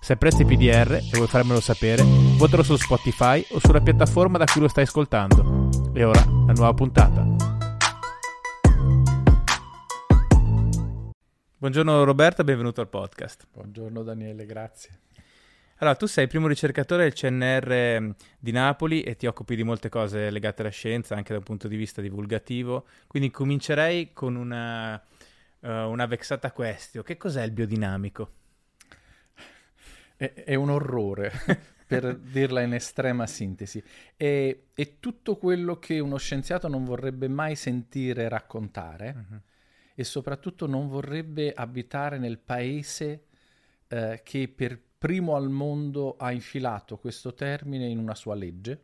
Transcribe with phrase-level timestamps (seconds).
[0.00, 2.02] Se apprezzi PDR e vuoi farmelo sapere,
[2.36, 5.68] votalo su Spotify o sulla piattaforma da cui lo stai ascoltando.
[5.92, 7.26] E ora la nuova puntata.
[11.58, 13.48] Buongiorno Roberta, benvenuto al podcast.
[13.52, 15.00] Buongiorno Daniele, grazie.
[15.80, 19.62] Allora, tu sei il primo ricercatore del CNR mm, di Napoli e ti occupi di
[19.62, 22.86] molte cose legate alla scienza, anche da un punto di vista divulgativo.
[23.06, 27.04] Quindi comincerei con una, uh, una vexata question.
[27.04, 28.30] Che cos'è il biodinamico?
[30.18, 31.32] È, è un orrore,
[31.88, 33.82] per dirla in estrema sintesi.
[34.14, 39.40] È, è, tutto quello che uno scienziato non vorrebbe mai sentire raccontare uh-huh.
[39.94, 43.26] e soprattutto non vorrebbe abitare nel paese
[43.88, 48.82] eh, che per primo al mondo ha infilato questo termine in una sua legge,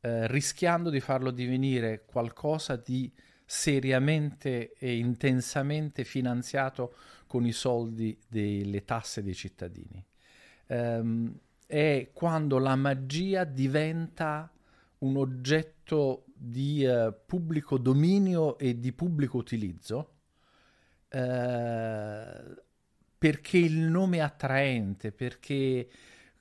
[0.00, 3.12] eh, rischiando di farlo divenire qualcosa di
[3.44, 6.94] seriamente e intensamente finanziato
[7.26, 10.02] con i soldi delle tasse dei cittadini.
[10.70, 14.48] Um, è quando la magia diventa
[14.98, 20.12] un oggetto di uh, pubblico dominio e di pubblico utilizzo,
[21.10, 21.18] uh,
[23.18, 25.88] perché il nome è attraente, perché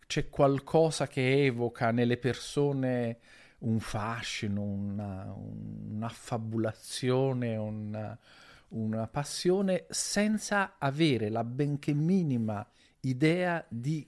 [0.05, 3.17] c'è qualcosa che evoca nelle persone
[3.59, 8.16] un fascino, una, un'affabulazione, una,
[8.69, 12.64] una passione, senza avere la benché minima
[13.02, 14.08] idea di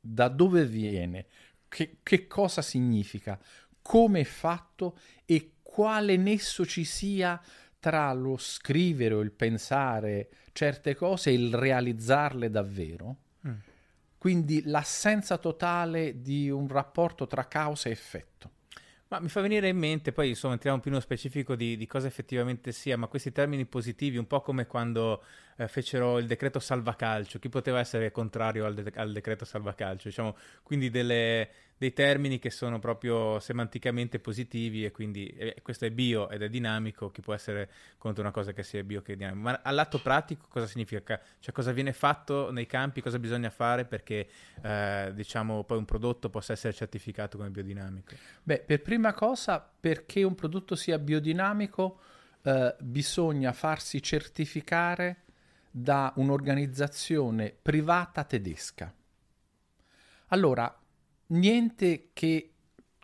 [0.00, 1.26] da dove viene,
[1.68, 3.38] che, che cosa significa,
[3.82, 7.40] come è fatto e quale nesso ci sia
[7.78, 13.16] tra lo scrivere o il pensare certe cose e il realizzarle davvero.
[13.46, 13.52] Mm.
[14.18, 18.50] Quindi l'assenza totale di un rapporto tra causa e effetto.
[19.10, 22.06] Ma mi fa venire in mente, poi insomma entriamo più nello specifico di, di, cosa
[22.06, 25.24] effettivamente sia, ma questi termini positivi, un po' come quando
[25.56, 30.06] eh, fecero il decreto salvacalcio, chi poteva essere contrario al, de- al decreto salvacalcio?
[30.06, 31.50] Diciamo, quindi delle,
[31.80, 36.50] dei termini che sono proprio semanticamente positivi e quindi eh, questo è bio ed è
[36.50, 39.40] dinamico, chi può essere contro una cosa che sia bio che dinamico.
[39.40, 41.18] Ma all'atto pratico cosa significa?
[41.38, 44.28] Cioè cosa viene fatto nei campi, cosa bisogna fare perché
[44.60, 48.14] eh, diciamo poi un prodotto possa essere certificato come biodinamico?
[48.42, 51.98] Beh, per prima cosa, perché un prodotto sia biodinamico
[52.42, 55.22] eh, bisogna farsi certificare
[55.70, 58.92] da un'organizzazione privata tedesca.
[60.26, 60.79] Allora,
[61.30, 62.52] niente che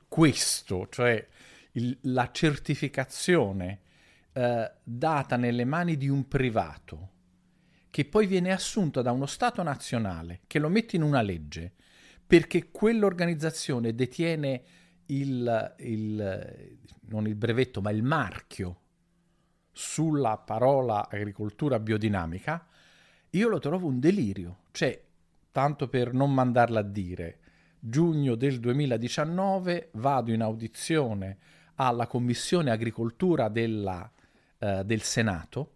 [0.08, 1.26] questo, cioè
[1.72, 3.80] il, la certificazione
[4.32, 7.10] eh, data nelle mani di un privato,
[7.90, 11.72] che poi viene assunta da uno Stato nazionale, che lo mette in una legge,
[12.26, 14.62] perché quell'organizzazione detiene
[15.06, 18.80] il, il, non il brevetto, ma il marchio
[19.72, 22.66] sulla parola agricoltura biodinamica,
[23.30, 24.64] io lo trovo un delirio.
[24.72, 25.02] Cioè,
[25.52, 27.38] tanto per non mandarla a dire,
[27.88, 31.38] giugno del 2019 vado in audizione
[31.76, 34.10] alla Commissione Agricoltura della,
[34.58, 35.72] eh, del Senato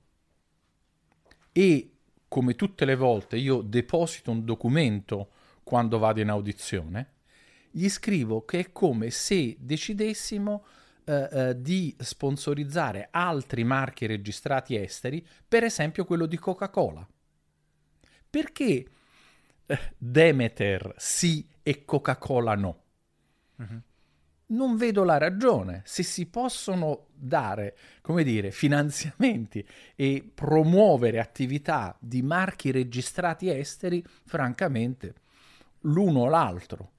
[1.52, 1.92] e
[2.26, 5.30] come tutte le volte io deposito un documento
[5.62, 7.14] quando vado in audizione,
[7.70, 10.64] gli scrivo che è come se decidessimo
[11.04, 17.06] eh, eh, di sponsorizzare altri marchi registrati esteri, per esempio quello di Coca-Cola.
[18.28, 18.86] Perché
[19.66, 22.82] eh, Demeter sì e Coca-Cola no.
[23.58, 23.80] Uh-huh.
[24.46, 25.82] Non vedo la ragione.
[25.84, 29.64] Se si possono dare, come dire, finanziamenti
[29.94, 35.14] e promuovere attività di marchi registrati esteri, francamente,
[35.82, 36.94] l'uno o l'altro.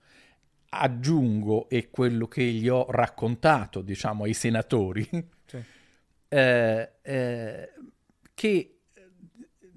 [0.69, 5.05] Aggiungo, e quello che gli ho raccontato, diciamo, ai senatori,
[5.47, 5.57] sì.
[6.29, 7.73] eh, eh,
[8.33, 8.79] che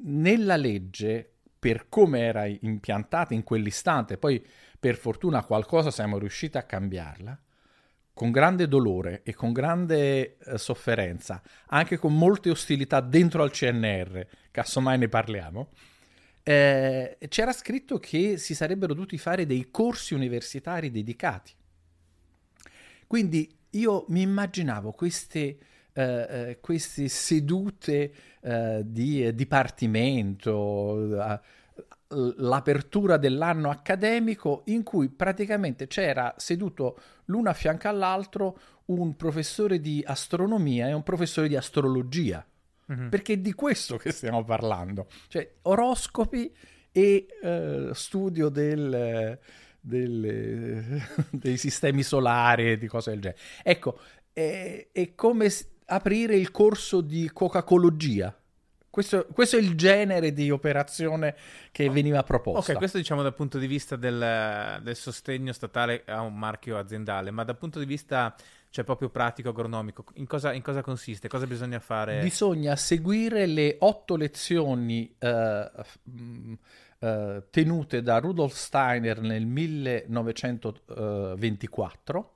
[0.04, 4.40] nella legge, per come era impiantata in quell'istante, poi
[4.84, 7.40] per fortuna qualcosa siamo riusciti a cambiarla,
[8.12, 14.26] con grande dolore e con grande eh, sofferenza, anche con molte ostilità dentro al CNR,
[14.50, 15.70] casomai ne parliamo,
[16.42, 21.52] eh, c'era scritto che si sarebbero dovuti fare dei corsi universitari dedicati.
[23.06, 25.56] Quindi io mi immaginavo queste,
[25.94, 31.40] eh, eh queste sedute eh, di dipartimento,
[32.14, 40.02] l'apertura dell'anno accademico in cui praticamente c'era seduto l'uno a fianco all'altro un professore di
[40.06, 42.44] astronomia e un professore di astrologia.
[42.92, 43.08] Mm-hmm.
[43.08, 45.06] Perché è di questo che stiamo parlando.
[45.28, 46.54] Cioè, oroscopi
[46.92, 49.38] e eh, studio del,
[49.80, 53.40] del, dei sistemi solari e di cose del genere.
[53.62, 53.98] Ecco,
[54.32, 55.50] è, è come
[55.86, 58.36] aprire il corso di Coca-Cologia
[58.94, 61.34] questo, questo, è il genere di operazione
[61.72, 62.70] che veniva proposta.
[62.70, 67.32] Ok, questo diciamo dal punto di vista del, del, sostegno statale a un marchio aziendale,
[67.32, 68.32] ma dal punto di vista
[68.70, 71.26] cioè, proprio pratico, agronomico, in cosa, in cosa consiste?
[71.26, 72.22] Cosa bisogna fare?
[72.22, 75.70] Bisogna seguire le otto lezioni eh,
[77.00, 82.30] eh, tenute da Rudolf Steiner nel 1924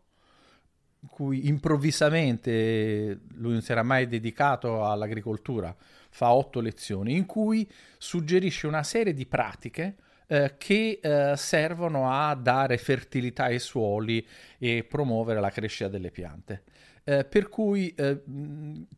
[1.09, 5.73] cui improvvisamente lui non si era mai dedicato all'agricoltura,
[6.19, 9.95] fa otto lezioni, in cui suggerisce una serie di pratiche
[10.27, 14.27] eh, che eh, servono a dare fertilità ai suoli
[14.59, 16.65] e promuovere la crescita delle piante.
[17.05, 18.21] Eh, per cui eh,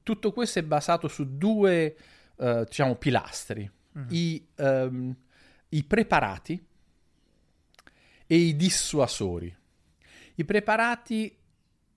[0.03, 1.95] tutto questo è basato su due
[2.39, 4.09] eh, diciamo, pilastri, mm-hmm.
[4.09, 5.17] I, um,
[5.69, 6.67] i preparati
[8.27, 9.55] e i dissuasori.
[10.37, 11.37] I preparati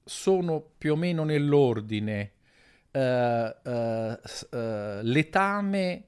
[0.04, 2.34] sono più o meno nell'ordine
[5.02, 6.04] letame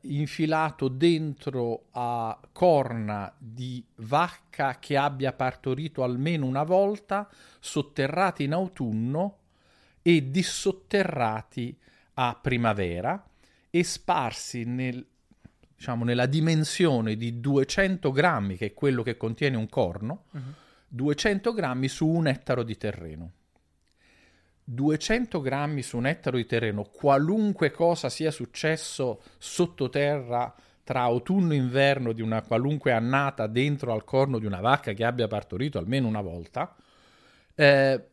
[0.00, 7.28] infilato dentro a corna di vacca che abbia partorito almeno una volta,
[7.58, 9.38] sotterrati in autunno
[10.02, 11.78] e dissotterrati
[12.14, 13.24] a primavera
[13.70, 15.06] e sparsi nel,
[15.76, 20.54] diciamo, nella dimensione di 200 grammi, che è quello che contiene un corno, uh-huh
[20.92, 23.30] 200 grammi su un ettaro di terreno.
[24.72, 31.56] 200 grammi su un ettaro di terreno, qualunque cosa sia successo sottoterra tra autunno e
[31.56, 36.06] inverno di una qualunque annata dentro al corno di una vacca che abbia partorito almeno
[36.06, 36.76] una volta,
[37.54, 38.08] eh,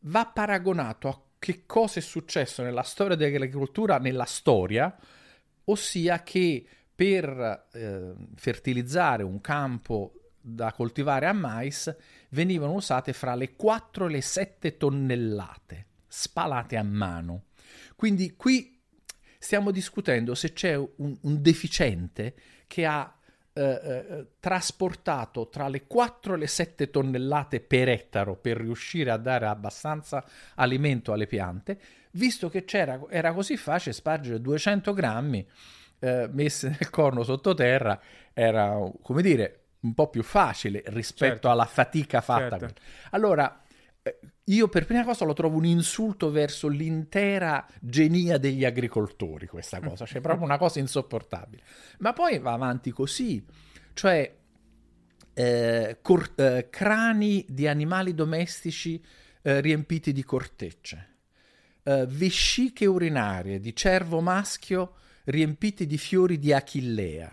[0.00, 4.96] va paragonato a che cosa è successo nella storia dell'agricoltura, nella storia,
[5.64, 11.94] ossia che per eh, fertilizzare un campo da coltivare a mais
[12.34, 17.46] venivano usate fra le 4 e le 7 tonnellate spalate a mano.
[17.96, 18.80] Quindi qui
[19.38, 22.34] stiamo discutendo se c'è un, un deficiente
[22.66, 23.12] che ha
[23.52, 29.16] eh, eh, trasportato tra le 4 e le 7 tonnellate per ettaro per riuscire a
[29.16, 30.24] dare abbastanza
[30.56, 31.78] alimento alle piante,
[32.12, 32.64] visto che
[33.08, 35.48] era così facile spargere 200 grammi
[36.00, 38.00] eh, messe nel corno sottoterra,
[38.32, 41.50] era come dire un po' più facile rispetto certo.
[41.50, 42.58] alla fatica fatta.
[42.58, 42.80] Certo.
[43.10, 43.62] Allora,
[44.02, 49.80] eh, io per prima cosa lo trovo un insulto verso l'intera genia degli agricoltori, questa
[49.86, 51.62] cosa, cioè proprio una cosa insopportabile.
[51.98, 53.44] Ma poi va avanti così,
[53.92, 54.34] cioè
[55.34, 59.02] eh, cor- eh, crani di animali domestici
[59.42, 61.08] eh, riempiti di cortecce,
[61.82, 64.94] eh, vesciche urinarie di cervo maschio
[65.24, 67.30] riempite di fiori di achillea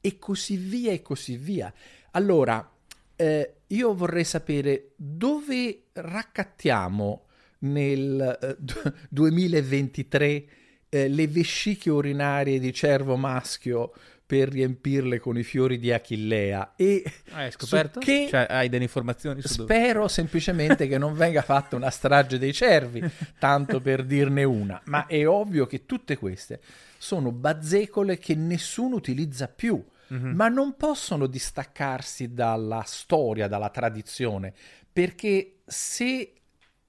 [0.00, 1.72] e così via e così via.
[2.12, 2.68] Allora,
[3.16, 7.26] eh, io vorrei sapere dove raccattiamo
[7.60, 8.56] nel eh,
[9.08, 10.44] 2023
[10.88, 13.92] eh, le vesciche urinarie di cervo maschio
[14.30, 17.98] per riempirle con i fiori di Achillea e hai scoperto?
[17.98, 23.02] Che cioè, hai delle informazioni spero semplicemente che non venga fatta una strage dei cervi
[23.40, 26.60] tanto per dirne una ma è ovvio che tutte queste
[26.96, 30.34] sono bazzecole che nessuno utilizza più, mm-hmm.
[30.34, 34.52] ma non possono distaccarsi dalla storia, dalla tradizione,
[34.92, 36.34] perché se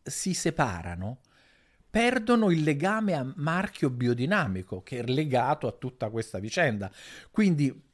[0.04, 1.20] si separano,
[1.90, 6.90] perdono il legame a marchio biodinamico che è legato a tutta questa vicenda.
[7.30, 7.90] Quindi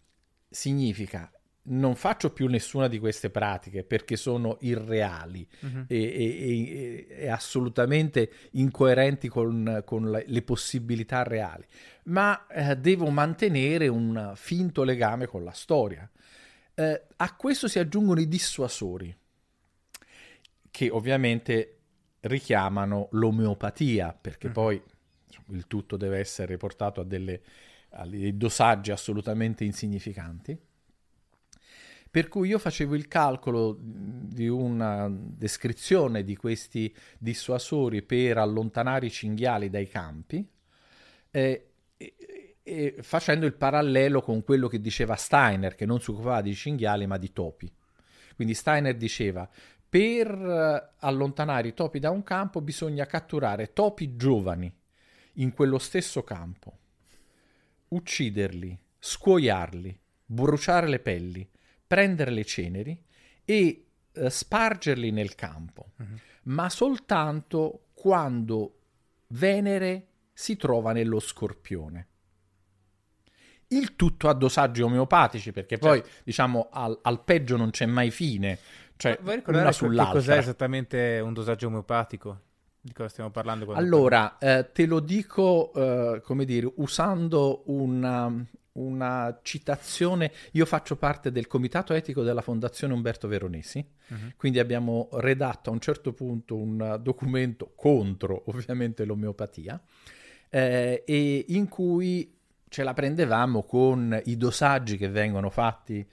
[0.49, 1.31] significa
[1.69, 5.85] non faccio più nessuna di queste pratiche perché sono irreali uh-huh.
[5.87, 11.65] e, e, e, assolutamente incoerenti con, con le, le, possibilità reali,
[12.05, 16.09] ma eh, devo mantenere un finto legame con la storia.
[16.73, 19.15] Eh, a questo si aggiungono i dissuasori,
[20.69, 21.73] che ovviamente
[22.21, 24.53] richiamano l'omeopatia, perché uh-huh.
[24.53, 24.81] poi
[25.49, 27.41] il tutto deve essere portato a, delle,
[27.91, 30.66] a dei dosaggi assolutamente insignificanti
[32.09, 39.11] per cui io facevo il calcolo di una descrizione di questi dissuasori per allontanare i
[39.11, 40.47] cinghiali dai campi
[41.31, 42.15] eh, e,
[42.63, 47.05] e facendo il parallelo con quello che diceva Steiner, che non si occupava di cinghiali
[47.07, 47.71] ma di topi.
[48.35, 49.49] Quindi Steiner diceva
[49.89, 54.71] per allontanare i topi da un campo bisogna catturare topi giovani
[55.35, 56.77] in quello stesso campo,
[57.89, 61.49] ucciderli, scuoiarli, bruciare le pelli,
[61.87, 63.01] prendere le ceneri
[63.45, 66.19] e eh, spargerli nel campo, Mhm.
[66.43, 68.73] ma soltanto quando
[69.29, 72.07] Venere si trova nello scorpione.
[73.69, 78.57] Il tutto a dosaggi omeopatici, perché poi, diciamo, al, al peggio non c'è mai fine,
[78.95, 80.13] cioè ricordare una che- che sull'altra.
[80.13, 82.41] cos'è esattamente un dosaggio omeopatico?
[82.79, 83.69] Di cosa stiamo parlando?
[83.73, 88.31] Allora, eh, te lo dico, eh, come dire, usando una,
[88.77, 90.31] una citazione.
[90.53, 94.33] Io faccio parte del comitato etico della Fondazione Umberto Veronesi, Mhm.
[94.37, 99.81] quindi abbiamo redatto a un certo punto un documento contro, ovviamente, l'omeopatia,
[100.49, 102.33] eh, e in cui
[102.69, 106.05] ce la prendevamo con i dosaggi che vengono fatti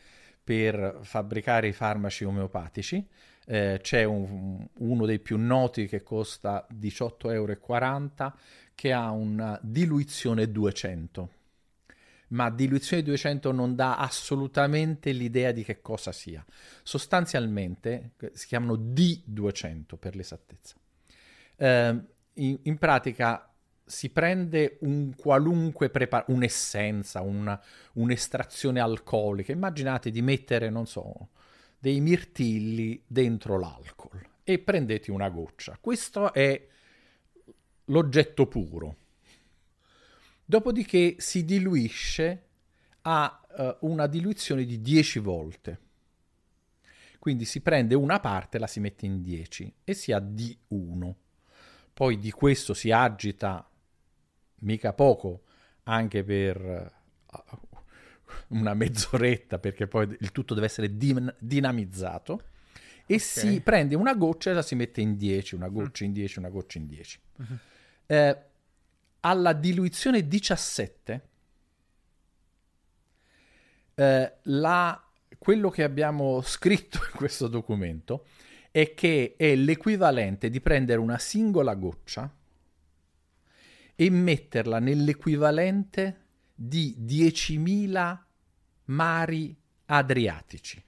[0.42, 3.06] per fabbricare i farmaci omeopatici.
[3.46, 8.38] Eh, c'è un- uno dei più noti che costa 18,40 euro
[8.74, 11.28] che ha una diluizione 200
[12.34, 16.44] ma diluizione 200 non dà assolutamente l'idea di che cosa sia
[16.82, 20.76] sostanzialmente eh, si chiamano D200 per l'esattezza
[21.56, 22.00] Eh,
[22.34, 23.48] in, in pratica
[23.86, 27.60] si prende un qualunque preparato, un'essenza, una-
[27.94, 29.52] un'estrazione alcolica.
[29.52, 31.28] Immaginate di mettere, non so,
[31.78, 35.78] dei mirtilli dentro l'alcol e prendete una goccia.
[35.80, 36.66] Questo è
[37.86, 38.96] l'oggetto puro.
[40.44, 42.42] Dopodiché si diluisce
[43.02, 45.80] a eh, una diluizione di 10 volte.
[47.18, 51.14] Quindi si prende una parte e la si mette in 10 e si ha D1.
[51.94, 53.66] Poi di questo si agita
[54.56, 55.42] mica poco
[55.84, 56.92] anche per eh,
[58.48, 62.48] una mezz'oretta perché poi il tutto deve essere din- dinamizzato
[63.06, 66.38] e si prende una goccia e la si mette in 10, una goccia in 10,
[66.38, 67.20] una goccia in 10.
[68.06, 68.38] Eh,
[69.26, 71.28] alla diluizione 17
[73.94, 78.26] eh, la- quello che abbiamo scritto in questo documento
[78.70, 82.30] è che è l'equivalente di prendere una singola goccia
[83.94, 86.22] e metterla nell'equivalente
[86.54, 88.18] di 10.000
[88.86, 90.82] mari adriatici.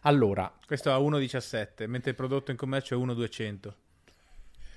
[0.00, 3.81] Allora, Questo a 1,17, mentre il prodotto in commercio è 1,200.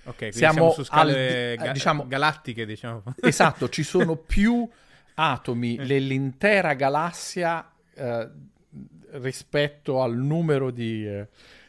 [0.06, 3.04] Ok, Siamo siamo, su scale al di- ga- diciamo- galattiche, diciamo.
[3.22, 4.68] esatto, ci sono più
[5.16, 8.30] atomi nell'intera galassia eh,
[9.12, 11.28] rispetto al numero di, eh,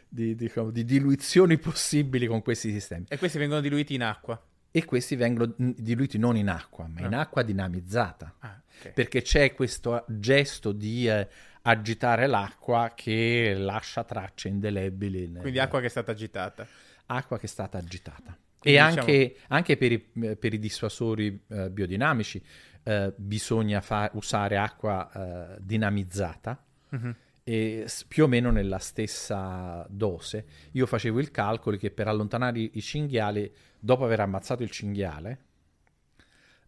[0.08, 3.06] di- diciamo, di diluizioni possibili con questi sistemi.
[3.08, 4.40] E questi vengono diluiti in acqua.
[4.70, 7.20] E questi vengono diluiti non in acqua, ma in Ah.
[7.20, 8.34] acqua dinamizzata.
[8.40, 8.90] Ah, ok.
[8.90, 11.26] perché c'è questo gesto di eh,
[11.62, 15.28] agitare l'acqua che lascia tracce indelebili.
[15.28, 16.66] nel- Quindi acqua che è stata agitata.
[17.06, 18.36] Acqua che è stata agitata.
[18.58, 22.42] Quindi e diciamo- anche, anche per, i, eh, per i dissuasori eh, biodinamici
[22.82, 27.14] eh, bisogna fa- usare acqua eh, dinamizzata Mhm.
[27.44, 30.46] e più o meno nella stessa dose.
[30.72, 35.38] Io facevo il calcolo che per allontanare i, i cinghiali, dopo aver ammazzato il cinghiale,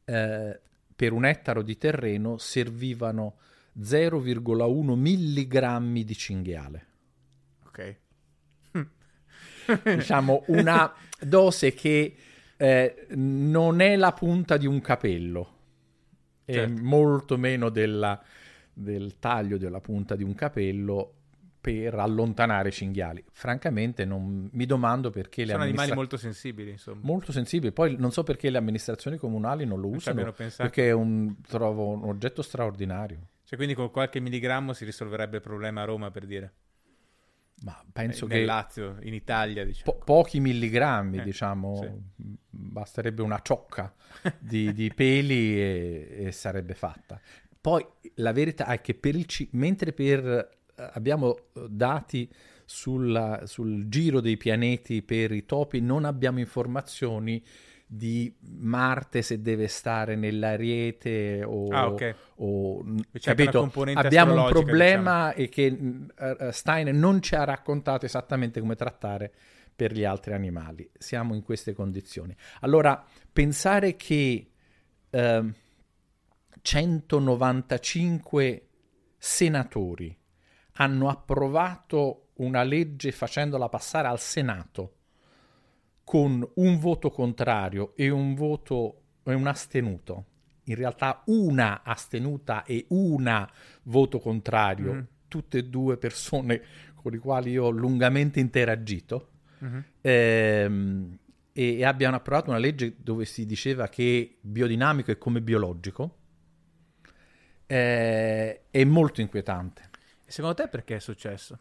[0.05, 0.61] eh,
[0.95, 3.37] per un ettaro di terreno servivano
[3.81, 6.87] 0,1 milligrammi di cinghiale.
[7.67, 7.97] Ok.
[9.85, 12.15] diciamo una dose che
[12.57, 15.55] eh, non è la punta di un capello,
[16.45, 16.83] è Certo.
[16.83, 18.21] molto meno della-
[18.73, 21.13] del taglio della punta di un capello
[21.61, 23.23] per allontanare i cinghiali.
[23.33, 27.01] Francamente non mi domando perché le Sono animali amministra- molto sensibili, insomma.
[27.03, 27.73] molto sensibili.
[27.73, 31.89] Poi non so perché le amministrazioni comunali non lo Non usano, perché è un, trovo
[31.89, 33.19] un oggetto straordinario.
[33.45, 36.53] Cioè, quindi con qualche milligrammo si risolverebbe il problema a Roma, per dire.
[37.63, 39.93] Ma penso Eh, che Nel Lazio, in Italia, diciamo.
[39.99, 42.37] po- pochi milligrammi, Eh, diciamo, sì.
[42.51, 43.93] basterebbe una ciocca
[44.39, 47.21] di, di peli e, e sarebbe fatta.
[47.61, 47.85] Poi
[48.17, 52.31] la verità è che per il ci- mentre per, eh, abbiamo eh, dati
[52.65, 57.43] sulla- sul giro dei pianeti per i topi, non abbiamo informazioni
[57.91, 62.15] di Marte se deve stare nell'ariete o, Ah, ok.
[62.37, 63.73] o- anche capito?
[63.95, 69.33] abbiamo un problema e che mh, eh, Stein non ci ha raccontato esattamente come trattare
[69.75, 70.89] per gli altri animali.
[70.99, 72.37] Siamo in queste condizioni.
[72.61, 73.03] Allora,
[73.33, 74.51] pensare che
[75.11, 75.55] ehm,
[76.61, 78.69] 195
[79.17, 80.17] senatori
[80.75, 84.93] hanno approvato una legge facendola passare al Senato
[86.09, 90.25] con un voto contrario e un voto e un astenuto.
[90.65, 93.47] In realtà una astenuta e una
[93.83, 95.07] voto contrario, Mhm.
[95.29, 96.63] tutte e due persone
[96.95, 99.85] con le quali io ho lungamente interagito, Mhm.
[100.01, 101.19] ehm,
[101.53, 106.17] e, e abbiano approvato una legge dove si diceva che biodinamico è come biologico,
[107.67, 109.91] eh, è molto inquietante.
[110.25, 111.59] E secondo te perché è successo?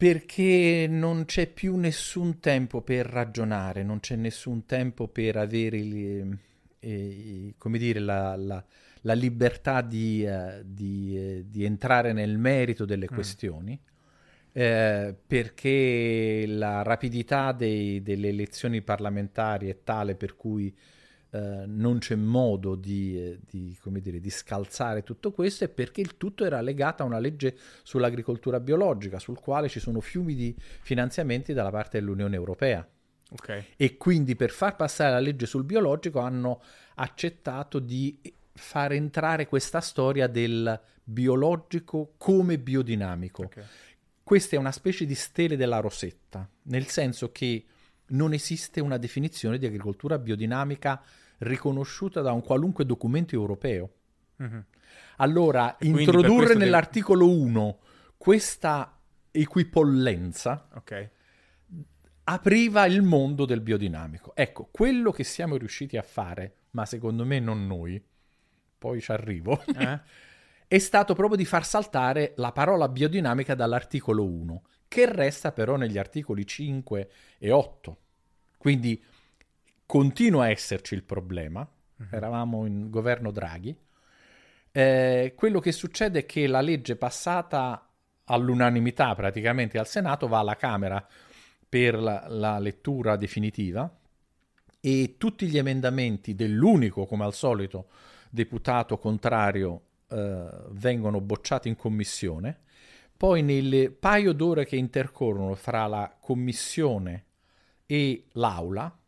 [0.00, 6.38] Perché non c'è più nessun tempo per ragionare, non c'è nessun tempo per avere, il,
[6.78, 8.64] eh, come dire, la, la,
[9.02, 13.14] la libertà di, uh, di, eh, di, entrare nel merito delle mm.
[13.14, 13.78] questioni.
[14.52, 20.74] Eh, perché la rapidità dei, delle elezioni parlamentari è tale per cui
[21.32, 26.16] eh, non c'è modo di, eh, di, dire, di, scalzare tutto questo e perché il
[26.16, 31.52] tutto era legato a una legge sull'agricoltura biologica, sul quale ci sono fiumi di finanziamenti
[31.52, 32.84] dalla parte dell'Unione Europea.
[33.32, 33.64] Okay.
[33.76, 36.60] E quindi per far passare la legge sul biologico hanno
[36.96, 38.20] accettato di
[38.52, 43.44] far entrare questa storia del biologico come biodinamico.
[43.44, 43.64] Okay.
[44.24, 47.64] Questa è una specie di stele della rosetta, nel senso che
[48.08, 51.00] non esiste una definizione di agricoltura biodinamica
[51.40, 53.90] riconosciuta da un qualunque documento europeo.
[54.42, 54.60] Mm-hmm.
[55.16, 57.42] Allora, e introdurre nell'articolo devi...
[57.42, 57.78] 1
[58.16, 58.98] questa
[59.30, 61.08] equipollenza okay.
[62.24, 64.34] apriva il mondo del biodinamico.
[64.34, 68.02] Ecco, quello che siamo riusciti a fare, ma secondo me non noi,
[68.76, 70.00] poi ci arrivo, eh?
[70.68, 75.98] è stato proprio di far saltare la parola biodinamica dall'articolo 1, che resta però negli
[75.98, 77.98] articoli 5 e 8.
[78.58, 79.02] Quindi
[79.90, 82.06] continua a esserci il problema, uh-huh.
[82.12, 83.76] eravamo in governo Draghi,
[84.70, 87.88] eh, quello che succede è che la legge passata
[88.26, 91.04] all'unanimità praticamente al Senato va alla Camera
[91.68, 93.92] per la, la lettura definitiva
[94.78, 97.88] e tutti gli emendamenti dell'unico, come al solito,
[98.30, 102.60] deputato contrario eh, vengono bocciati in commissione.
[103.16, 107.24] Poi nel paio d'ore che intercorrono fra la commissione
[107.86, 108.99] e l'aula,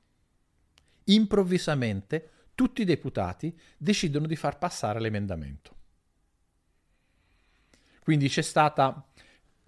[1.14, 5.76] improvvisamente tutti i deputati decidono di far passare l'emendamento.
[8.02, 9.04] Quindi c'è stata,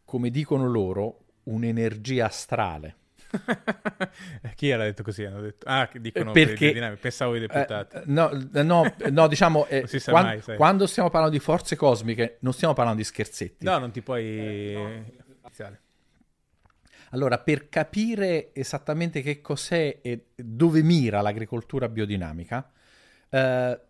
[0.05, 2.97] come dicono loro, un'energia astrale.
[4.55, 5.25] Chi l'ha detto così?
[5.25, 5.67] Hanno detto...
[5.69, 7.97] Ah, dicono perché, per pensavo ai deputati.
[7.97, 12.53] Eh, no, no, no, diciamo, eh, quando, mai, quando, stiamo parlando di forze cosmiche non
[12.53, 13.65] stiamo parlando di scherzetti.
[13.65, 14.25] No, non ti puoi...
[14.25, 15.05] Eh,
[15.59, 15.79] no.
[17.11, 22.71] Allora, per capire esattamente che cos'è e dove mira l'agricoltura biodinamica,
[23.31, 23.81] eh,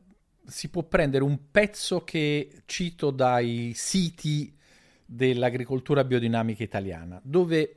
[0.46, 4.55] si può prendere un pezzo che cito dai siti
[5.07, 7.77] dell'agricoltura biodinamica italiana, dove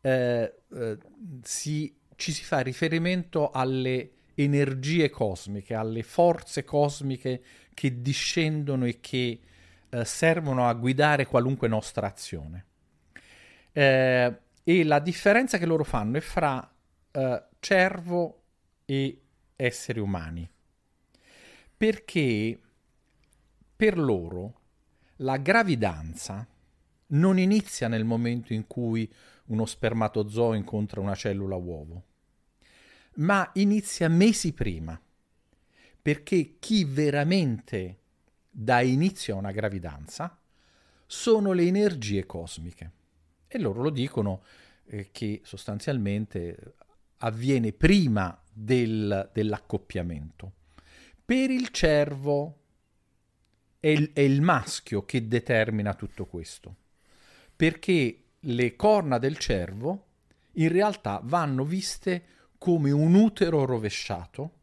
[0.00, 0.98] eh, eh,
[1.42, 7.42] si, ci si fa riferimento alle energie cosmiche, alle forze cosmiche
[7.74, 9.40] che discendono e che
[9.88, 12.66] eh, servono a guidare qualunque nostra azione.
[13.72, 16.72] Eh, e la differenza che loro fanno è fra
[17.12, 18.42] uh, cervo
[18.84, 19.20] e
[19.56, 20.48] esseri umani.
[21.76, 22.60] Perché
[23.74, 24.60] per loro
[25.16, 26.46] la gravidanza
[27.08, 29.12] non inizia nel momento in cui
[29.46, 32.04] uno spermatozoo incontra una cellula uovo,
[33.16, 35.00] ma inizia mesi prima.
[36.00, 37.98] Perché chi veramente
[38.50, 40.36] dà inizio a una gravidanza
[41.06, 42.90] sono le energie cosmiche.
[43.54, 44.42] E loro lo dicono
[44.86, 46.76] eh, che sostanzialmente
[47.18, 50.52] avviene prima del, dell'accoppiamento.
[51.22, 52.60] Per il cervo
[53.78, 56.76] è il, è il maschio che determina tutto questo,
[57.54, 60.06] perché le corna del cervo
[60.52, 62.24] in realtà vanno viste
[62.56, 64.60] come un utero rovesciato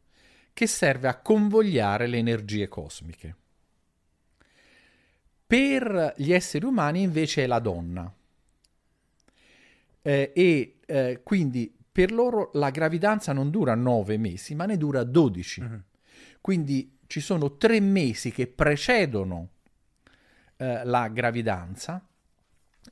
[0.51, 3.35] che serve a convogliare le energie cosmiche.
[5.45, 8.13] Per gli esseri umani invece è la donna,
[10.01, 15.03] eh, e eh, quindi per loro la gravidanza non dura nove mesi, ma ne dura
[15.03, 15.61] dodici.
[15.61, 15.81] Uh-huh.
[16.41, 19.49] Quindi ci sono tre mesi che precedono
[20.57, 22.03] eh, la gravidanza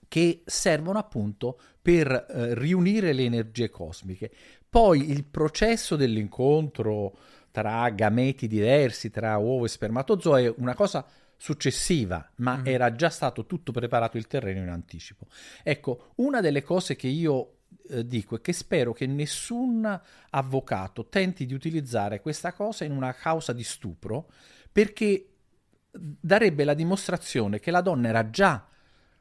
[0.07, 4.31] che servono appunto per eh, riunire le energie cosmiche.
[4.69, 7.17] Poi il processo dell'incontro
[7.51, 11.05] tra gameti diversi, tra uovo e spermatozoo è una cosa
[11.37, 12.65] successiva, ma mm.
[12.65, 15.27] era già stato tutto preparato il terreno in anticipo.
[15.63, 21.45] Ecco, una delle cose che io eh, dico è che spero che nessun avvocato tenti
[21.45, 24.29] di utilizzare questa cosa in una causa di stupro,
[24.71, 25.29] perché
[25.91, 28.67] darebbe la dimostrazione che la donna era già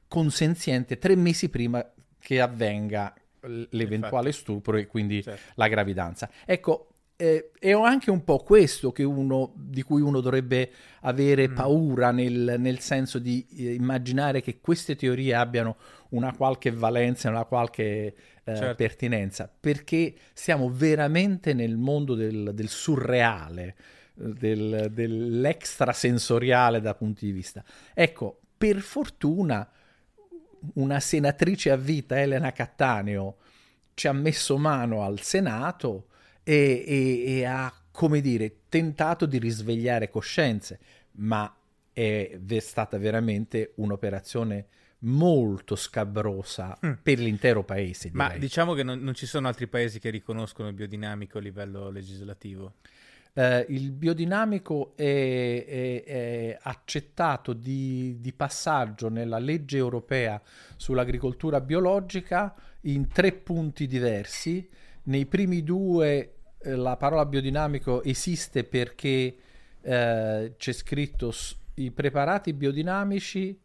[0.08, 1.84] consenziente tre mesi prima
[2.18, 4.32] che avvenga l'eventuale Infatti.
[4.32, 5.52] stupro e quindi certo.
[5.54, 6.30] la gravidanza.
[6.44, 11.54] Ecco, eh, è anche un po' questo uno, di cui uno dovrebbe avere mm.
[11.54, 15.76] paura nel, nel, senso di eh, immaginare che queste teorie abbiano
[16.10, 18.74] una qualche valenza, una qualche eh, certo.
[18.74, 23.74] pertinenza, perché siamo veramente nel mondo del, del surreale.
[24.14, 27.62] del, dell'extrasensoriale da punti di vista.
[27.92, 29.68] Ecco, per fortuna
[30.74, 33.36] una senatrice a vita, Elena Cattaneo,
[33.92, 36.06] ci ha messo mano al Senato
[36.48, 40.78] e, e, e ha, come dire, tentato di risvegliare coscienze,
[41.16, 41.52] ma
[41.92, 44.66] è stata veramente un'operazione
[45.00, 46.92] molto scabrosa mm.
[47.02, 48.10] per l'intero paese.
[48.10, 48.28] Direi.
[48.28, 51.90] Ma diciamo che non, non, ci sono altri paesi che riconoscono il biodinamico a livello
[51.90, 52.74] legislativo.
[53.32, 60.40] Eh, il biodinamico è, è, è accettato di, di, passaggio nella legge europea
[60.76, 64.68] sull'agricoltura biologica in tre punti diversi.
[65.04, 69.36] Nei primi due la parola biodinamico esiste perché
[69.80, 71.32] eh, c'è scritto
[71.74, 73.60] i preparati biodinamici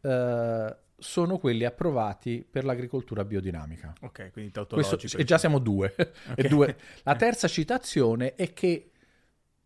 [0.00, 3.92] eh, sono quelli approvati per l'agricoltura biodinamica.
[4.00, 4.96] Ok, quindi tautologico.
[4.96, 5.94] Questo, e già siamo due.
[6.36, 6.48] Okay.
[6.48, 6.76] due.
[7.02, 8.90] La terza citazione è che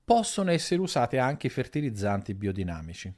[0.05, 3.13] possono essere usati anche i fertilizzanti biodinamici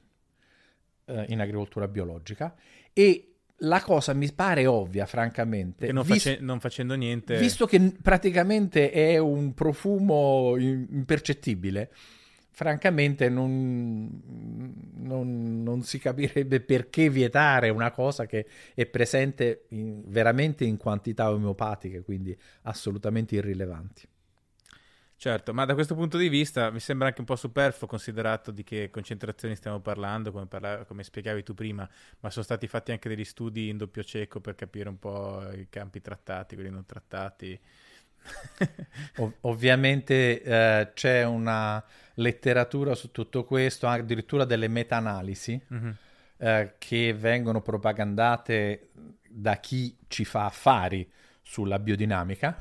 [1.06, 2.54] eh, in agricoltura biologica
[2.92, 3.31] e
[3.62, 5.86] la cosa mi pare ovvia, francamente.
[5.86, 7.38] Che non, vis- face- non, facendo niente.
[7.38, 11.90] Visto che praticamente è un profumo impercettibile,
[12.50, 14.20] francamente non,
[14.94, 21.30] non, non, si capirebbe perché vietare una cosa che è presente in, veramente in quantità
[21.30, 24.08] omeopatiche, quindi assolutamente irrilevanti.
[25.22, 28.64] Certo, ma da questo punto di vista mi sembra anche un po' superfluo considerato di
[28.64, 33.08] che concentrazioni stiamo parlando, come, parla- come spiegavi tu prima, ma sono stati fatti anche
[33.08, 37.56] degli studi in doppio cieco per capire un po' i campi trattati, quelli non trattati.
[39.18, 41.80] Ov- ovviamente eh, c'è una
[42.14, 45.90] letteratura su tutto questo, addirittura delle meta-analisi mm-hmm.
[46.38, 48.88] eh, che vengono propagandate
[49.28, 51.08] da chi ci fa affari
[51.40, 52.56] sulla biodinamica.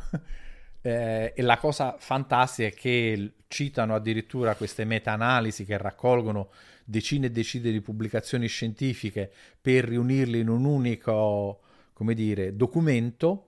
[0.82, 6.50] Eh, e la cosa fantastica è che citano addirittura queste meta-analisi che raccolgono
[6.84, 11.62] decine e decine di pubblicazioni scientifiche per riunirle in un unico,
[11.94, 13.48] come dire, documento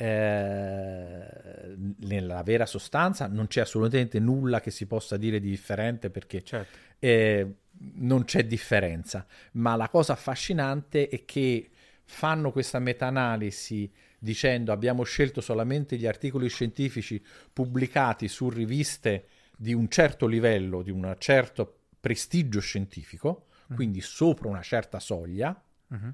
[0.00, 6.44] eh, nella vera sostanza non c'è assolutamente nulla che si possa dire di differente perché
[6.44, 6.78] certo.
[7.00, 7.54] eh,
[7.94, 9.26] non c'è differenza.
[9.52, 11.70] Ma la cosa affascinante è che
[12.04, 19.26] fanno questa meta-analisi dicendo abbiamo scelto solamente gli articoli scientifici pubblicati su riviste
[19.56, 23.74] di un certo livello, di un certo prestigio scientifico, mm.
[23.74, 25.62] quindi sopra una certa soglia.
[25.94, 26.10] Mm-hmm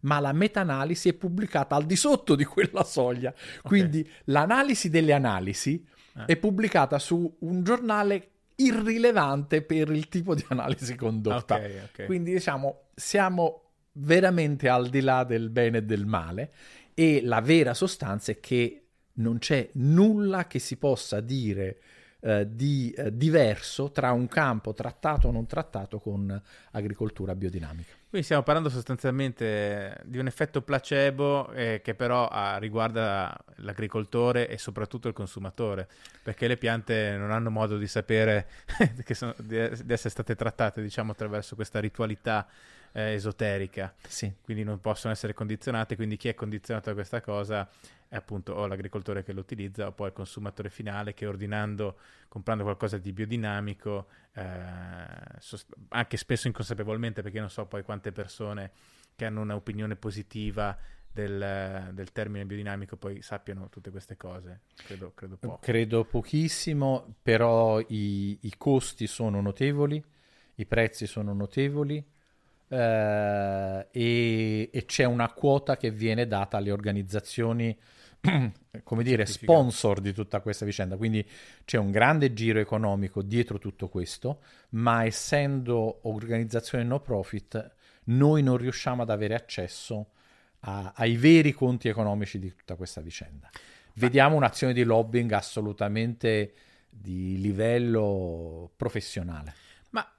[0.00, 3.34] ma la meta-analisi è pubblicata al di sotto di quella soglia.
[3.62, 4.12] Quindi okay.
[4.26, 5.84] l'analisi delle analisi
[6.16, 6.24] eh.
[6.26, 11.56] è pubblicata su un giornale irrilevante per il tipo di analisi condotta.
[11.56, 12.06] Okay, okay.
[12.06, 16.52] Quindi diciamo, siamo veramente al di là del bene e del male
[16.98, 18.84] e la vera sostanza è che
[19.16, 21.78] non c'è nulla che si possa dire
[22.20, 27.92] eh, di eh, diverso tra un campo trattato o non trattato con agricoltura biodinamica.
[28.08, 34.56] Quindi stiamo parlando sostanzialmente di un effetto placebo eh, che però ah, riguarda l'agricoltore e
[34.56, 35.86] soprattutto il consumatore,
[36.22, 38.48] perché le piante non hanno modo di sapere
[39.12, 42.48] sono, di, di, essere state trattate diciamo, attraverso questa ritualità
[42.96, 44.32] eh, esoterica, sì.
[44.40, 47.68] quindi non possono essere condizionate, quindi chi è condizionato da questa cosa
[48.08, 52.62] è appunto o l'agricoltore che lo utilizza o poi il consumatore finale che ordinando, comprando
[52.64, 54.42] qualcosa di biodinamico, eh,
[55.40, 58.70] sost- anche spesso inconsapevolmente perché non so poi quante persone
[59.14, 60.74] che hanno un'opinione positiva
[61.12, 64.60] del, del, termine biodinamico poi sappiano tutte queste cose.
[64.74, 65.58] Credo, credo poco.
[65.60, 70.02] Credo pochissimo, però i, i, costi sono notevoli,
[70.54, 72.14] i prezzi sono notevoli
[72.68, 77.76] eh, e, e, c'è una quota che viene data alle organizzazioni
[78.82, 80.96] come dire, sponsor di tutta questa vicenda.
[80.96, 81.26] Quindi
[81.64, 87.74] c'è un grande giro economico dietro tutto questo, ma essendo organizzazione no profit,
[88.04, 90.10] noi non riusciamo ad avere accesso
[90.60, 93.48] a, ai veri conti economici di tutta questa vicenda.
[93.94, 96.52] Vediamo un'azione di lobbying assolutamente
[96.88, 99.54] di livello professionale.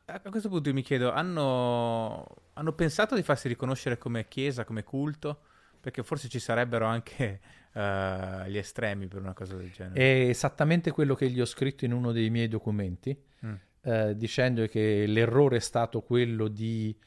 [0.09, 4.83] A questo punto io mi chiedo, hanno, hanno pensato di farsi riconoscere come chiesa, come
[4.85, 5.41] culto?
[5.81, 7.41] Perché forse ci sarebbero anche
[7.73, 9.99] uh, gli estremi per una cosa del genere.
[9.99, 13.53] È esattamente quello che gli ho scritto in uno dei miei documenti, mm.
[13.81, 16.97] uh, dicendo che l'errore è stato quello di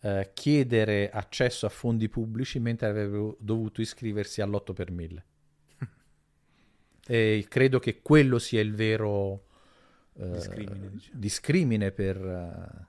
[0.00, 5.24] uh, chiedere accesso a fondi pubblici mentre avevo dovuto iscriversi all'8 per 1000.
[7.06, 9.44] e credo che quello sia il vero
[10.26, 11.20] discrimine, diciamo.
[11.20, 12.86] discrimine per,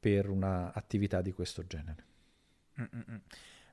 [0.00, 2.04] per un'attività di questo genere.
[2.80, 3.20] Mm-mm.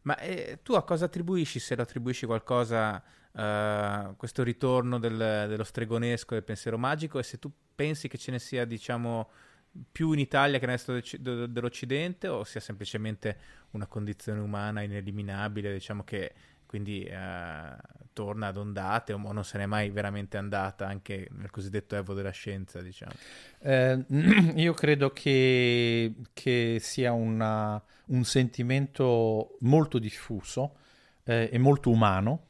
[0.03, 5.63] Ma eh, tu a cosa attribuisci, se lo attribuisci qualcosa, uh, questo ritorno del, dello
[5.63, 9.29] stregonesco e del pensiero magico, e se tu pensi che ce ne sia, diciamo,
[9.91, 10.99] più in Italia che nel resto
[11.47, 13.37] dell'Occidente o sia semplicemente
[13.71, 16.33] una condizione umana ineliminabile, diciamo che
[16.71, 17.75] quindi eh,
[18.13, 22.29] torna ad ondate o non se n'è mai veramente andata anche nel cosiddetto evo della
[22.29, 23.11] scienza, diciamo?
[23.59, 24.05] Eh,
[24.55, 30.77] io credo che, che sia una, un sentimento molto diffuso
[31.25, 32.47] eh, e molto umano,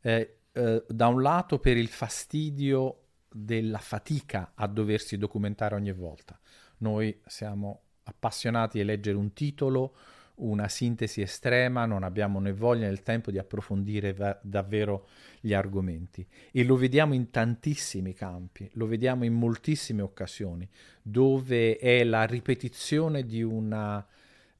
[0.00, 6.40] eh, eh, da un lato per il fastidio della fatica a doversi documentare ogni volta.
[6.78, 9.94] Noi siamo appassionati a leggere un titolo,
[10.40, 15.08] una sintesi estrema, non abbiamo né voglia né il tempo di approfondire va- davvero
[15.40, 16.26] gli argomenti.
[16.50, 20.68] E lo vediamo in tantissimi campi, lo vediamo in moltissime occasioni,
[21.02, 24.04] dove è la ripetizione di una,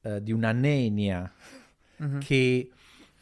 [0.01, 1.31] uh, di una nenia
[1.97, 2.17] uh-huh.
[2.19, 2.71] che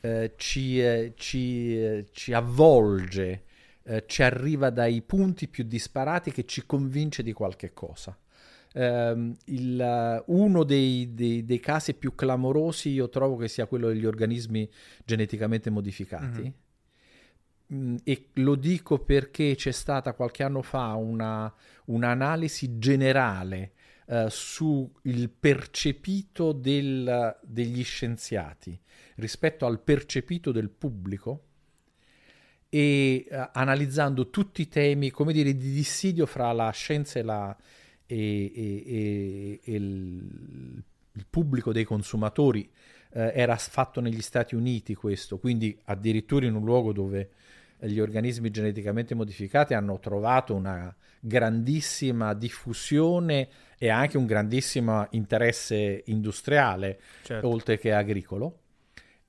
[0.01, 3.43] uh, ci, uh, ci, ci avvolge
[3.89, 8.15] eh, ci arriva dai punti più disparati che ci convince di qualche cosa.
[8.71, 14.05] Um, il, uno dei, dei, dei, casi più clamorosi io trovo che sia quello degli
[14.05, 14.69] organismi
[15.03, 16.41] geneticamente modificati.
[16.41, 16.51] Mm-hmm.
[17.71, 21.53] Mm, e lo dico perché c'è stata qualche anno fa una,
[21.85, 23.73] un'analisi generale
[24.07, 28.79] uh, sul percepito del, degli scienziati
[29.15, 31.43] rispetto al percepito del pubblico
[32.69, 37.55] e uh, analizzando tutti i temi, come dire, di dissidio fra la scienza e, la,
[38.11, 42.67] e, e, e il, il, pubblico dei consumatori.
[43.11, 47.29] Uh, era fatto negli Stati Uniti questo, quindi addirittura in un luogo dove
[47.79, 56.99] gli organismi geneticamente modificati hanno trovato una grandissima diffusione e anche un grandissimo interesse industriale,
[57.23, 57.47] certo.
[57.47, 58.59] oltre che agricolo.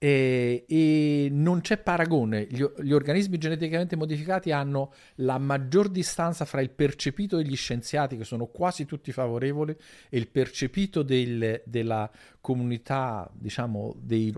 [0.02, 2.46] E, e, non c'è paragone.
[2.48, 8.24] Gli, gli, organismi geneticamente modificati hanno la maggior distanza fra il percepito degli scienziati, che
[8.24, 9.76] sono quasi tutti favorevoli,
[10.08, 12.10] e il percepito del, della
[12.40, 14.34] comunità, diciamo, dei,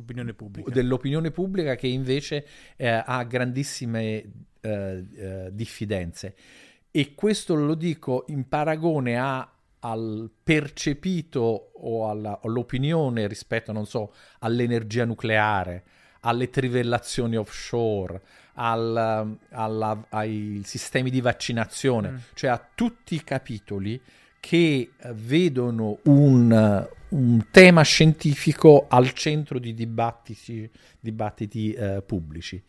[0.67, 2.45] dell'opinione pubblica, che invece
[2.75, 4.25] eh, ha grandissime
[4.61, 6.35] eh, eh, diffidenze.
[6.91, 9.49] E questo lo dico in paragone a
[9.85, 15.85] al percepito o alla, all'opinione rispetto, non so, all'energia nucleare,
[16.21, 18.21] alle trivellazioni offshore,
[18.55, 22.17] al, alla, ai sistemi di vaccinazione, mm.
[22.35, 24.01] cioè a tutti i capitoli
[24.39, 30.69] che vedono un, un tema scientifico al centro di dibattiti,
[31.01, 32.63] dibattiti eh, pubblici.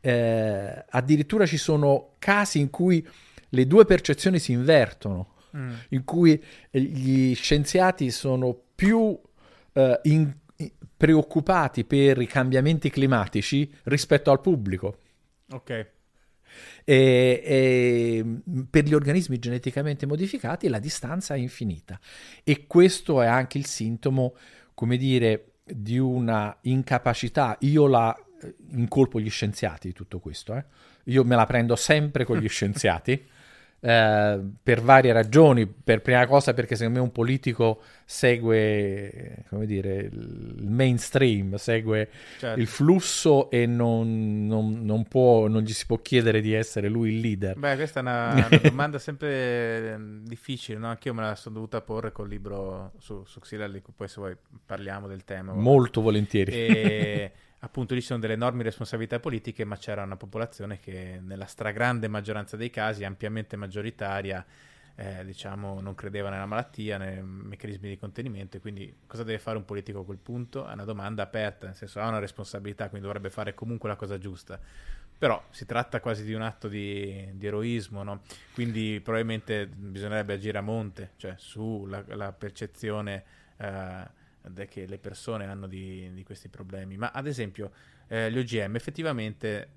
[0.00, 3.06] Eh, addirittura ci sono casi in cui
[3.50, 5.72] le due percezioni si invertono mm.
[5.90, 9.20] in cui eh, gli scienziati sono più uh,
[10.02, 10.32] in,
[10.96, 14.98] preoccupati per i cambiamenti climatici rispetto al pubblico.
[15.50, 15.70] Ok.
[16.84, 18.24] E, e,
[18.68, 22.00] per gli organismi geneticamente modificati la distanza è infinita
[22.42, 24.34] e questo è anche il sintomo,
[24.74, 27.56] come dire, di una incapacità.
[27.60, 30.64] Io la eh, incolpo gli scienziati di tutto questo, eh?
[31.04, 33.36] io me la prendo sempre con gli scienziati.
[33.80, 35.66] Eh, per varie ragioni.
[35.66, 42.58] Per prima cosa, perché secondo me un politico segue come dire, il mainstream, segue certo.
[42.58, 47.10] il flusso e non, non, non, può, non, gli si può chiedere di essere lui
[47.10, 47.58] il leader.
[47.58, 50.88] Beh, questa è una, una domanda sempre ehm, difficile, no?
[50.88, 55.06] Anch'io me la sono dovuta porre col libro su, su Xilali, poi se vuoi parliamo
[55.06, 55.52] del tema.
[55.52, 56.52] Molto volentieri.
[56.52, 57.32] E...
[57.60, 62.08] appunto lì ci sono delle enormi responsabilità politiche, ma c'era una popolazione che nella stragrande
[62.08, 64.44] maggioranza dei casi, ampiamente maggioritaria,
[64.94, 69.56] eh, diciamo, non credeva nella malattia, nei meccanismi di contenimento e quindi cosa deve fare
[69.56, 70.66] un politico a quel punto?
[70.66, 74.18] È una domanda aperta, nel senso ha una responsabilità, quindi dovrebbe fare comunque la cosa
[74.18, 74.58] giusta.
[75.18, 78.22] Però si tratta quasi di un atto di, di eroismo, no?
[78.54, 83.24] quindi probabilmente bisognerebbe agire a monte, cioè sulla percezione
[83.56, 84.16] eh,
[84.68, 86.96] che le persone hanno di, di questi problemi.
[86.96, 87.70] Ma ad esempio,
[88.08, 89.68] eh, gli OGM effettivamente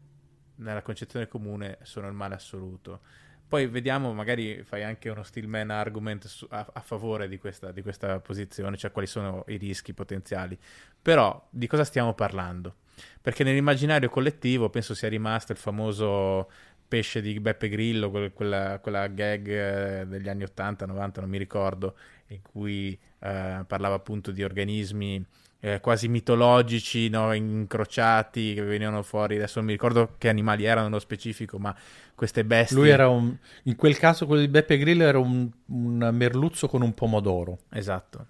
[0.56, 3.02] nella concezione comune sono il male assoluto.
[3.48, 7.82] Poi vediamo, magari fai anche uno stillman argument su, a, a, favore di questa, di
[7.82, 10.58] questa posizione, cioè quali sono i rischi potenziali.
[11.02, 12.76] Però di cosa stiamo parlando?
[13.20, 16.50] Perché nell'immaginario collettivo penso sia rimasto il famoso
[16.88, 21.96] pesce di Beppe Grillo, quella, quella gag eh, degli anni 80, 90, non mi ricordo,
[22.34, 25.24] in cui eh, parlava appunto di organismi
[25.60, 27.34] eh, quasi mitologici, no?
[27.34, 31.76] incrociati, che venivano fuori, adesso non mi ricordo che animali erano nello specifico, ma
[32.16, 32.76] queste bestie...
[32.76, 36.82] Lui era un, in quel caso quello di Beppe Grillo era un, un merluzzo con
[36.82, 37.60] un pomodoro.
[37.72, 38.28] Esatto.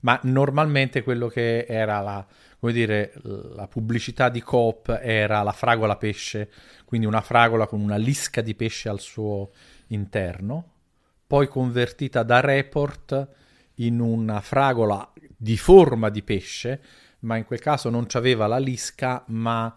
[0.00, 2.26] Ma normalmente quello che era la,
[2.58, 6.50] come dire, la pubblicità di Coop era la fragola pesce,
[6.84, 9.50] quindi una fragola con una lisca di pesce al suo
[9.86, 10.72] interno
[11.26, 13.28] poi convertita da Report
[13.76, 16.80] in una fragola di forma di pesce,
[17.20, 19.74] ma in quel caso non c'aveva la lisca, ma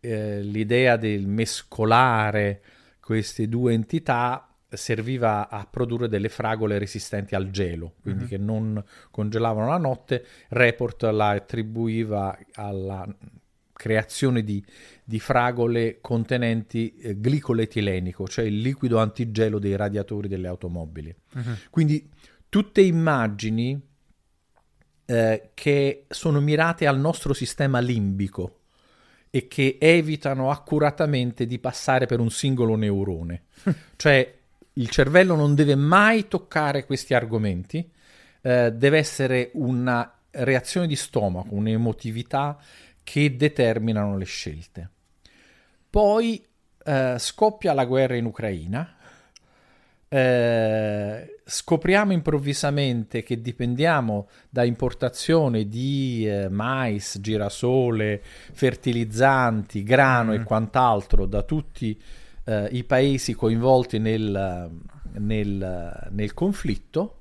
[0.00, 2.62] eh, l'idea del mescolare
[3.00, 8.30] queste due entità serviva a produrre delle fragole resistenti al gelo, quindi mm-hmm.
[8.30, 10.24] che non congelavano la notte.
[10.48, 13.06] Report la attribuiva alla
[13.72, 14.62] creazione di,
[15.04, 21.14] di fragole contenenti eh, glicolo etilenico, cioè il liquido antigelo dei radiatori delle automobili.
[21.34, 21.54] Uh-huh.
[21.70, 22.10] Quindi
[22.48, 23.80] tutte immagini
[25.06, 28.56] eh, che sono mirate al nostro sistema limbico
[29.30, 33.44] e che evitano accuratamente di passare per un singolo neurone.
[33.96, 34.36] cioè
[34.74, 37.90] il cervello non deve mai toccare questi argomenti,
[38.42, 42.58] eh, deve essere una reazione di stomaco, un'emotività
[43.02, 44.90] che determinano le scelte.
[45.90, 46.44] Poi
[46.84, 48.97] eh, scoppia la guerra in Ucraina,
[50.08, 60.34] eh, scopriamo improvvisamente che dipendiamo da importazione di eh, mais, girasole, fertilizzanti, grano mm.
[60.34, 62.00] e quant'altro da tutti
[62.44, 64.70] eh, i paesi coinvolti nel,
[65.18, 67.14] nel, nel conflitto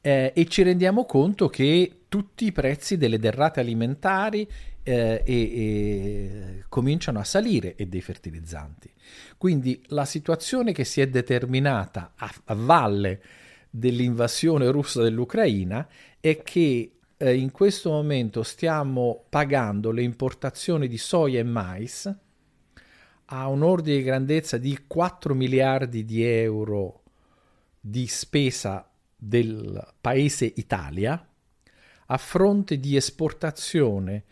[0.00, 4.48] eh, e ci rendiamo conto che tutti i prezzi delle derrate alimentari
[4.86, 8.88] eh, e, e cominciano a salire e dei fertilizzanti.
[9.36, 13.20] Quindi la situazione che si è determinata a, a valle
[13.68, 15.88] dell'invasione russa dell'Ucraina
[16.20, 22.14] è che eh, in questo momento stiamo pagando le importazioni di soia e mais
[23.26, 27.02] a un ordine di grandezza di 4 miliardi di euro
[27.80, 31.28] di spesa del paese Italia
[32.06, 34.24] a fronte di esportazione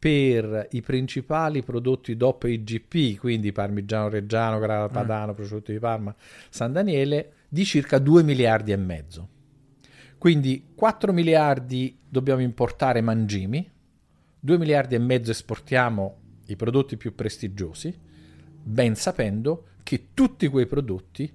[0.00, 4.92] per i principali prodotti DOP IGP, quindi parmigiano reggiano, grana mm.
[4.92, 5.34] padano, mm.
[5.34, 6.16] prosciutto di Parma,
[6.48, 9.28] San Daniele, di circa 2 miliardi e mezzo.
[10.16, 13.70] Quindi 4 miliardi dobbiamo importare mangimi,
[14.40, 17.94] 2 miliardi e mezzo esportiamo i prodotti più prestigiosi,
[18.62, 21.30] ben sapendo che tutti quei prodotti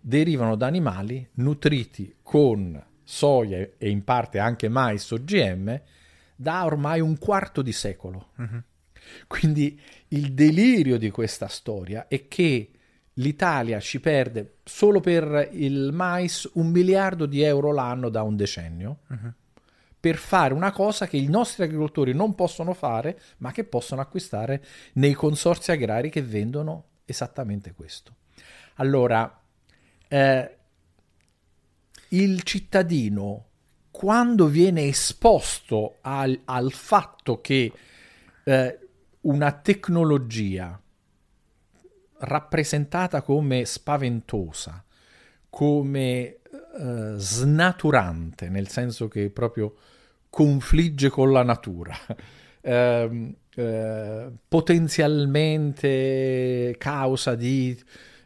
[0.00, 5.78] derivano da animali nutriti con soia e in parte anche mais OGM
[6.40, 8.28] da ormai un quarto di secolo.
[8.36, 8.62] Uh-huh.
[9.26, 12.70] Quindi il delirio di questa storia è che
[13.14, 19.00] l'Italia ci perde solo per il mais un miliardo di euro l'anno da un decennio
[19.08, 19.32] uh-huh.
[19.98, 24.64] per fare una cosa che i nostri agricoltori non possono fare, ma che possono acquistare
[24.92, 28.14] nei consorzi agrari che vendono esattamente questo.
[28.76, 29.40] Allora,
[30.06, 30.56] eh,
[32.10, 33.47] il cittadino
[33.98, 37.72] quando viene esposto al, al fatto che
[38.44, 38.78] eh,
[39.22, 40.80] una tecnologia
[42.18, 44.84] rappresentata come spaventosa,
[45.50, 46.36] come
[46.78, 49.74] eh, snaturante, nel senso che proprio
[50.30, 51.96] confligge con la natura,
[52.62, 57.76] eh, eh, potenzialmente causa di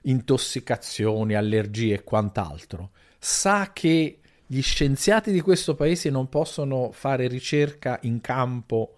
[0.03, 4.19] intossicazioni, allergie e quant'altro, sa che
[4.53, 8.97] gli scienziati di questo paese non possono fare ricerca in campo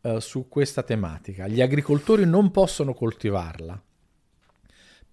[0.00, 3.78] uh, su questa tematica, gli agricoltori non possono coltivarla,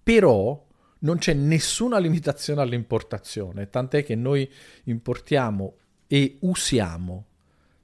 [0.02, 0.66] però
[1.00, 4.50] non c'è nessuna limitazione all'importazione, tant'è che noi
[4.84, 5.74] importiamo
[6.06, 7.26] e usiamo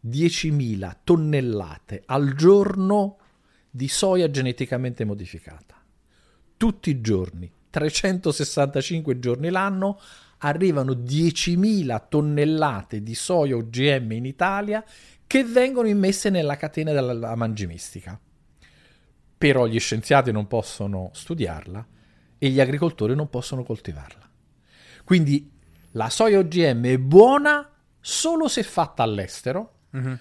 [0.07, 3.19] 10.000 tonnellate al giorno
[3.69, 5.77] di soia geneticamente modificata.
[6.57, 10.01] Tutti i giorni, 365 giorni l'anno,
[10.43, 14.85] arrivano 10.000 tonnellate di soia OGM in Italia
[15.27, 18.19] che vengono immesse nella catena della mangimistica.
[19.39, 21.87] Però gli scienziati non possono studiarla
[22.39, 24.29] e gli agricoltori non possono coltivarla.
[25.05, 25.51] Quindi
[25.93, 27.69] la soia OGM è buona
[28.01, 30.15] solo se fatta all'estero, mm-hmm.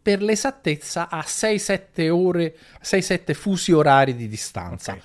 [0.00, 4.92] per l'esattezza a 6-7 ore, 6-7 fusi orari di distanza.
[4.92, 5.04] Okay.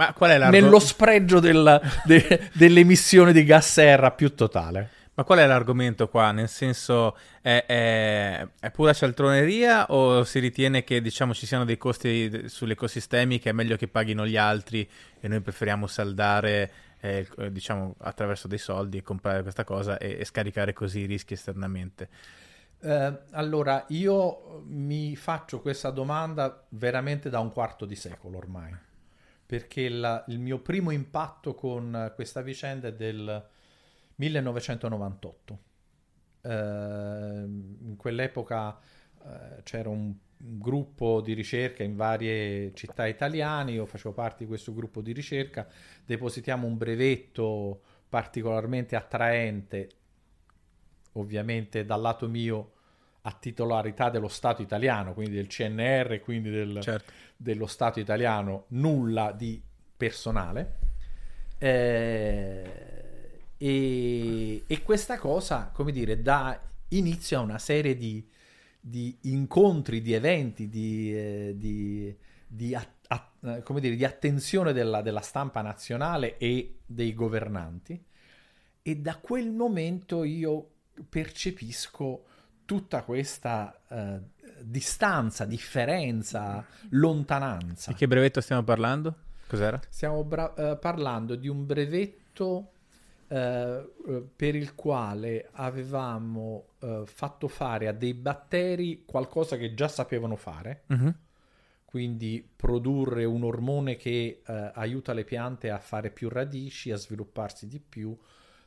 [0.00, 0.66] Ma qual è l'argomento?
[0.66, 4.88] Nello spregio della, de, dell'emissione di gas serra più totale.
[5.12, 6.32] Ma qual è l'argomento qua?
[6.32, 11.76] Nel senso, è, è, è, pura cialtroneria o si ritiene che diciamo, ci siano dei
[11.76, 14.88] costi sugli ecosistemi che è meglio che paghino gli altri
[15.20, 20.24] e noi preferiamo saldare eh, diciamo, attraverso dei soldi e comprare questa cosa e, e
[20.24, 22.08] scaricare così i rischi esternamente?
[22.80, 28.88] Eh, allora, io mi faccio questa domanda veramente da un quarto di secolo ormai
[29.50, 33.48] perché la, il mio primo impatto con questa vicenda è del
[34.14, 35.58] 1998.
[36.42, 44.14] Eh, in quell'epoca eh, c'era un gruppo di ricerca in varie città italiane, io facevo
[44.14, 45.66] parte di questo gruppo di ricerca,
[46.04, 49.88] depositiamo un brevetto particolarmente attraente,
[51.14, 52.74] ovviamente dal lato mio
[53.22, 57.12] a titolarità dello Stato italiano, quindi del CNR, quindi del, Certo.
[57.36, 59.60] dello Stato italiano, nulla di
[59.96, 60.78] personale.
[61.58, 66.58] Eh, e, e questa cosa, come dire, dà
[66.88, 68.26] inizio a una serie di,
[68.80, 72.16] di incontri, di eventi, di, eh, di,
[72.46, 78.02] di a- a- come dire, di attenzione della, della stampa nazionale e dei governanti.
[78.82, 80.70] E da quel momento io
[81.08, 82.24] percepisco
[82.70, 84.20] tutta questa eh,
[84.62, 87.90] distanza, differenza, lontananza.
[87.90, 89.12] Di che brevetto stiamo parlando?
[89.48, 89.80] Cos'era?
[89.88, 92.70] Stiamo bra- eh, parlando di un brevetto
[93.26, 93.36] eh,
[94.06, 100.36] eh, per il quale avevamo eh, fatto fare a dei batteri qualcosa che già sapevano
[100.36, 101.14] fare, Mhm.
[101.84, 107.66] quindi produrre un ormone che eh, aiuta le piante a fare più radici, a svilupparsi
[107.66, 108.16] di più,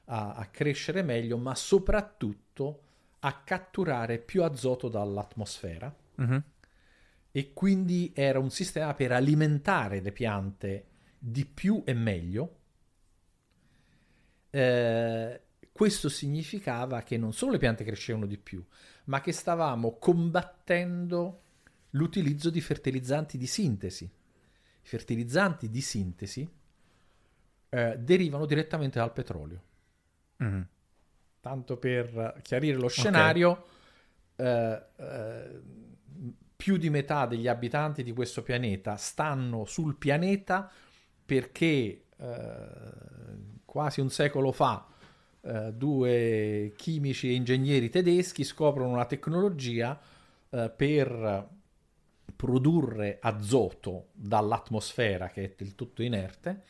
[0.07, 2.81] a, a crescere meglio, ma soprattutto
[3.25, 6.43] a catturare più azoto dall'atmosfera Mhm.
[7.31, 10.85] e quindi era un sistema per alimentare le piante
[11.17, 12.57] di più e meglio.
[14.49, 18.63] Eh, questo significava che non solo le piante crescevano di più,
[19.05, 21.41] ma che stavamo combattendo
[21.91, 24.03] l'utilizzo di fertilizzanti di sintesi.
[24.03, 26.47] I fertilizzanti di sintesi
[27.69, 29.61] eh, derivano direttamente dal petrolio.
[30.37, 30.67] Mhm.
[31.43, 33.65] Tanto per chiarire lo scenario,
[34.37, 35.61] eh, eh,
[36.55, 40.71] più di metà degli abitanti di questo pianeta stanno sul pianeta
[41.25, 42.57] perché eh,
[43.65, 44.87] quasi un secolo fa
[45.41, 49.99] eh, due chimici e ingegneri tedeschi scoprono una tecnologia
[50.49, 51.49] eh, per
[52.37, 56.63] produrre azoto dall'atmosfera che è del tutto inerte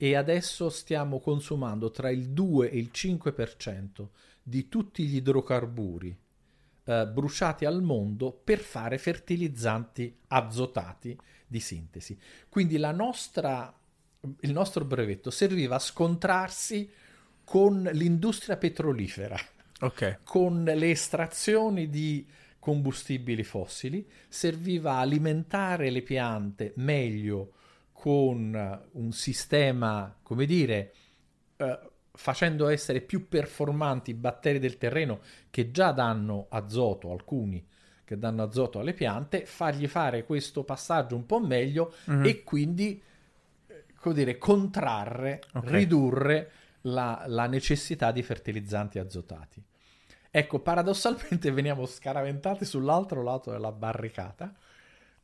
[0.00, 4.06] e adesso stiamo consumando tra il 2 e il 5%
[4.40, 6.16] di tutti gli idrocarburi
[6.84, 12.16] eh, bruciati al mondo per fare fertilizzanti azotati di sintesi.
[12.48, 13.76] Quindi la nostra,
[14.40, 16.88] il nostro brevetto serviva a scontrarsi
[17.44, 19.36] con l'industria petrolifera
[19.80, 20.20] Ok.
[20.22, 22.26] con le estrazioni di
[22.58, 27.54] combustibili fossili, serviva a alimentare le piante meglio
[28.00, 30.94] con un sistema, come dire,
[31.56, 31.78] eh,
[32.12, 35.18] facendo essere più performanti i batteri del terreno
[35.50, 37.66] che già danno azoto, alcuni
[38.04, 42.24] che danno azoto alle piante, fargli fare questo passaggio un po' meglio Mhm.
[42.24, 43.02] e quindi
[43.66, 45.68] eh, come dire, contrarre, Ok.
[45.68, 46.50] ridurre
[46.82, 49.60] la, la necessità di fertilizzanti azotati.
[50.30, 54.54] Ecco, paradossalmente veniamo scaraventati sull'altro lato della barricata.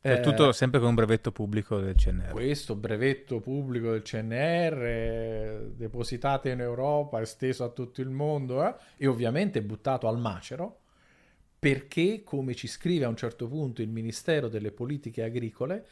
[0.05, 2.29] È Eh, tutto sempre con un brevetto pubblico del CNR.
[2.29, 8.75] questo brevetto pubblico del CNR, eh, depositato in Europa, esteso a tutto il mondo eh,
[8.97, 10.81] e ovviamente buttato al macero,
[11.57, 15.87] perché, come ci scrive a un certo punto il Ministero delle Politiche Agricole,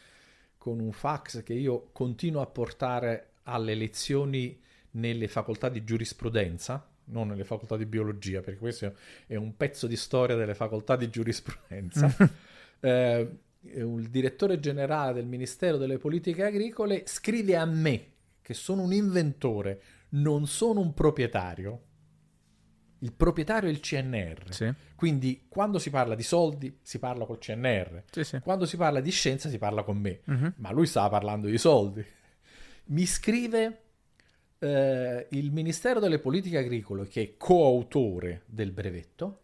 [0.59, 4.61] con un fax che io continuo a portare alle lezioni
[4.91, 8.93] nelle facoltà di giurisprudenza, non nelle facoltà di biologia, perché questo
[9.25, 12.15] è un pezzo di storia delle facoltà di giurisprudenza.
[12.83, 18.07] Eh, il direttore generale del Ministero delle Politiche Agricole scrive a me,
[18.41, 21.81] che sono un inventore, non sono un proprietario.
[22.99, 24.53] Il proprietario è il CNR.
[24.53, 24.73] Sì.
[24.95, 28.03] Quindi quando si parla di soldi si parla col CNR.
[28.09, 28.39] Sì, sì.
[28.39, 30.21] Quando si parla di scienza si parla con me.
[30.23, 30.53] Mhm.
[30.57, 32.05] Ma lui stava parlando di soldi.
[32.85, 33.81] Mi scrive
[34.59, 39.41] eh, il Ministero delle Politiche Agricole, che è coautore del brevetto,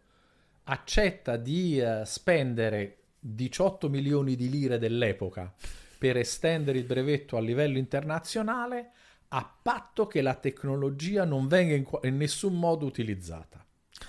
[0.64, 5.52] accetta di eh, spendere 18 milioni di lire dell'epoca
[5.98, 8.90] per estendere il brevetto a livello internazionale
[9.28, 13.64] a patto che la tecnologia non venga in, in nessun modo utilizzata.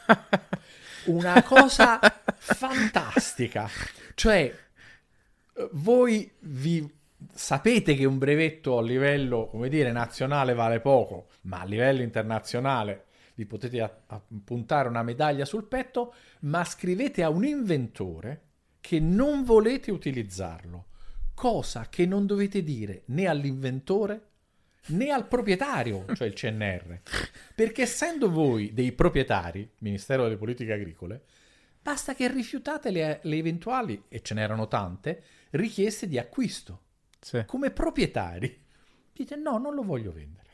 [1.05, 1.99] Una cosa
[2.37, 3.69] fantastica.
[4.15, 4.55] Cioè,
[5.71, 6.89] voi vi
[7.33, 13.05] sapete che un brevetto a livello, come dire, nazionale vale poco, ma a livello internazionale
[13.35, 18.41] vi potete a- a- puntare una medaglia sul petto, ma scrivete a un inventore
[18.81, 20.87] che non volete utilizzarlo,
[21.33, 24.29] cosa che non dovete dire né all'inventore
[24.87, 27.01] né al proprietario, cioè il CNR,
[27.55, 31.23] perché essendo voi dei proprietari, Ministero delle Politiche Agricole,
[31.81, 36.81] basta che rifiutate le, le eventuali, e ce n'erano tante, richieste di acquisto.
[37.19, 37.43] Sì.
[37.45, 38.59] Come proprietari
[39.13, 40.49] dite no, non lo voglio vendere.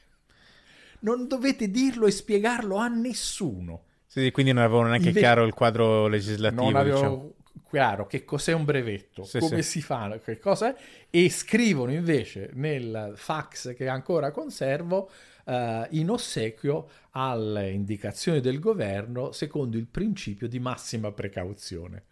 [1.00, 3.86] Non dovete dirlo e spiegarlo a nessuno.
[4.06, 6.64] Sì, quindi non avevano neanche Invece- chiaro il quadro legislativo.
[6.64, 7.34] non avevo diciamo.
[7.78, 9.70] Chiaro che cos'è un brevetto, Sì, come sì.
[9.70, 15.12] si fa, che cosa è, e scrivono invece nel fax che ancora conservo
[15.46, 22.06] eh, in ossequio alle indicazioni del governo secondo il principio di massima precauzione,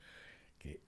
[0.56, 0.80] che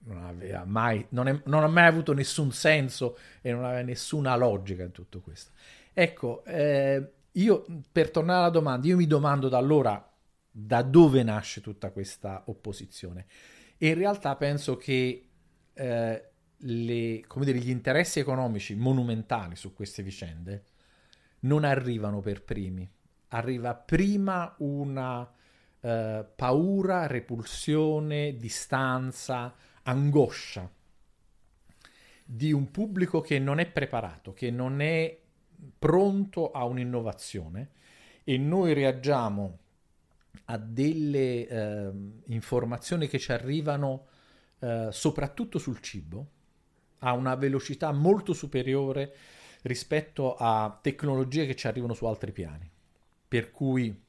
[0.00, 4.34] non, aveva mai, non, è, non ha mai avuto nessun senso e non aveva nessuna
[4.34, 5.52] logica in tutto questo.
[5.92, 10.12] Ecco, eh, io per tornare alla domanda, io mi domando da allora
[10.50, 13.26] da dove nasce tutta questa opposizione.
[13.78, 15.28] E in realtà penso che
[15.72, 20.64] eh, le, dire, gli interessi economici monumentali su queste vicende
[21.40, 22.90] non arrivano per primi.
[23.28, 25.30] Arriva prima una
[25.80, 30.68] eh, paura, repulsione, distanza, angoscia
[32.30, 35.18] di un pubblico che non è preparato, che non è
[35.78, 37.70] pronto a un'innovazione
[38.24, 39.58] e noi reagiamo
[40.46, 41.90] a delle eh,
[42.26, 44.06] informazioni che ci arrivano
[44.60, 46.30] eh, soprattutto sul cibo
[47.00, 49.14] a una velocità molto superiore
[49.62, 52.68] rispetto a tecnologie che ci arrivano su altri piani.
[53.28, 54.04] Per cui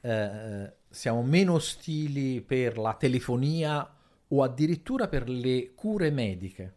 [0.00, 3.94] eh, siamo meno ostili per la telefonia
[4.28, 6.74] o addirittura per le cure mediche.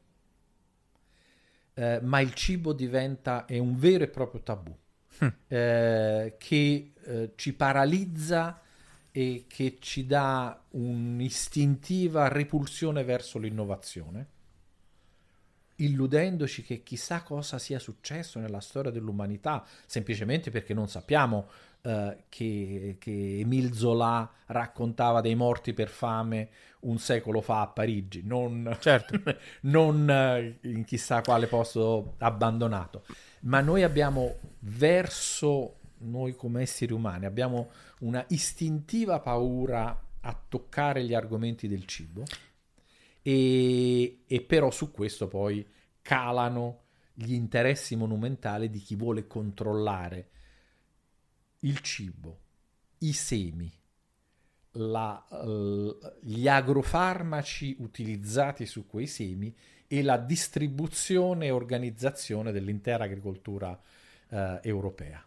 [1.74, 4.76] Eh, ma il cibo diventa è un vero e proprio tabù
[5.22, 5.28] hm.
[5.48, 8.62] eh, che eh, ci paralizza
[9.12, 14.28] e che ci dà un'istintiva repulsione verso l'innovazione
[15.82, 21.48] illudendoci che chissà cosa sia successo nella storia dell'umanità, semplicemente perché non sappiamo
[21.82, 26.50] eh, che, che Emile Zola raccontava dei morti per fame
[26.82, 29.20] un secolo fa a Parigi, non, certo.
[29.62, 33.04] non eh, in chissà quale posto abbandonato.
[33.42, 37.70] Ma noi abbiamo verso noi come esseri umani, abbiamo
[38.00, 42.24] una istintiva paura a toccare gli argomenti del cibo
[43.22, 45.68] e, e però su questo poi
[46.02, 46.84] calano
[47.14, 50.30] gli interessi monumentali di chi vuole controllare
[51.60, 52.39] il cibo,
[53.00, 53.72] i semi,
[54.76, 55.28] la,
[56.22, 59.56] gli agrofarmaci utilizzati su quei semi
[59.94, 63.78] e la distribuzione e organizzazione dell'intera agricoltura
[64.30, 65.22] eh, europea.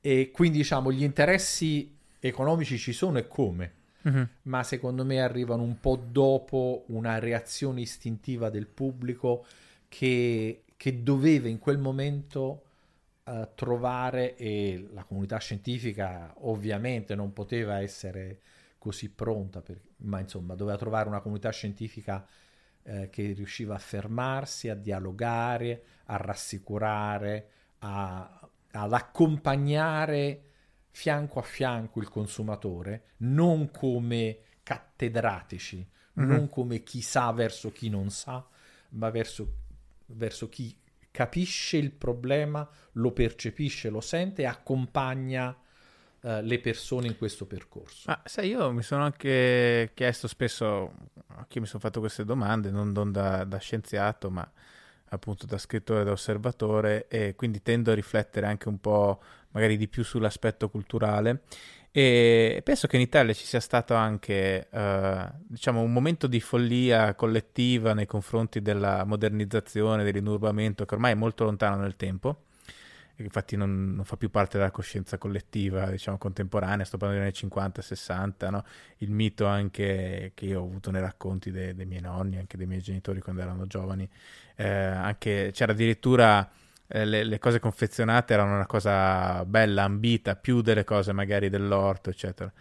[0.00, 4.28] E quindi diciamo gli interessi economici ci sono e come, uh-huh.
[4.42, 9.44] ma secondo me arrivano un po' dopo una reazione istintiva del pubblico
[9.88, 12.62] che, che doveva in quel momento
[13.24, 18.38] uh, trovare, e la comunità scientifica ovviamente non poteva essere
[18.78, 22.24] così pronta, per, ma insomma doveva trovare una comunità scientifica
[22.86, 30.42] eh, che riusciva a fermarsi, a dialogare, a rassicurare, a, ad accompagnare
[30.90, 35.86] fianco a fianco il consumatore, non come cattedratici,
[36.18, 36.28] mm-hmm.
[36.28, 38.46] non come chi sa verso chi non sa,
[38.90, 39.56] ma verso,
[40.06, 40.78] verso chi
[41.10, 45.56] capisce il problema, lo percepisce, lo sente e accompagna
[46.26, 48.02] uh, le persone in questo percorso.
[48.06, 50.92] Ma sai, io mi sono anche chiesto spesso,
[51.28, 54.50] anche mi sono fatto queste domande, non, non da, da scienziato, ma
[55.10, 59.22] appunto da scrittore, da osservatore e quindi tendo a riflettere anche un po'
[59.52, 61.42] magari di più sull'aspetto culturale
[61.92, 67.14] e penso che in Italia ci sia stato anche uh, diciamo un momento di follia
[67.14, 72.45] collettiva nei confronti della modernizzazione, dell'inurbamento che ormai è molto lontano nel tempo
[73.16, 77.50] infatti non, non, fa più parte della coscienza collettiva, diciamo, contemporanea, sto parlando degli anni
[77.50, 78.64] 50-60, no?
[78.98, 82.66] il mito anche che io ho avuto nei racconti dei, dei miei nonni, anche dei
[82.66, 84.08] miei genitori quando erano giovani,
[84.56, 86.48] eh, anche, c'era addirittura
[86.88, 92.10] eh, le, le, cose confezionate erano una cosa bella, ambita, più delle cose magari dell'orto,
[92.10, 92.52] eccetera.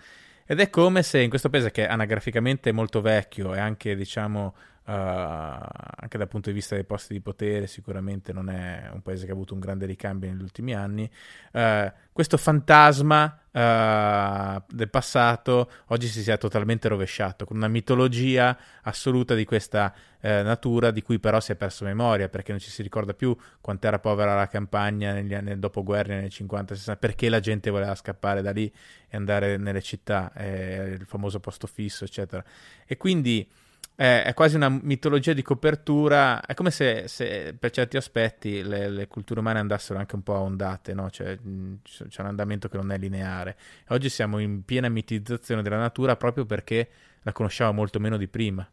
[0.46, 4.56] Ed è come se in questo paese che anagraficamente è molto vecchio e anche, diciamo,
[4.88, 9.32] anche dal punto di vista dei posti di potere, sicuramente non è un paese che
[9.32, 11.10] ha avuto un grande ricambio negli ultimi anni,
[11.54, 19.34] uh, questo fantasma uh, del passato oggi si sia totalmente rovesciato, con una mitologia assoluta
[19.34, 19.94] di questa
[20.26, 23.86] natura di cui però si è perso memoria, perché non ci si ricorda più quanto
[23.86, 28.42] era povera la campagna negli anni nel dopoguerra, negli 50-60, perché la gente voleva scappare
[28.42, 28.66] da lì
[29.08, 32.44] e andare nelle città, eh, il famoso posto fisso, eccetera.
[32.88, 33.48] E quindi
[33.96, 38.90] è, è, quasi una mitologia di copertura, è come se, se per certi aspetti le,
[38.90, 41.10] le, culture umane andassero anche un po' a ondate, no?
[41.10, 43.56] cioè, c'è un andamento che non è lineare.
[43.90, 46.90] Oggi siamo in piena mitizzazione della natura proprio perché
[47.22, 48.68] la conosciamo molto meno di prima.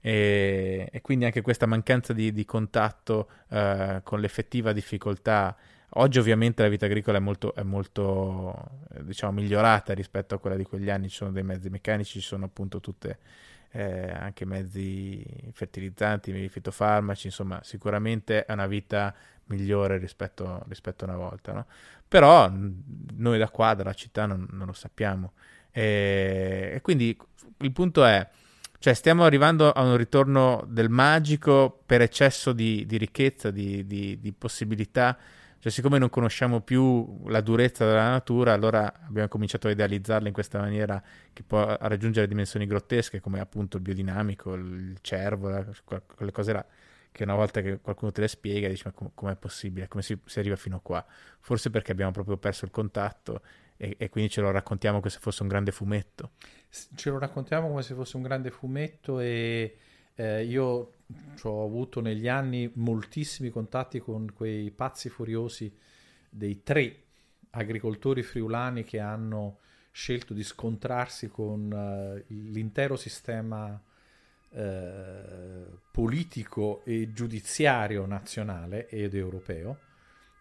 [0.00, 5.56] E, e quindi anche questa mancanza di, di contatto uh, con l'effettiva difficoltà.
[5.96, 10.64] Oggi ovviamente la vita agricola è molto, è molto diciamo, migliorata rispetto a quella di
[10.64, 13.18] quegli anni, ci sono dei mezzi meccanici, ci sono appunto tutte
[13.76, 19.12] eh, anche mezzi fertilizzanti, fitofarmaci, insomma sicuramente è una vita
[19.46, 21.52] migliore rispetto, rispetto a una volta.
[21.52, 21.66] No?
[22.06, 22.48] Però
[23.16, 25.32] noi da qua, dalla città, non, non lo sappiamo.
[25.72, 27.18] E, e, quindi
[27.58, 28.28] il punto è,
[28.78, 34.20] cioè stiamo arrivando a un ritorno del magico per eccesso di, di ricchezza, di, di,
[34.20, 35.18] di possibilità.
[35.64, 40.34] Cioè, siccome non conosciamo più la durezza della natura, allora abbiamo cominciato a idealizzarla in
[40.34, 41.02] questa maniera
[41.32, 45.64] che può raggiungere dimensioni grottesche, come appunto il biodinamico, il cervo,
[46.16, 46.66] quelle cose là
[47.10, 50.18] che una volta che qualcuno te le spiega dici ma com- com'è possibile, come si,
[50.26, 51.02] si, arriva fino a qua?
[51.40, 53.40] Forse perché abbiamo proprio perso il contatto
[53.78, 56.32] e, e, quindi ce lo raccontiamo come se fosse un grande fumetto.
[56.94, 59.78] Ce lo raccontiamo come se fosse un grande fumetto e
[60.14, 60.92] eh, io
[61.42, 65.72] ho avuto negli anni moltissimi contatti con quei pazzi furiosi
[66.28, 67.02] dei tre
[67.50, 69.58] agricoltori friulani che hanno
[69.90, 73.80] scelto di scontrarsi con uh, l'intero sistema
[74.56, 79.78] eh, politico e giudiziario nazionale ed europeo,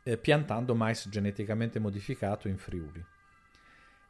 [0.03, 3.03] eh, piantando mais geneticamente modificato in Friuli.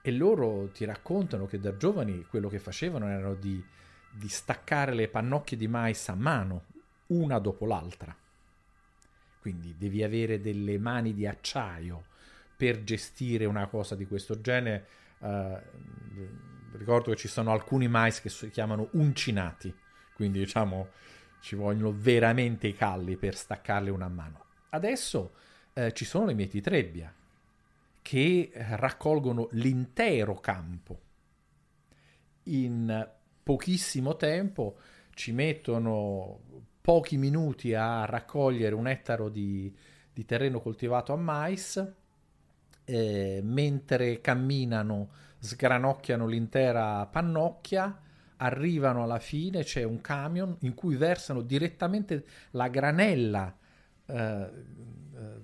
[0.01, 3.63] E loro ti raccontano che da giovani quello che facevano erano di,
[4.13, 6.65] di staccare le pannocchie di mais a mano,
[7.07, 8.15] una dopo l'altra.
[9.39, 12.05] Quindi devi avere delle mani di acciaio
[12.55, 14.87] per gestire una cosa di questo genere.
[15.19, 15.57] Uh,
[16.77, 19.73] ricordo che ci sono alcuni mais che si chiamano uncinati,
[20.13, 20.89] quindi diciamo
[21.41, 24.45] ci vogliono veramente i calli per staccarle una a mano.
[24.69, 25.33] Adesso
[25.73, 27.13] eh, ci sono le mieti trebbia
[28.01, 31.01] che raccolgono l'intero campo
[32.43, 33.11] in
[33.43, 34.77] pochissimo tempo,
[35.13, 36.39] ci mettono
[36.81, 39.73] pochi minuti a raccogliere un ettaro di,
[40.11, 41.93] di terreno coltivato a mais,
[42.85, 47.99] eh, mentre camminano sgranocchiano l'intera pannocchia
[48.37, 53.55] arrivano alla fine, c'è un camion in cui versano direttamente la granella,
[54.05, 54.51] eh, eh,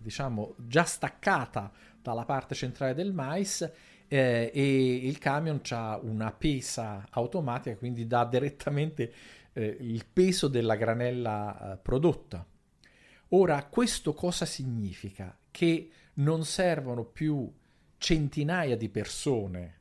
[0.01, 1.71] diciamo, già staccata
[2.01, 3.69] dalla parte centrale del mais
[4.09, 9.13] eh, e il camion ha una pesa automatica, quindi dà direttamente
[9.53, 12.45] eh, il peso della granella eh, prodotta.
[13.29, 15.37] Ora, questo cosa significa?
[15.49, 17.49] Che non servono più
[17.97, 19.77] centinaia di persone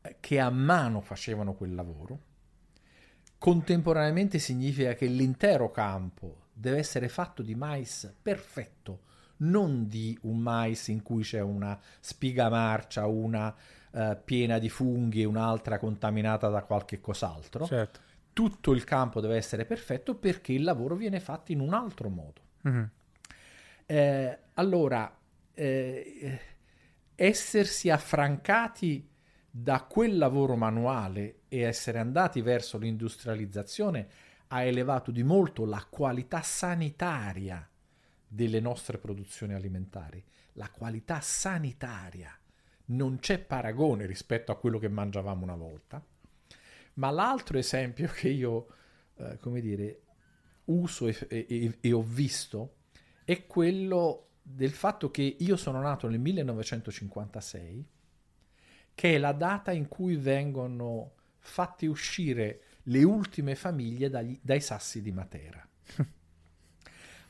[0.00, 2.30] eh, che a mano facevano quel lavoro,
[3.42, 9.00] Contemporaneamente significa che l'intero campo deve essere fatto di mais perfetto,
[9.42, 13.54] non di un mais in cui c'è una spiga marcia, una
[13.92, 17.66] uh, piena di funghi e un'altra contaminata da qualche cos'altro.
[17.66, 18.00] Certo.
[18.32, 22.40] Tutto il campo deve essere perfetto perché il lavoro viene fatto in un altro modo.
[22.66, 22.84] Mm-hmm.
[23.86, 25.14] Eh, allora,
[25.52, 26.40] eh,
[27.14, 29.08] essersi affrancati
[29.50, 34.08] da quel lavoro manuale e essere andati verso l'industrializzazione
[34.48, 37.66] ha elevato di molto la qualità sanitaria
[38.32, 40.24] delle nostre produzioni alimentari.
[40.54, 42.34] La qualità sanitaria
[42.86, 46.02] non c'è paragone rispetto a quello che mangiavamo una volta.
[46.94, 48.68] Ma l'altro esempio che io,
[49.16, 50.00] eh, come dire,
[50.66, 52.76] uso e, e, e ho visto
[53.24, 57.86] è quello del fatto che io sono nato nel 1956
[58.94, 65.02] che è la data in cui vengono fatte uscire le ultime famiglie dagli, dai sassi
[65.02, 65.66] di Matera.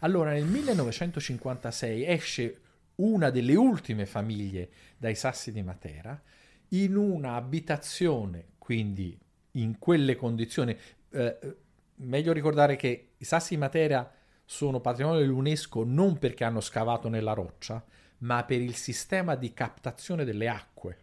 [0.02, 2.60] allora, nel 1956 esce
[2.96, 6.20] una delle ultime famiglie dai sassi di Matera
[6.68, 9.16] in una abitazione, quindi
[9.52, 10.76] in quelle condizioni.
[11.10, 11.56] Eh,
[11.96, 14.10] meglio ricordare che i sassi di Matera
[14.44, 17.84] sono patrimonio dell'UNESCO non perché hanno scavato nella roccia,
[18.18, 20.98] ma per il sistema di captazione delle acque.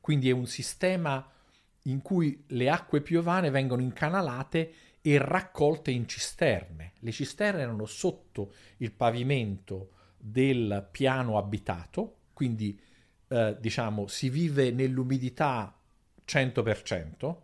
[0.00, 1.26] Quindi è un sistema
[1.82, 4.72] in cui le acque piovane vengono incanalate
[5.10, 6.92] e raccolte in cisterne.
[6.98, 12.78] Le cisterne erano sotto il pavimento del piano abitato, quindi
[13.28, 15.74] eh, diciamo si vive nell'umidità
[16.26, 17.36] 100%,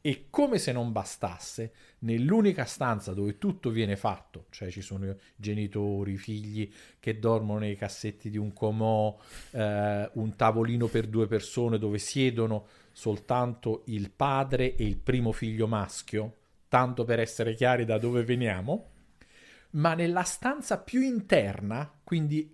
[0.00, 5.16] e come se non bastasse, nell'unica stanza dove tutto viene fatto, cioè ci sono i
[5.36, 6.68] genitori, i figli
[6.98, 9.16] che dormono nei cassetti di un comò,
[9.52, 15.68] eh, un tavolino per due persone dove siedono soltanto il padre e il primo figlio
[15.68, 16.38] maschio,
[16.72, 18.92] tanto per essere chiari da dove veniamo,
[19.72, 22.50] ma nella stanza più interna, quindi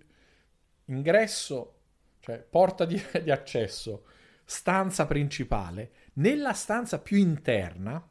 [0.87, 1.79] ingresso,
[2.19, 4.07] cioè porta di, di accesso,
[4.43, 8.05] stanza principale, nella stanza più interna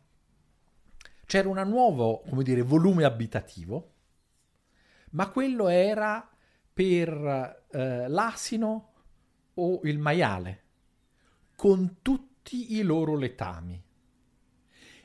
[1.26, 3.92] c'era un nuovo, come dire, volume abitativo,
[5.10, 6.26] ma quello era
[6.72, 8.92] per eh, l'asino
[9.52, 10.62] o il maiale,
[11.54, 13.84] con tutti i loro letami.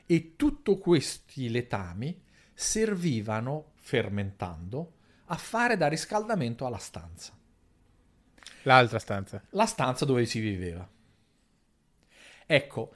[0.06, 4.92] E tutti questi letami servivano, fermentando,
[5.26, 7.32] a fare da riscaldamento alla stanza.
[8.62, 9.42] L'altra stanza.
[9.50, 10.88] La stanza dove si viveva.
[12.46, 12.94] Ecco,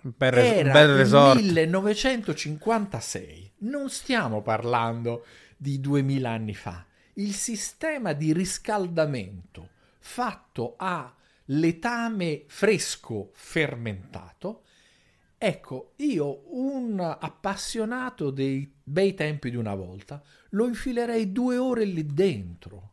[0.00, 1.40] bel, res- era bel il resort.
[1.40, 5.24] 1956, non stiamo parlando
[5.56, 6.84] di 2000 anni fa.
[7.14, 11.12] Il sistema di riscaldamento fatto a
[11.46, 14.62] letame fresco fermentato.
[15.38, 22.06] Ecco, io, un appassionato dei bei tempi di una volta, lo infilerei due ore lì
[22.06, 22.92] dentro.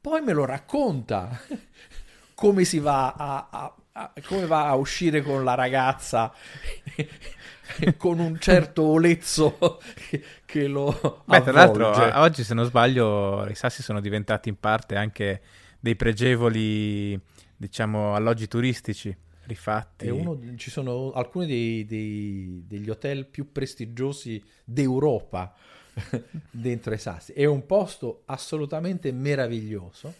[0.00, 1.38] Poi me lo racconta
[2.34, 6.32] come si va a, a- a- come va a uscire con la ragazza
[7.98, 9.58] con un certo olezzo
[9.94, 12.18] che, che lo Beh, tra l'altro, avvolge.
[12.20, 15.42] oggi, se non sbaglio, i sassi sono diventati in parte anche
[15.78, 17.18] dei pregevoli,
[17.56, 19.16] diciamo, alloggi turistici
[19.50, 20.08] rifatti.
[20.08, 25.54] Uno- ci sono alcuni dei- dei- degli hotel più prestigiosi d'Europa
[26.50, 27.32] dentro i Sassi.
[27.32, 30.14] È un posto assolutamente meraviglioso,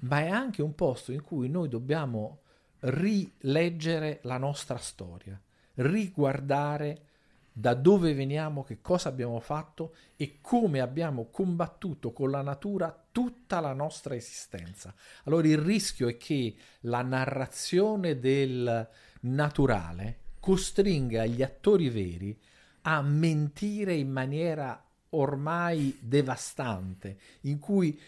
[0.00, 2.40] ma è anche un posto in cui noi dobbiamo
[2.80, 5.40] rileggere la nostra storia,
[5.74, 7.06] riguardare
[7.52, 13.60] da dove veniamo, che cosa abbiamo fatto e come abbiamo combattuto con la natura tutta
[13.60, 14.94] la nostra esistenza.
[15.24, 18.88] Allora il rischio è che la narrazione del
[19.20, 22.36] naturale costringa gli attori veri
[22.82, 28.00] a mentire in maniera ormai devastante, in cui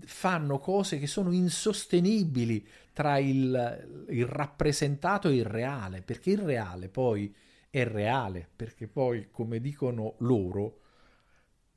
[0.00, 6.88] fanno cose che sono insostenibili tra il, il rappresentato e il reale, perché il reale
[6.88, 7.32] poi
[7.70, 10.80] è reale, perché poi, come dicono loro,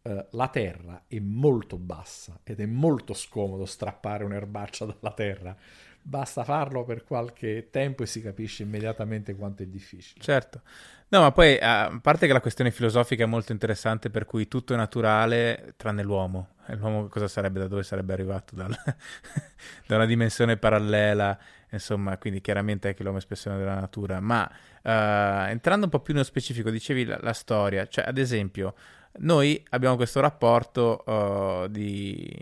[0.03, 5.55] eh, la terra è molto bassa ed è molto scomodo strappare un'erbaccia dalla terra.
[6.03, 10.23] Basta farlo per qualche tempo e si capisce immediatamente quanto è difficile.
[10.23, 10.61] Certo.
[11.09, 14.73] No, ma poi, a parte che la questione filosofica è molto interessante, per cui tutto
[14.73, 16.55] è naturale tranne l'uomo.
[16.67, 18.55] L'uomo cosa sarebbe, da dove sarebbe arrivato?
[18.55, 18.75] Dal-
[19.85, 21.37] da una dimensione parallela,
[21.69, 24.19] insomma, quindi chiaramente anche l'uomo è espressione della natura.
[24.19, 24.49] Ma
[24.83, 28.73] entrando un po' più nello specifico, dicevi la, la storia, cioè ad esempio,
[29.19, 32.33] noi abbiamo questo rapporto eh, di...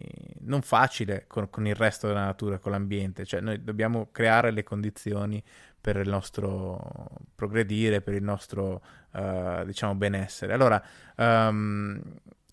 [0.41, 4.63] non facile con, con il resto della natura, con l'ambiente, cioè noi dobbiamo creare le
[4.63, 5.43] condizioni
[5.81, 8.81] per il nostro progredire, per il nostro,
[9.13, 10.53] eh, diciamo, benessere.
[10.53, 10.81] Allora,
[11.15, 12.01] ehm,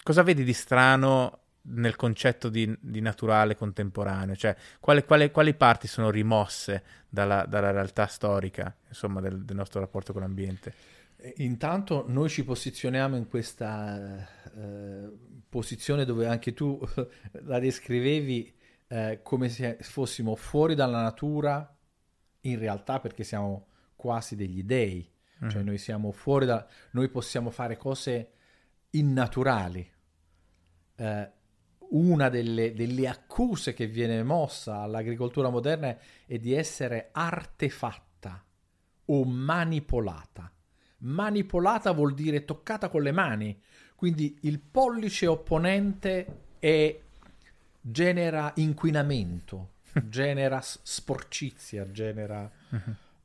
[0.03, 4.35] cosa vedi di strano nel concetto di, di naturale contemporaneo?
[4.37, 9.81] Cioè, quale- quale- quali parti sono rimosse dalla, dalla realtà storica, insomma, del, del nostro
[9.81, 10.73] rapporto con l'ambiente?
[11.17, 15.11] Eh, Intanto noi ci posizioniamo in questa eh,
[15.49, 16.79] posizione dove anche tu
[17.45, 18.55] la descrivevi
[18.89, 21.75] eh, come se fossimo fuori dalla natura,
[22.43, 25.11] in realtà perché siamo quasi degli dei,
[25.49, 25.67] cioè Mhm.
[25.67, 26.67] noi siamo fuori da...
[26.93, 28.31] noi possiamo fare cose
[28.91, 29.91] innaturali.
[30.99, 31.31] Eh,
[31.91, 38.43] una delle, delle accuse che viene mossa all'agricoltura moderna è di essere artefatta
[39.07, 40.51] o manipolata.
[40.99, 43.61] Manipolata vuol dire toccata con le mani,
[43.95, 46.26] quindi il pollice opponente
[46.59, 46.99] è-
[47.80, 49.74] genera inquinamento,
[50.09, 52.51] genera sporcizia, genera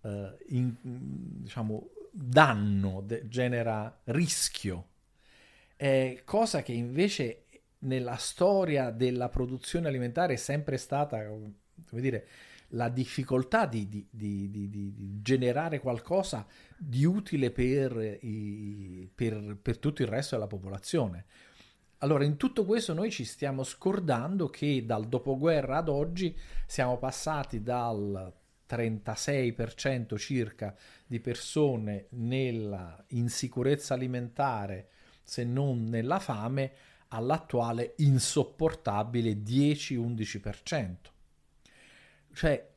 [0.01, 4.88] eh, in- diciamo, danno, de- genera rischio.
[5.76, 7.45] È cosa che invece
[7.82, 12.28] nella storia della produzione alimentare è sempre stata, come dire,
[12.70, 16.46] la difficoltà di, di- di- di- generare qualcosa
[16.78, 21.26] di utile per, i- per- per tutto il resto della popolazione.
[22.00, 27.62] Allora, in tutto questo noi ci stiamo scordando che dal dopoguerra ad oggi siamo passati
[27.62, 28.34] dal
[28.66, 30.76] 36% circa
[31.06, 34.90] di persone nella insicurezza alimentare,
[35.22, 36.72] se non nella fame,
[37.14, 40.95] all'attuale insopportabile 10-11%.
[42.34, 42.70] Cioè,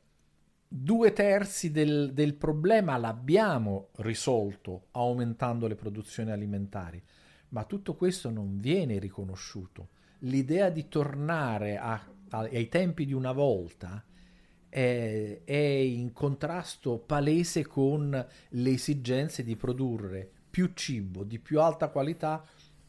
[0.67, 7.01] due terzi del, del problema l'abbiamo risolto aumentando le produzioni alimentari,
[7.49, 9.89] ma tutto questo non viene riconosciuto.
[10.19, 11.93] L'idea di tornare a-
[12.29, 14.03] a- ai tempi di una volta
[14.67, 21.89] è, è in contrasto palese con le esigenze di produrre più cibo di più alta
[21.89, 22.45] qualità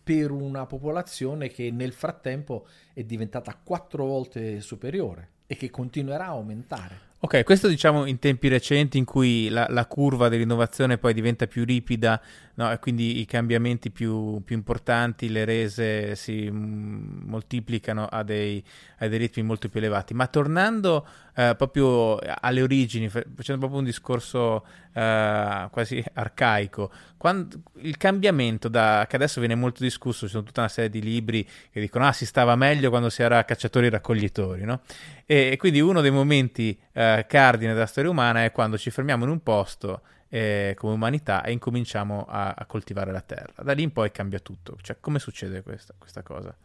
[0.07, 6.29] per una popolazione che nel frattempo è diventata quattro volte superiore e che continuerà a
[6.29, 7.06] aumentare.
[7.19, 11.65] Ok, questo diciamo in tempi recenti in cui la, la curva dell'innovazione poi diventa più
[11.65, 12.21] ripida
[12.57, 12.71] no?
[12.71, 18.63] e quindi i cambiamenti più, più importanti, le rese si m- moltiplicano a dei,
[18.99, 20.13] a dei, ritmi molto più elevati.
[20.13, 27.97] Ma tornando eh, proprio alle origini, facendo proprio un discorso eh, quasi arcaico, quando, il
[27.97, 31.81] cambiamento da, che adesso viene molto discusso, ci sono tutta una serie di libri che
[31.81, 34.81] dicono ah si stava meglio quando si era cacciatori e raccoglitori, no?
[35.27, 39.31] E, quindi uno dei momenti eh, cardine della storia umana è quando ci fermiamo in
[39.31, 43.63] un posto eh, come umanità e incominciamo a, a, coltivare la terra.
[43.63, 44.77] Da lì in poi cambia tutto.
[44.81, 46.57] Cioè, come succede questa, questa cosa?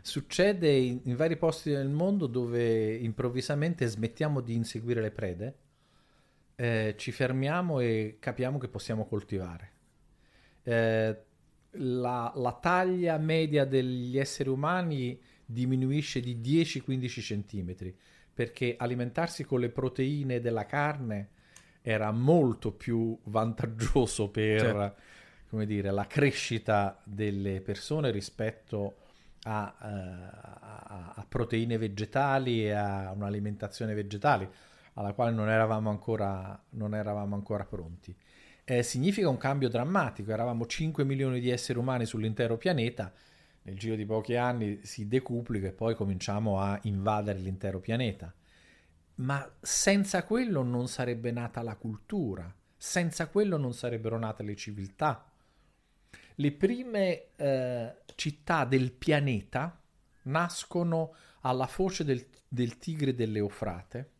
[0.00, 5.54] succede in, in, vari posti del mondo dove improvvisamente smettiamo di inseguire le prede,
[6.56, 9.70] eh, ci fermiamo e capiamo che possiamo coltivare.
[10.62, 11.16] Eh,
[11.76, 17.96] la, la, taglia media degli esseri umani diminuisce di 10-15 centimetri
[18.34, 21.28] perché alimentarsi con le proteine della carne
[21.82, 24.94] era molto più vantaggioso per certo.
[25.48, 28.96] come dire, la crescita delle persone rispetto
[29.44, 36.60] a, uh, a, a, proteine vegetali e a un'alimentazione vegetale alla quale non eravamo ancora,
[36.70, 38.14] non eravamo ancora pronti.
[38.64, 43.12] Eh, significa un cambio drammatico, eravamo 5 milioni di esseri umani sull'intero pianeta,
[43.62, 48.32] nel giro di pochi anni si decuplica e poi cominciamo a invadere l'intero pianeta.
[49.16, 55.30] Ma senza quello non sarebbe nata la cultura, senza quello non sarebbero nate le civiltà.
[56.36, 59.80] Le prime eh, città del pianeta
[60.22, 64.10] nascono alla foce del, del tigre dell'Eufrate,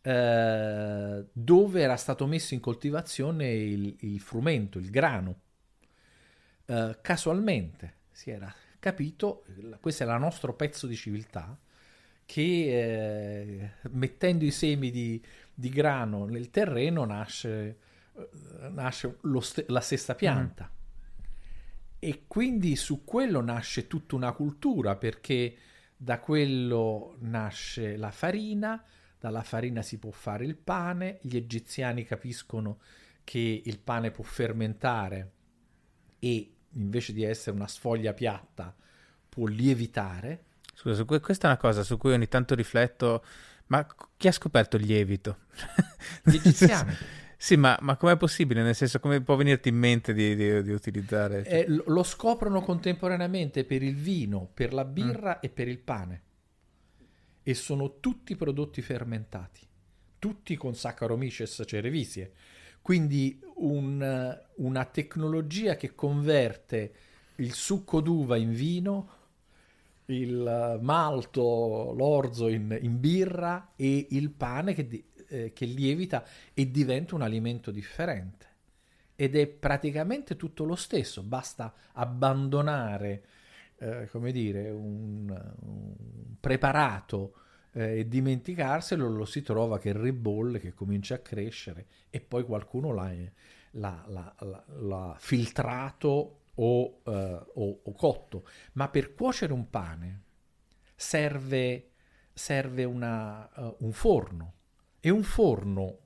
[0.00, 5.40] eh, dove era stato messo in coltivazione il, il frumento, il grano.
[6.66, 9.44] Eh, casualmente, si era capito,
[9.80, 11.58] questo è il nostro pezzo di civiltà,
[12.24, 17.78] che eh, mettendo i semi di, di, grano nel terreno nasce,
[18.14, 18.28] eh,
[18.70, 20.70] nasce st- la stessa pianta.
[20.70, 21.24] Mm.
[21.98, 25.56] E quindi su quello nasce tutta una cultura, perché
[25.96, 28.82] da quello nasce la farina,
[29.18, 32.78] dalla farina si può fare il pane, gli egiziani capiscono
[33.24, 35.32] che il pane può fermentare
[36.18, 38.74] e invece di essere una sfoglia piatta,
[39.28, 40.44] può lievitare.
[40.74, 43.24] Scusa, questa è una cosa su cui ogni tanto rifletto,
[43.66, 45.38] ma chi ha scoperto il lievito?
[46.22, 46.94] Gli egiziani.
[47.36, 48.62] sì, ma, ma com'è possibile?
[48.62, 51.44] Nel senso, come può venirti in mente di, di, di utilizzare?
[51.44, 55.42] Eh, lo scoprono contemporaneamente per il vino, per la birra mm.
[55.42, 56.22] e per il pane.
[57.42, 59.60] E sono tutti prodotti fermentati,
[60.18, 62.32] tutti con Saccharomyces cerevisiae
[62.84, 66.92] quindi un, una tecnologia che converte
[67.36, 69.08] il succo d'uva in vino,
[70.04, 77.14] il malto, l'orzo in, in birra e il pane che, eh, che lievita e diventa
[77.14, 78.46] un alimento differente.
[79.16, 83.24] Ed è praticamente tutto lo stesso, basta abbandonare,
[83.78, 85.30] eh, come dire, un,
[85.60, 85.94] un
[86.38, 87.36] preparato
[87.74, 92.92] eh, e dimenticarselo lo si trova che ribolle, che comincia a crescere e poi qualcuno
[92.92, 93.12] l'ha,
[93.72, 98.46] l'ha, l'ha, l'ha filtrato o, eh, o, o, cotto.
[98.72, 100.22] Ma per cuocere un pane
[100.94, 101.90] serve,
[102.32, 104.54] serve una, uh, un forno
[105.00, 105.98] e un forno,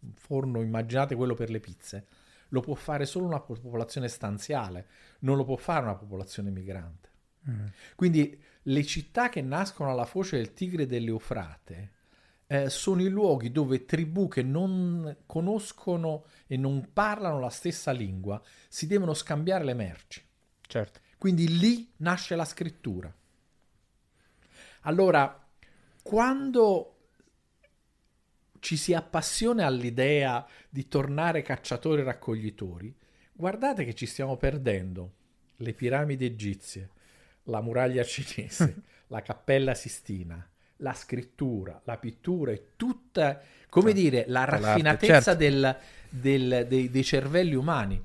[0.00, 2.06] un forno immaginate quello per le pizze,
[2.48, 4.86] lo può fare solo una popolazione stanziale,
[5.20, 7.08] non lo può fare una popolazione migrante.
[7.48, 7.66] Mm.
[7.96, 11.92] Quindi le città che nascono alla foce del Tigre dell'Eufrate
[12.46, 18.42] eh, sono i luoghi dove tribù che non conoscono e non parlano la stessa lingua
[18.68, 20.22] si devono scambiare le merci.
[20.66, 21.00] Certo.
[21.16, 23.14] Quindi lì nasce la scrittura.
[24.82, 25.46] Allora,
[26.02, 26.96] quando
[28.58, 32.94] ci si appassiona all'idea di tornare cacciatori e raccoglitori,
[33.32, 35.14] guardate che ci stiamo perdendo
[35.56, 36.90] le piramidi egizie,
[37.50, 44.00] la muraglia cinese, la cappella sistina, la scrittura, la pittura e tutta, come certo.
[44.00, 45.38] dire, la raffinatezza certo.
[45.38, 45.76] del,
[46.08, 48.02] del, dei, dei, cervelli umani.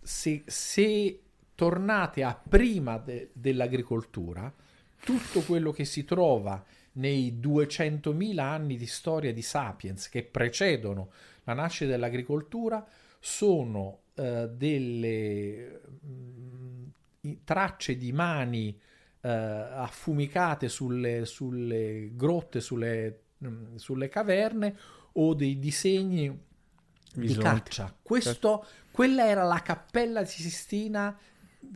[0.00, 1.20] Se, se
[1.54, 4.52] tornate a prima de, dell'agricoltura,
[5.00, 6.62] tutto quello che si trova
[6.94, 11.10] nei 200.000 anni di storia di Sapiens che precedono
[11.44, 12.86] la nascita dell'agricoltura
[13.18, 15.80] sono uh, delle
[17.44, 18.78] tracce di mani
[19.20, 24.76] eh, affumicate sulle, sulle grotte, sulle, mh, mm, sulle, caverne
[25.12, 26.36] o dei disegni
[27.14, 27.34] Bisonti.
[27.34, 27.96] di caccia.
[28.02, 31.16] Questo, quella era la cappella di Sistina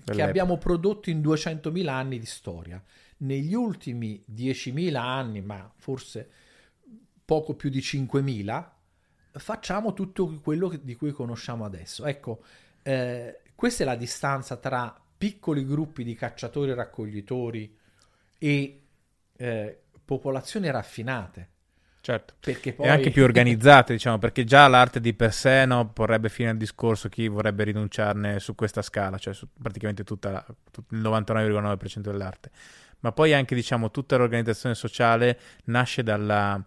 [0.05, 2.83] che abbiamo prodotto in 200.000 anni di storia.
[3.19, 6.31] Negli ultimi 10.000 anni, ma forse
[7.25, 8.69] poco più di 5.000,
[9.33, 12.05] facciamo tutto quello di cui conosciamo adesso.
[12.05, 12.43] Ecco,
[12.83, 17.77] eh, questa è la distanza tra piccoli gruppi di cacciatori e raccoglitori
[18.39, 18.81] e
[19.37, 21.49] eh, popolazioni raffinate.
[22.01, 22.87] Certo, perché poi...
[22.87, 26.57] e anche più organizzate, diciamo, perché già l'arte di per sé no, porrebbe fine al
[26.57, 32.51] discorso chi vorrebbe rinunciarne su questa scala, cioè su praticamente tutta, tut, il 99,9% dell'arte.
[33.01, 36.65] Ma poi anche, diciamo, tutta l'organizzazione sociale nasce dalla,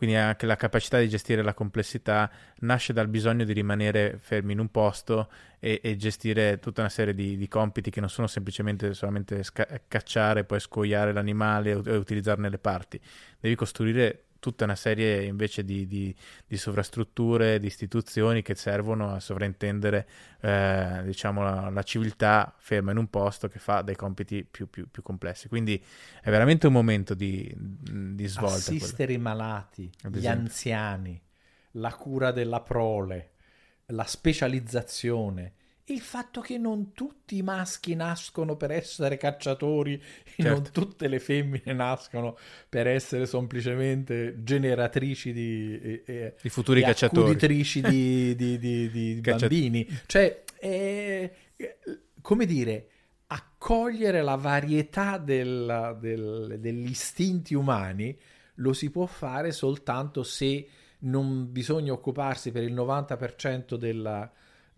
[0.00, 2.30] quindi anche la capacità di gestire la complessità
[2.60, 5.28] nasce dal bisogno di rimanere fermi in un posto
[5.58, 9.68] e, e gestire tutta una serie di, di, compiti che non sono semplicemente solamente sca-
[9.86, 12.98] cacciare, poi scoiare l'animale e utilizzarne le parti.
[13.38, 16.14] Devi costruire tutta una serie invece di, di,
[16.46, 20.08] di, sovrastrutture, di istituzioni che servono a sovrintendere
[20.40, 24.90] eh, diciamo, la, la, civiltà ferma in un posto che fa dei compiti più, più,
[24.90, 25.46] più complessi.
[25.46, 25.80] Quindi
[26.20, 28.56] è veramente un momento di, di svolta.
[28.56, 29.20] Assistere quello.
[29.20, 31.20] i malati, gli anziani,
[31.72, 33.34] la cura della prole,
[33.86, 35.54] la specializzazione
[35.92, 40.50] il fatto che non tutti i maschi nascono per essere cacciatori e certo.
[40.50, 42.36] non tutte le femmine nascono
[42.68, 49.86] per essere semplicemente generatrici di, eh, di futuri cacciatori, di, di, di, di bambini.
[50.06, 51.30] Cioè, è,
[52.20, 52.86] come dire,
[53.26, 58.16] accogliere la varietà del, del, degli istinti umani
[58.54, 60.66] lo si può fare soltanto se
[61.00, 64.30] non bisogna occuparsi per il 90% della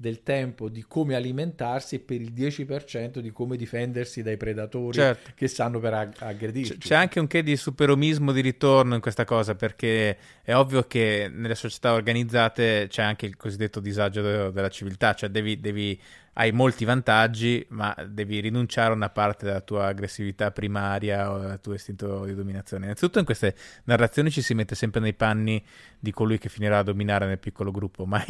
[0.03, 5.31] del tempo di come alimentarsi e per il 10% di come difendersi dai predatori certo.
[5.37, 6.77] che stanno per ag- aggredirci.
[6.79, 11.31] C'è anche un che di superomismo di ritorno in questa cosa perché è ovvio che
[11.33, 15.97] nelle società organizzate c'è anche il cosiddetto disagio della civiltà, cioè devi, devi
[16.35, 21.61] hai molti vantaggi, ma devi rinunciare a una parte della tua aggressività primaria o del
[21.61, 22.85] tuo istinto di dominazione.
[22.85, 23.55] Innanzitutto in queste
[23.85, 25.62] narrazioni ci si mette sempre nei panni
[25.99, 28.24] di colui che finirà a dominare nel piccolo gruppo, mai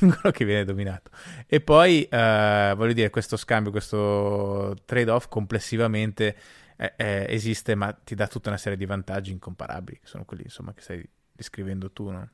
[0.00, 1.10] in quello che viene dominato.
[1.46, 6.36] E poi, eh, voglio dire, questo scambio, questo trade-off complessivamente
[6.76, 10.42] eh, eh, esiste, ma ti dà tutta una serie di vantaggi incomparabili, che sono quelli
[10.42, 12.28] insomma, che stai descrivendo tu, no?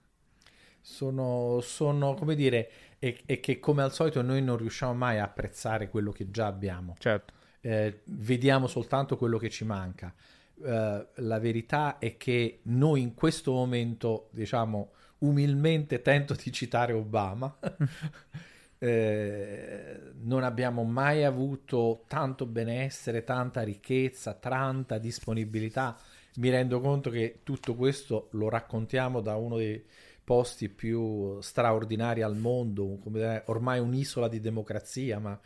[0.80, 5.24] Sono, sono come dire e, e, che come al solito noi non riusciamo mai a
[5.24, 6.94] apprezzare quello che già abbiamo.
[6.98, 7.32] Certo.
[7.60, 10.14] Eh, vediamo soltanto quello che ci manca.
[10.62, 17.58] Eh, la verità è che noi in questo momento, diciamo, umilmente tento di citare Obama,
[18.78, 25.96] eh, non abbiamo mai avuto tanto benessere, tanta ricchezza, tanta disponibilità.
[26.36, 29.82] Mi rendo conto che tutto questo lo raccontiamo da uno dei
[30.30, 35.36] posti più straordinari al mondo, come ormai un'isola di democrazia, ma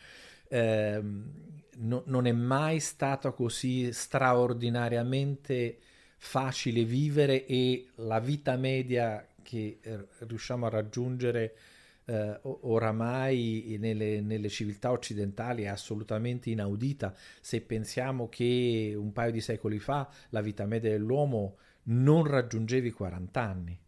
[0.46, 1.32] ehm,
[1.78, 5.78] no, non è mai stato così straordinariamente
[6.18, 11.56] facile vivere e la vita media che eh, riusciamo a raggiungere
[12.04, 17.14] eh, oramai nelle, nelle, civiltà occidentali è assolutamente inaudita.
[17.40, 22.90] Se pensiamo che un paio di secoli fa la vita media dell'uomo non raggiungeva i
[22.90, 23.78] 40 anni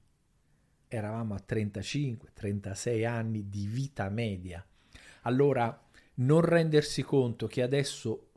[0.89, 4.65] eravamo a 35-36 anni di vita media.
[5.23, 5.79] Allora,
[6.15, 8.29] non rendersi conto che adesso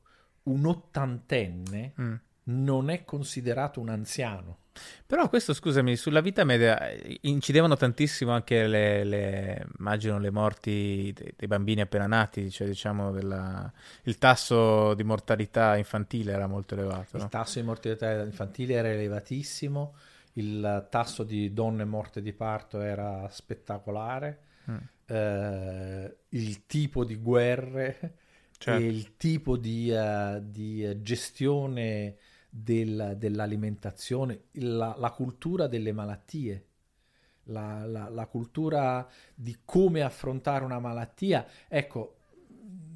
[0.44, 2.14] un ottantenne mm.
[2.44, 4.58] non è considerato un anziano.
[5.06, 11.12] Però questo, scusami, sulla vita media eh, incidevano tantissimo anche le, le immagino, le morti
[11.14, 13.72] dei, dei, bambini appena nati, cioè diciamo della,
[14.04, 17.18] il tasso di mortalità infantile era molto elevato.
[17.18, 17.30] Il no?
[17.30, 19.96] tasso di mortalità infantile era elevatissimo
[20.34, 24.78] il tasso di donne morte di parto era spettacolare, mm.
[25.06, 28.18] eh, il tipo di guerre
[28.58, 28.84] certo.
[28.84, 32.18] e il tipo di, uh, di gestione
[32.50, 36.66] del, dell'alimentazione, la, la, cultura delle malattie.
[37.50, 41.48] La, la, la cultura di come affrontare una malattia.
[41.68, 42.18] Ecco,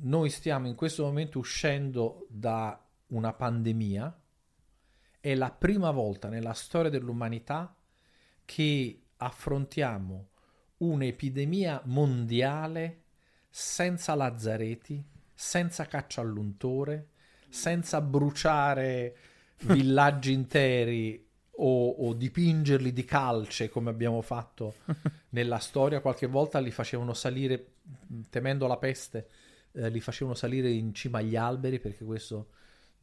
[0.01, 4.22] noi stiamo in questo momento uscendo da una pandemia
[5.23, 7.73] è la prima volta nella storia dell'umanità
[8.43, 10.31] che affrontiamo
[10.79, 13.03] un'epidemia mondiale
[13.49, 15.01] senza lazzareti,
[15.33, 17.11] senza caccia all'untore,
[17.47, 19.15] senza bruciare
[19.63, 24.75] villaggi interi o, o, dipingerli di calce come abbiamo fatto
[25.29, 26.01] nella storia.
[26.01, 27.75] Qualche volta li facevano salire,
[28.29, 29.29] temendo la peste,
[29.71, 32.49] eh, li facevano salire in cima agli alberi perché questo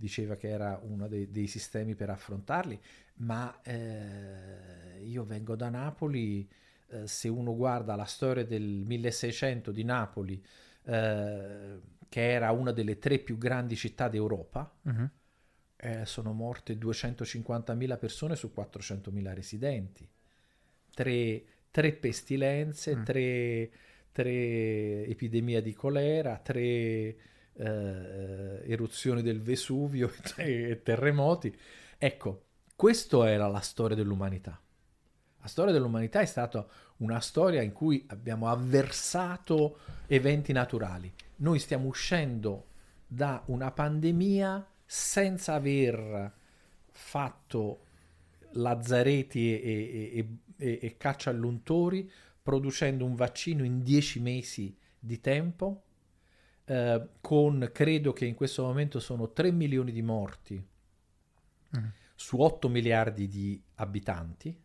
[0.01, 2.81] diceva che era uno dei, dei sistemi per affrontarli,
[3.17, 6.49] ma eh, io vengo da Napoli,
[6.89, 10.43] eh, se uno guarda la storia del 1600 di Napoli,
[10.85, 16.05] eh, che era una delle tre più grandi città d'Europa, uh-huh.
[16.05, 20.09] sono morte 250.000 persone su 400.000 residenti.
[20.95, 23.05] tre, tre pestilenze, mm.
[23.05, 23.71] tre,
[24.13, 27.17] tre epidemie di colera, tre
[27.55, 31.57] eh, eruzioni del Vesuvio e terremoti.
[31.99, 32.45] Ecco,
[32.77, 34.61] questa era la storia dell'umanità.
[35.43, 36.67] La storia dell'umanità è stata
[36.99, 41.13] una storia in cui abbiamo avversato eventi naturali.
[41.37, 42.67] Noi stiamo uscendo
[43.07, 46.33] da una pandemia senza aver
[46.91, 47.85] fatto
[48.53, 52.11] lazzareti e, e, e, e caccia all'untori,
[52.43, 55.85] producendo un vaccino in dieci mesi di tempo,
[56.71, 60.65] eh, con credo che in questo momento sono 3 milioni di morti
[61.77, 61.85] mm.
[62.15, 64.57] su 8 miliardi di abitanti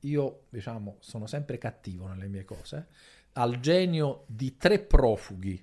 [0.00, 2.86] io diciamo sono sempre cattivo nelle mie cose,
[3.32, 5.62] al genio di tre profughi,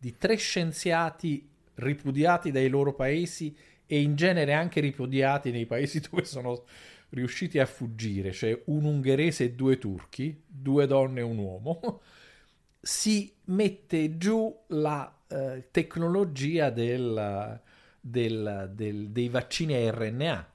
[0.00, 6.24] di tre scienziati ripudiati dai loro paesi e in genere anche ripudiati nei paesi dove
[6.24, 6.64] sono
[7.10, 12.00] riusciti a fuggire, cioè un ungherese e due turchi, due donne e un uomo,
[12.80, 17.60] si mette giù la eh, tecnologia del,
[18.00, 20.52] del, del, dei vaccini a RNA.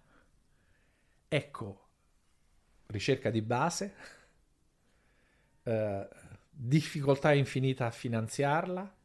[1.27, 1.87] Ecco,
[2.87, 3.93] ricerca di base,
[5.61, 6.07] eh,
[6.49, 8.95] difficoltà infinita a finanziarla,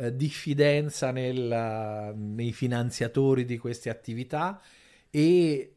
[0.00, 4.60] eh, diffidenza nel, nei finanziatori di queste attività
[5.10, 5.74] e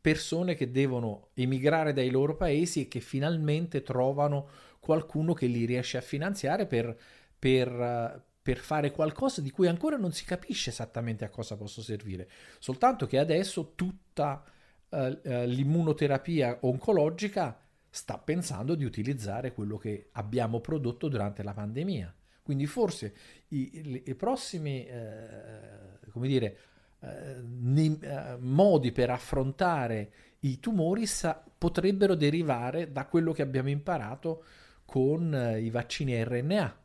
[0.00, 4.48] persone che devono emigrare dai loro paesi e che finalmente trovano
[4.80, 6.96] qualcuno che li riesce a finanziare per,
[7.38, 12.30] per, per fare qualcosa di cui ancora non si capisce esattamente a cosa possa servire,
[12.58, 14.42] soltanto che adesso tutta
[14.88, 17.60] uh, uh, l'immunoterapia oncologica
[17.90, 22.14] sta pensando di utilizzare quello che abbiamo prodotto durante la pandemia.
[22.46, 23.12] Quindi forse
[23.48, 26.58] i, i, prossimi, eh, come dire,
[27.00, 33.68] eh, nei, eh, modi per affrontare i tumori sa- potrebbero derivare da quello che abbiamo
[33.68, 34.44] imparato
[34.84, 36.78] con eh, i vaccini RNA.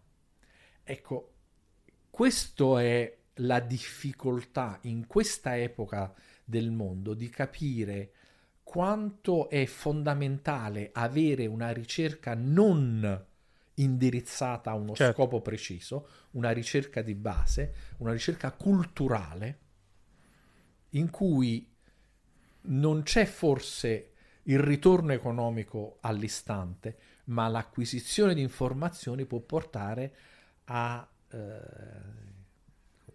[0.83, 1.31] Ecco,
[2.09, 6.11] questa è la difficoltà in questa epoca
[6.43, 8.13] del mondo di capire
[8.63, 13.29] quanto è fondamentale avere una ricerca non
[13.81, 15.13] indirizzata a uno certo.
[15.13, 19.59] scopo preciso, una ricerca di base, una ricerca culturale
[20.91, 21.67] in cui
[22.63, 24.11] non c'è forse
[24.43, 30.13] il ritorno economico all'istante, ma l'acquisizione di informazioni può portare
[30.65, 31.37] a eh,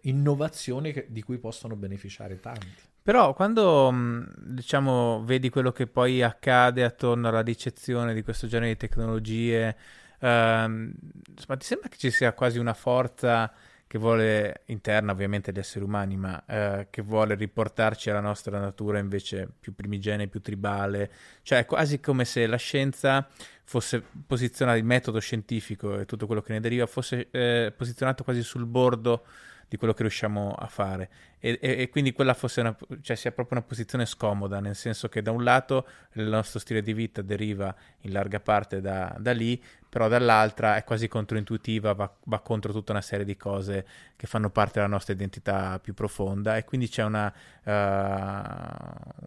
[0.01, 2.85] innovazioni che, di cui possono beneficiare tanti.
[3.01, 8.71] Però quando mm, diciamo vedi quello che poi accade attorno alla ricezione di questo genere
[8.71, 9.75] di tecnologie,
[10.19, 10.93] ehm,
[11.29, 13.51] insomma, ti sembra che ci sia quasi una forza
[13.87, 18.99] che vuole, interna ovviamente agli esseri umani, ma eh, che vuole riportarci alla nostra natura
[18.99, 21.09] invece più primigenia, più tribale,
[21.41, 23.25] cioè è quasi come se la scienza
[23.63, 28.43] fosse posizionata, il metodo scientifico e tutto quello che ne deriva fosse eh, posizionato quasi
[28.43, 29.25] sul bordo
[29.69, 31.09] di quello che riusciamo a fare.
[31.39, 35.09] E, e, e, quindi quella fosse una, cioè sia proprio una posizione scomoda, nel senso
[35.09, 39.33] che da un lato il nostro stile di vita deriva in larga parte da, da
[39.33, 39.61] lì,
[39.97, 43.83] però dall'altra è quasi controintuitiva, va, va, contro tutta una serie di cose
[44.15, 47.33] che fanno parte della nostra identità più profonda e quindi c'è una,
[47.63, 47.71] uh,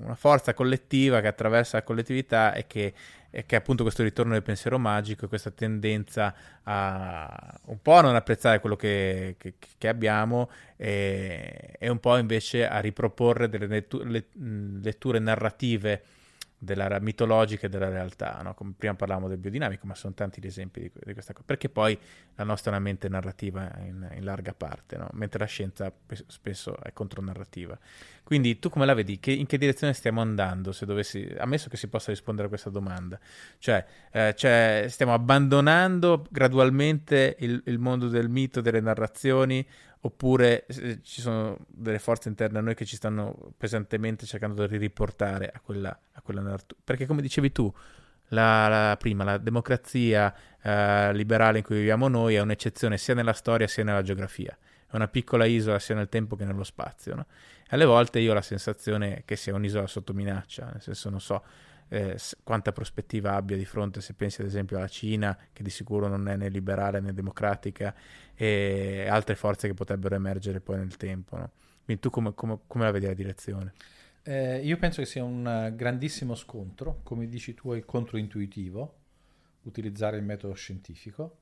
[0.05, 2.95] una forza collettiva che attraversa la collettività e che
[3.33, 6.35] e che è appunto questo ritorno del pensiero magico e questa tendenza
[6.65, 12.17] a un po' a non apprezzare quello che, che, che abbiamo e, e, un po'
[12.17, 16.03] invece a riproporre delle letture, letture narrative
[16.63, 18.53] della mitologica e della realtà, no?
[18.53, 21.71] come prima parlavamo del biodinamico, ma sono tanti gli esempi di, di, questa cosa, perché
[21.71, 21.99] poi
[22.35, 25.09] la nostra è una mente narrativa in, in larga parte, no?
[25.13, 25.91] mentre la scienza
[26.27, 27.79] spesso è contronarrativa.
[28.23, 29.19] Quindi tu come la vedi?
[29.19, 32.69] Che, in che direzione stiamo andando, se dovessi, ammesso che si possa rispondere a questa
[32.69, 33.19] domanda?
[33.59, 39.67] Cioè, eh, cioè stiamo abbandonando gradualmente il, il mondo del mito, delle narrazioni,
[40.03, 40.67] oppure
[41.03, 45.61] ci sono delle forze interne a noi che ci stanno pesantemente cercando di riportare a
[45.61, 46.81] quella, a quella narrativa.
[46.83, 47.73] Perché come dicevi tu,
[48.29, 53.33] la, la prima, la democrazia eh, liberale in cui viviamo noi è un'eccezione sia nella
[53.33, 54.57] storia sia nella geografia.
[54.89, 57.15] È una piccola isola sia nel tempo che nello spazio.
[57.15, 57.27] No?
[57.71, 61.43] alle volte io ho la sensazione che sia un'isola sotto minaccia, nel senso non so
[61.91, 66.09] eh, quanta prospettiva abbia di fronte se pensi ad esempio alla Cina, che di sicuro
[66.09, 67.95] non è né liberale né democratica,
[68.35, 71.37] e altre forze che potrebbero emergere poi nel tempo.
[71.37, 71.51] No?
[71.85, 73.73] Quindi tu come, come, come la vedi la direzione?
[74.23, 78.99] Eh, io penso che sia un grandissimo scontro, come dici tu, è controintuitivo
[79.63, 81.39] utilizzare il metodo scientifico.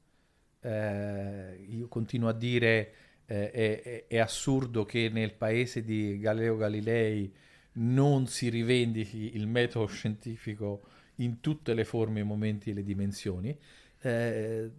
[0.60, 2.94] Eh, io continuo a dire
[3.26, 7.32] eh, è, è, assurdo che nel paese di Galileo Galilei
[7.78, 10.82] non si rivendichi il metodo scientifico
[11.16, 13.56] in tutte le forme, i momenti e le dimensioni.
[14.00, 14.70] Eh,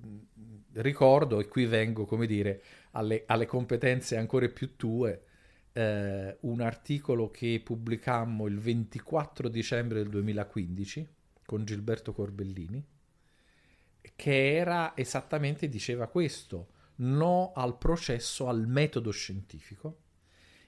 [0.73, 2.61] ricordo, e qui vengo, come dire,
[2.91, 5.23] alle, alle competenze ancora più tue,
[5.73, 11.07] eh, un articolo che pubblicammo il 24 dicembre del 2015
[11.45, 12.83] con Gilberto Corbellini,
[14.15, 16.67] che era esattamente, diceva questo,
[16.97, 19.99] no al processo, al metodo scientifico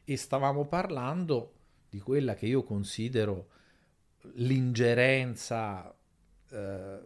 [0.03, 1.53] e stavamo parlando
[1.91, 3.49] di quella che io considero
[4.35, 5.93] l'ingerenza
[6.49, 6.99] eh,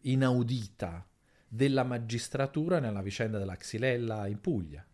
[0.00, 1.08] inaudita
[1.46, 4.84] della magistratura nella vicenda della Xylella in Puglia.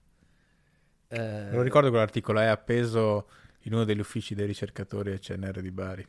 [1.09, 3.31] Eh, Lo ricordo quell'articolo, è appeso
[3.61, 6.07] in uno degli uffici dei ricercatori del CNR di Bari.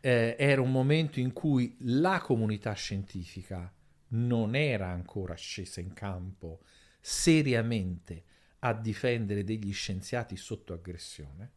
[0.00, 3.72] Eh, era un momento in cui la comunità scientifica
[4.10, 6.60] non era ancora scesa in campo
[7.00, 8.22] seriamente
[8.60, 11.50] a difendere degli scienziati sotto aggressione,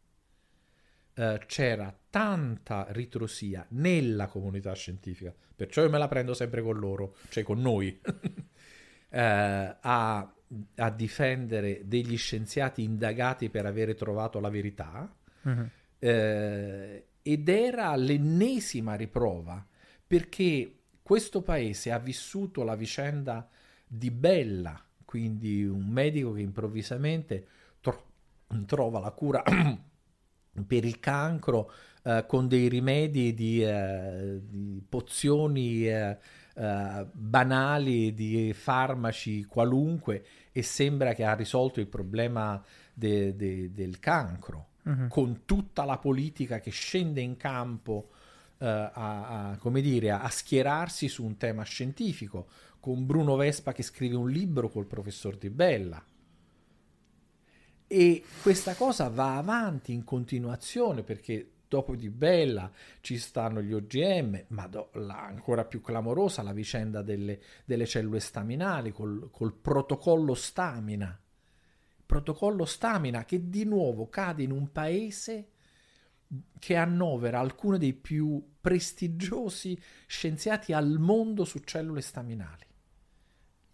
[1.16, 7.16] eh, c'era tanta ritrosia nella comunità scientifica, perciò io me la prendo sempre con loro,
[7.30, 8.00] cioè con noi,
[9.10, 10.34] eh, a,
[10.76, 15.14] a, difendere degli scienziati indagati per avere trovato la verità,
[15.44, 15.70] uh-huh.
[16.00, 19.66] eh, ed era l'ennesima riprova,
[20.06, 23.50] perché questo paese ha vissuto la vicenda
[23.88, 27.48] di Bella, quindi un medico che improvvisamente
[27.80, 28.06] tro-
[28.66, 29.44] trova la cura
[30.66, 31.72] per il cancro
[32.04, 36.18] eh, con dei rimedi di, eh, di pozioni eh,
[36.56, 42.64] eh, banali, di farmaci qualunque e sembra che ha risolto il problema
[42.94, 45.08] de- de- del cancro, uh-huh.
[45.08, 48.10] con tutta la politica che scende in campo
[48.58, 52.48] Uh, a, a, come dire, a, schierarsi su un tema scientifico,
[52.80, 56.02] con Bruno Vespa che scrive un libro col professor Di Bella.
[57.88, 62.72] E questa cosa va avanti in continuazione perché dopo Di Bella
[63.02, 68.20] ci stanno gli OGM, ma do, la, ancora più clamorosa la vicenda delle, delle cellule
[68.20, 71.20] staminali col, col protocollo stamina.
[72.06, 75.50] Protocollo stamina che di nuovo cade in un paese
[76.60, 82.66] che annovera alcuni dei più prestigiosi scienziati al mondo su cellule staminali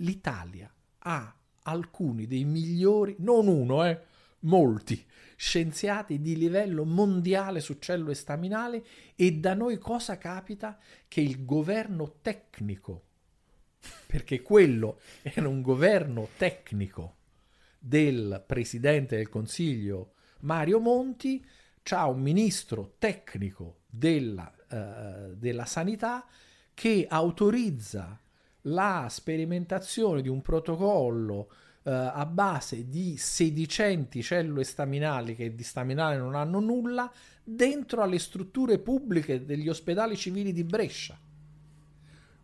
[0.02, 1.36] l'Italia ha
[1.72, 4.00] alcuni dei migliori, non uno, eh,
[4.42, 5.04] molti
[5.36, 8.86] scienziati di livello mondiale su cellule staminali
[9.16, 10.78] e da noi cosa capita?
[11.08, 13.06] Che il governo tecnico,
[14.06, 17.16] perché quello era un governo tecnico
[17.80, 21.44] del presidente del Consiglio Mario Monti,
[21.82, 26.24] c'ha un ministro tecnico della, uh, della sanità
[26.76, 28.21] che autorizza
[28.64, 31.50] la sperimentazione di un protocollo
[31.84, 37.12] eh, a base di sedicenti cellule staminali che di staminale non hanno nulla
[37.44, 41.18] dentro alle strutture pubbliche degli ospedali civili di Brescia.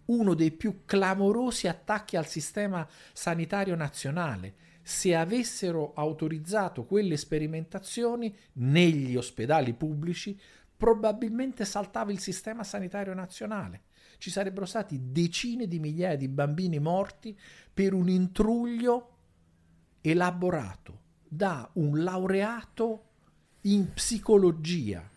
[0.05, 4.65] Uno dei più clamorosi attacchi al sistema sanitario nazionale.
[4.81, 10.39] Se avessero autorizzato quelle sperimentazioni negli ospedali pubblici,
[10.77, 13.81] probabilmente saltava il sistema sanitario nazionale
[14.17, 17.37] ci sarebbero stati decine di migliaia di bambini morti
[17.73, 19.15] per un intruglio
[20.01, 23.03] elaborato da un laureato
[23.61, 25.07] in psicologia,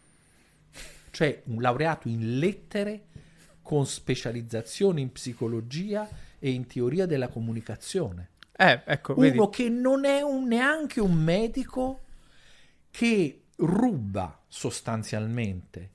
[1.10, 3.06] cioè un laureato in lettere
[3.62, 6.08] con specializzazione in psicologia
[6.38, 8.30] e in teoria della comunicazione.
[8.56, 9.48] Eh, ecco, Uno vedi.
[9.50, 12.00] che non è un, neanche un medico
[12.90, 15.90] che ruba sostanzialmente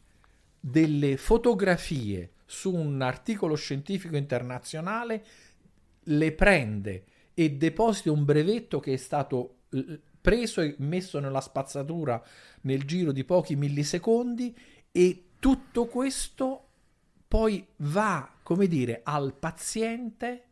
[0.59, 5.25] delle fotografie su un articolo scientifico internazionale,
[6.03, 7.03] le prende
[7.33, 9.57] e deposita un brevetto che è stato
[10.21, 12.21] preso e messo nella spazzatura
[12.61, 14.55] nel giro di pochi millisecondi
[14.91, 16.61] e tutto questo
[17.27, 20.43] poi va, come dire, al paziente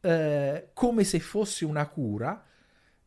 [0.00, 2.44] eh, come se fosse una cura.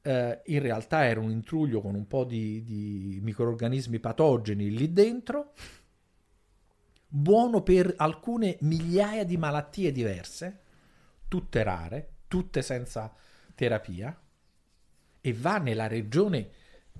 [0.01, 5.53] Eh, in realtà era un intruglio con un po' di, di microorganismi patogeni lì dentro
[7.11, 10.60] buono per alcune migliaia di malattie diverse,
[11.27, 13.11] tutte rare, tutte senza
[13.56, 14.18] terapia,
[15.22, 16.49] e va nella regione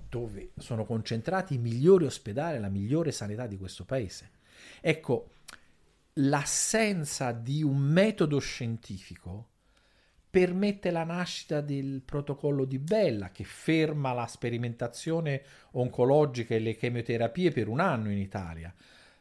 [0.08, 4.30] dove sono concentrati i migliori ospedali, la migliore sanità di questo paese.
[4.80, 5.30] Ecco,
[6.14, 9.48] l'assenza di un metodo scientifico
[10.28, 15.42] permette la nascita del protocollo di Bella che ferma la sperimentazione
[15.72, 18.74] oncologica e le chemioterapie per un anno in Italia,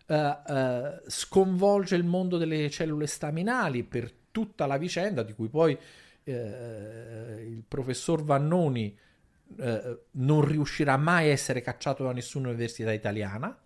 [0.09, 6.31] uh, sconvolge il mondo delle cellule staminali per tutta la vicenda di cui poi uh,
[6.31, 8.97] il professor Vannoni
[10.11, 13.57] non riuscirà mai a essere cacciato da nessuna università italiana,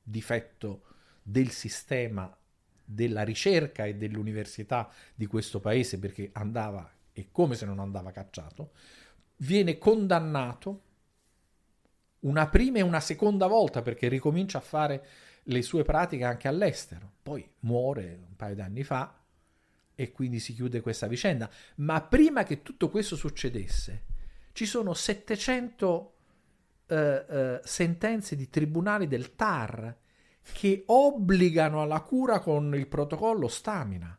[0.00, 0.82] difetto
[1.20, 2.32] del sistema
[2.84, 8.72] della ricerca e dell'università di questo paese perché andava e come se non andava cacciato,
[9.38, 10.82] viene condannato
[12.24, 15.06] una prima e una seconda volta perché ricomincia a fare
[15.44, 17.12] le sue pratiche anche all'estero.
[17.22, 19.18] Poi muore un paio di anni fa
[19.94, 21.48] e quindi si chiude questa vicenda.
[21.76, 24.02] Ma prima che tutto questo succedesse,
[24.52, 26.14] ci sono 700
[26.86, 29.96] eh, eh, sentenze di tribunali del TAR
[30.52, 34.16] che obbligano alla cura con il protocollo stamina.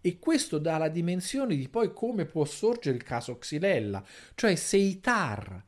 [0.00, 4.04] E questo dà la dimensione di poi come può sorgere il caso Xylella.
[4.34, 5.64] Cioè se i TAR,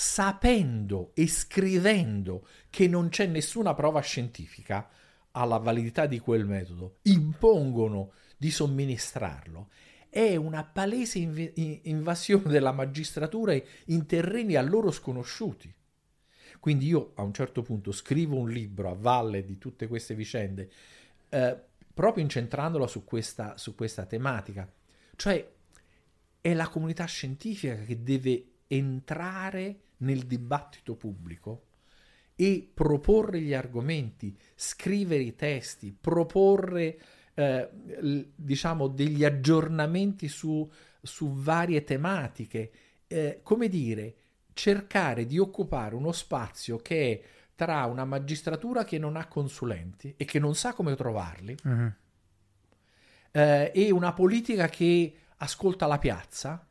[0.00, 4.88] sapendo e scrivendo che non c'è nessuna prova scientifica
[5.32, 9.70] alla validità di quel metodo, impongono di somministrarlo,
[10.08, 11.50] è una palese inv-
[11.82, 15.74] invasione della magistratura in terreni a loro sconosciuti.
[16.60, 20.70] Quindi io a un certo punto scrivo un libro a valle di tutte queste vicende,
[21.28, 21.58] eh,
[21.92, 24.72] proprio incentrandola su questa, su questa tematica.
[25.16, 25.52] Cioè
[26.40, 31.64] è la comunità scientifica che deve entrare nel dibattito pubblico
[32.34, 36.98] e proporre gli argomenti, scrivere i testi, proporre
[37.34, 37.68] eh,
[38.34, 40.68] diciamo degli aggiornamenti su,
[41.02, 42.70] su varie tematiche,
[43.08, 44.14] eh, come dire,
[44.52, 50.24] cercare di occupare uno spazio che è tra una magistratura che non ha consulenti e
[50.24, 51.92] che non sa come trovarli uh-huh.
[53.32, 56.64] eh, e una politica che ascolta la piazza,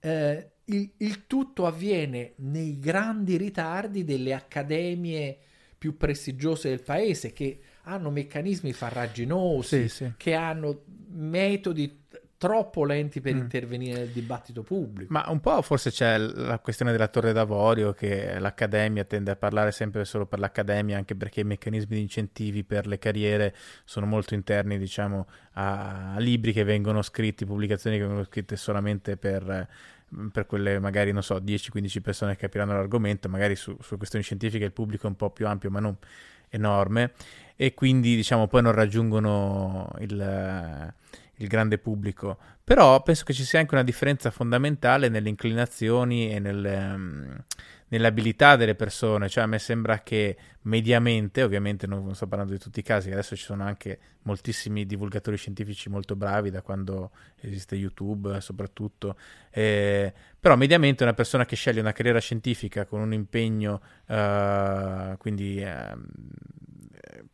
[0.00, 5.38] eh, il, il, tutto avviene nei grandi ritardi delle accademie
[5.76, 10.12] più prestigiose del paese che hanno meccanismi farraginosi, sì, sì.
[10.16, 12.06] che hanno metodi
[12.38, 13.38] troppo lenti per mm.
[13.38, 15.12] intervenire nel dibattito pubblico.
[15.12, 19.72] Ma un po' forse c'è la questione della torre d'avorio, che l'accademia tende a parlare
[19.72, 23.54] sempre solo per l'accademia, anche perché i meccanismi di incentivi per le carriere
[23.84, 29.68] sono molto interni, diciamo, a libri che vengono scritti, pubblicazioni che vengono scritte solamente per
[30.32, 34.64] per quelle magari, non so, 10-15 persone che capiranno l'argomento, magari su, su questioni scientifiche
[34.64, 35.96] il pubblico è un po' più ampio, ma non
[36.50, 37.12] enorme,
[37.56, 40.94] e quindi diciamo poi non raggiungono il
[41.38, 42.38] il grande pubblico.
[42.62, 47.36] Però penso che ci sia anche una differenza fondamentale nelle inclinazioni e nelle, um,
[47.88, 49.28] nelle abilità delle persone.
[49.28, 53.36] Cioè, a me sembra che mediamente, ovviamente non sto parlando di tutti i casi, adesso
[53.36, 57.10] ci sono anche moltissimi divulgatori scientifici molto bravi da quando
[57.40, 59.16] esiste YouTube, soprattutto.
[59.50, 65.62] Eh, però mediamente una persona che sceglie una carriera scientifica con un impegno, uh, quindi
[65.62, 65.98] uh,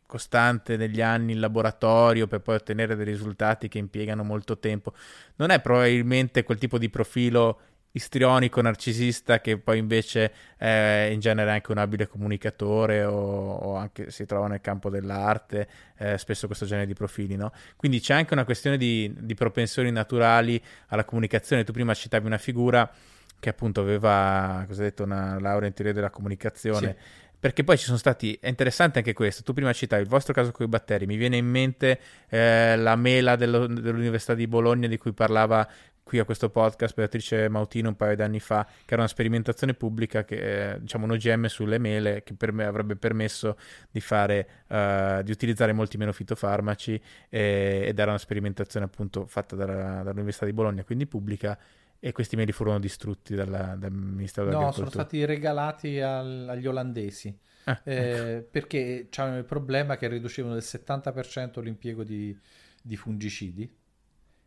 [0.05, 4.93] costante negli anni in laboratorio per poi ottenere dei risultati che impiegano molto tempo,
[5.35, 7.59] non è probabilmente quel tipo di profilo
[7.95, 14.11] istrionico, narcisista che poi invece è in genere anche un abile comunicatore o, o anche
[14.11, 15.67] si trova nel campo dell'arte,
[15.97, 17.51] eh, spesso questo genere di profili, no?
[17.75, 21.63] Quindi c'è anche una questione di, di propensioni naturali alla comunicazione.
[21.63, 22.89] Tu prima citavi una figura
[23.39, 26.95] che appunto aveva, cosa detto, una laurea in teoria della comunicazione.
[26.99, 30.33] Sì perché poi ci sono stati, è interessante anche questo, tu prima citavi il vostro
[30.33, 34.87] caso con i batteri, mi viene in mente eh, la mela dello, dell'Università di Bologna
[34.87, 35.67] di cui parlava
[36.05, 39.73] qui a questo podcast Beatrice Mautino un paio di anni fa, che era una sperimentazione
[39.73, 43.57] pubblica, che, eh, diciamo un OGM sulle mele che per me avrebbe permesso
[43.89, 49.55] di, fare, uh, di utilizzare molti meno fitofarmaci eh, ed era una sperimentazione appunto fatta
[49.55, 51.57] dalla, dall'Università di Bologna, quindi pubblica
[51.99, 54.85] e questi meli furono distrutti dalla, dal Ministero no, dell'Agricoltura?
[54.85, 57.35] No, sono stati regalati al, agli olandesi.
[57.63, 58.47] Ah, eh, ecco.
[58.51, 62.37] Perché c'erano il problema che riducevano del 70% l'impiego di,
[62.79, 63.83] di fungicidi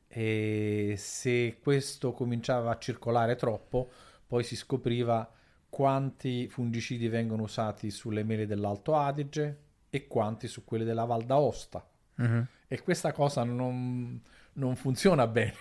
[0.09, 3.91] e se questo cominciava a circolare troppo
[4.27, 5.31] poi si scopriva
[5.69, 9.57] quanti fungicidi vengono usati sulle mele dell'Alto Adige
[9.91, 11.87] e quanti su quelle della Val d'Aosta.
[12.17, 12.45] Uh-huh.
[12.67, 14.21] E questa cosa non,
[14.55, 15.55] non funziona bene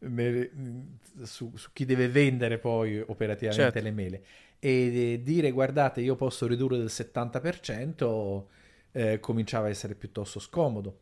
[1.22, 3.80] su, su, chi deve vendere poi operativamente certo.
[3.80, 4.24] le mele.
[4.58, 8.44] E dire guardate io posso ridurre del 70%,
[8.92, 11.00] eh, cominciava a essere piuttosto scomodo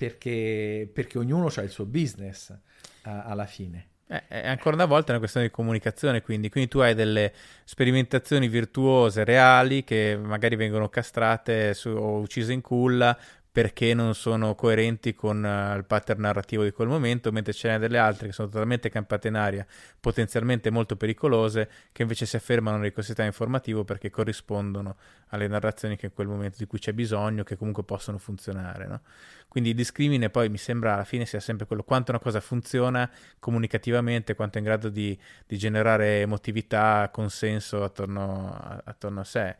[0.00, 2.56] perché, perché ognuno ha il suo business
[3.02, 3.88] a, alla fine.
[4.06, 6.48] Eh, eh, ancora una volta è una questione di comunicazione, quindi.
[6.48, 12.62] quindi tu hai delle sperimentazioni virtuose, reali, che magari vengono castrate su, o uccise in
[12.62, 13.16] culla
[13.52, 17.78] perché non sono coerenti con uh, il pattern narrativo di quel momento, mentre ce n'è
[17.78, 19.66] delle altre che sono totalmente campate in aria,
[19.98, 24.96] potenzialmente molto pericolose, che invece si affermano nell'ecosistema informativo perché corrispondono
[25.28, 28.86] alle narrazioni che in quel momento di cui c'è bisogno, che comunque possono funzionare.
[28.86, 29.00] No?
[29.48, 33.10] Quindi il discrimine poi mi sembra alla fine sia sempre quello quanto una cosa funziona
[33.40, 39.56] comunicativamente, quanto è in grado di, di generare emotività, consenso attorno attorno a sé.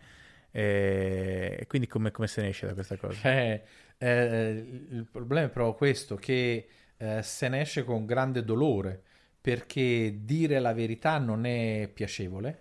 [0.52, 3.32] E quindi come, come, se ne esce da questa cosa?
[3.32, 3.62] Eh,
[3.98, 9.02] eh, il problema è proprio questo, che eh, se ne esce con grande dolore,
[9.40, 12.58] perché dire la verità non è piacevole,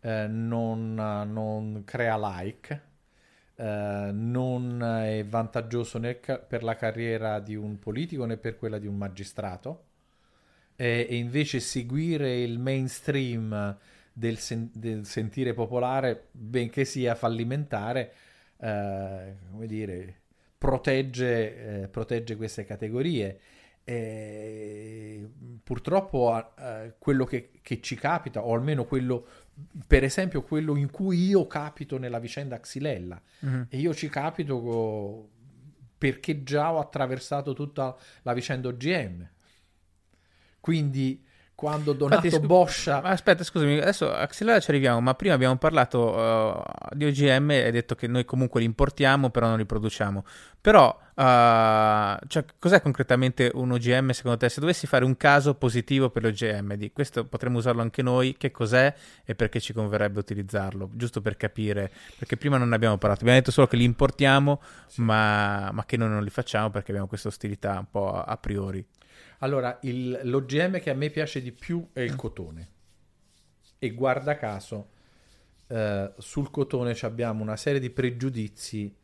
[0.00, 2.82] eh, non, non, crea like,
[3.56, 8.86] eh, non è vantaggioso né per la carriera di un politico né per quella di
[8.86, 9.84] un magistrato,
[10.76, 13.76] e invece seguire il mainstream
[14.18, 18.12] del, sen- del sentire popolare, benché sia fallimentare,
[18.58, 20.22] eh, come dire,
[20.58, 23.40] protegge, eh, protegge queste categorie.
[23.84, 25.26] E
[25.62, 29.24] purtroppo eh, quello che, che, ci capita, o almeno quello,
[29.86, 33.62] per esempio, quello in cui io capito nella vicenda Xylella, mm-hmm.
[33.68, 35.30] e io ci capito co-
[35.96, 39.28] perché già ho attraversato tutta la vicenda OGM.
[40.60, 41.24] Quindi
[41.58, 43.02] quando Donato Infatti, Boscia...
[43.02, 46.62] Aspetta, scusami, adesso a Xylella ci arriviamo, ma prima abbiamo parlato uh,
[46.92, 50.24] di OGM e hai detto che noi comunque li importiamo, però non li produciamo.
[50.60, 54.48] Però, uh, cioè, cos'è concretamente un OGM secondo te?
[54.48, 58.52] Se dovessi fare un caso positivo per l'OGM, di questo potremmo usarlo anche noi, che
[58.52, 58.94] cos'è
[59.24, 60.90] e perché ci converrebbe utilizzarlo?
[60.92, 64.62] Giusto per capire, perché prima non ne abbiamo parlato, abbiamo detto solo che li importiamo,
[64.86, 65.00] sì.
[65.00, 68.86] ma, ma, che noi non li facciamo perché abbiamo questa ostilità un po' a priori.
[69.38, 72.68] Allora, il, l'OGM che a me piace di più è il cotone.
[73.78, 74.90] E guarda caso,
[75.68, 78.94] eh, sul cotone abbiamo una serie di pregiudizi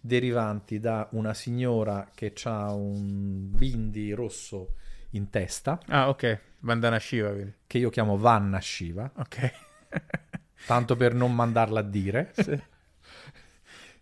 [0.00, 4.74] derivanti da una signora che ha un bindi rosso
[5.10, 5.80] in testa.
[5.88, 6.40] Ah, ok.
[6.60, 7.30] Vandana Shiva.
[7.30, 7.54] Quindi.
[7.66, 9.10] Che io chiamo Vanna Shiva.
[9.16, 9.52] Ok.
[10.66, 12.32] tanto per non mandarla a dire.
[12.42, 12.72] Sì.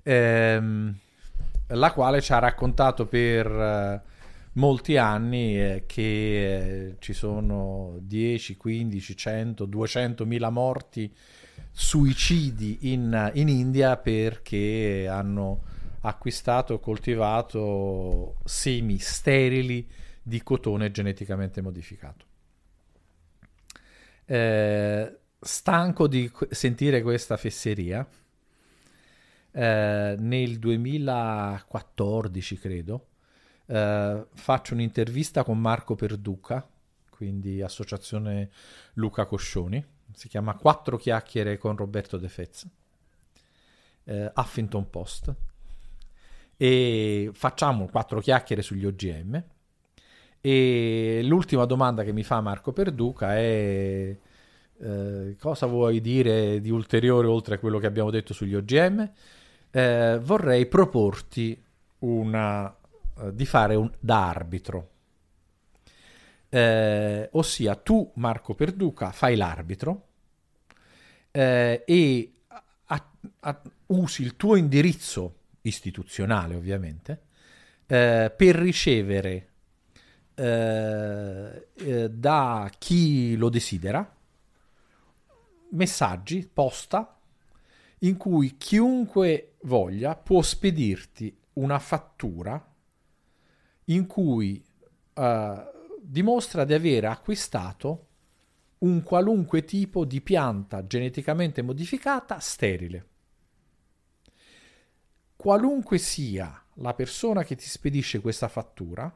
[0.04, 0.98] Ehm,
[1.68, 4.02] la quale ci ha raccontato per...
[4.54, 11.10] Molti anni eh, che eh, ci sono 10, 15, 100, 200 mila morti,
[11.70, 15.62] suicidi in, in India perché hanno
[16.02, 19.88] acquistato coltivato semi sterili
[20.22, 22.26] di cotone geneticamente modificato.
[24.26, 28.06] Eh, stanco di sentire questa fesseria,
[29.50, 33.06] eh, nel 2014 credo,
[33.72, 36.68] eh, faccio un'intervista con Marco Perduca,
[37.08, 38.50] quindi associazione
[38.94, 39.82] Luca Coscioni,
[40.12, 42.66] si chiama Quattro chiacchiere con Roberto De Fez,
[44.04, 45.34] eh, Huffington Post,
[46.58, 49.42] e facciamo quattro chiacchiere sugli OGM.
[50.40, 54.16] E l'ultima domanda che mi fa Marco Perduca è
[54.80, 59.10] eh, cosa vuoi dire di ulteriore oltre a quello che abbiamo detto sugli OGM?
[59.70, 61.60] Eh, vorrei proporti
[62.00, 62.76] una
[63.30, 64.90] di fare un, da arbitro.
[66.48, 70.08] Eh, ossia, tu, Marco Perduca, fai l'arbitro
[71.30, 72.32] eh, e
[72.86, 73.08] a,
[73.40, 77.22] a, usi il tuo indirizzo istituzionale, ovviamente,
[77.86, 79.48] eh, per ricevere
[80.34, 84.16] eh, eh, da chi lo desidera
[85.70, 87.18] messaggi, posta,
[88.00, 92.71] in cui chiunque voglia può spedirti una fattura
[93.86, 94.62] in cui
[95.14, 95.22] uh,
[96.00, 98.06] dimostra di aver acquistato
[98.78, 103.06] un qualunque tipo di pianta geneticamente modificata sterile.
[105.36, 109.12] Qualunque sia la persona che ti spedisce questa fattura,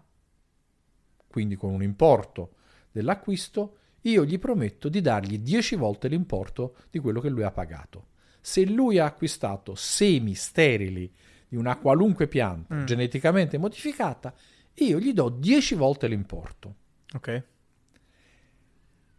[1.28, 2.54] quindi con un importo
[2.90, 8.08] dell'acquisto, io gli prometto di dargli 10 volte l'importo di quello che lui ha pagato.
[8.40, 11.12] Se lui ha acquistato semi sterili
[11.48, 12.84] di una qualunque pianta mm.
[12.84, 14.32] geneticamente modificata,
[14.84, 16.74] io gli do 10 volte l'importo.
[17.14, 17.42] Ok.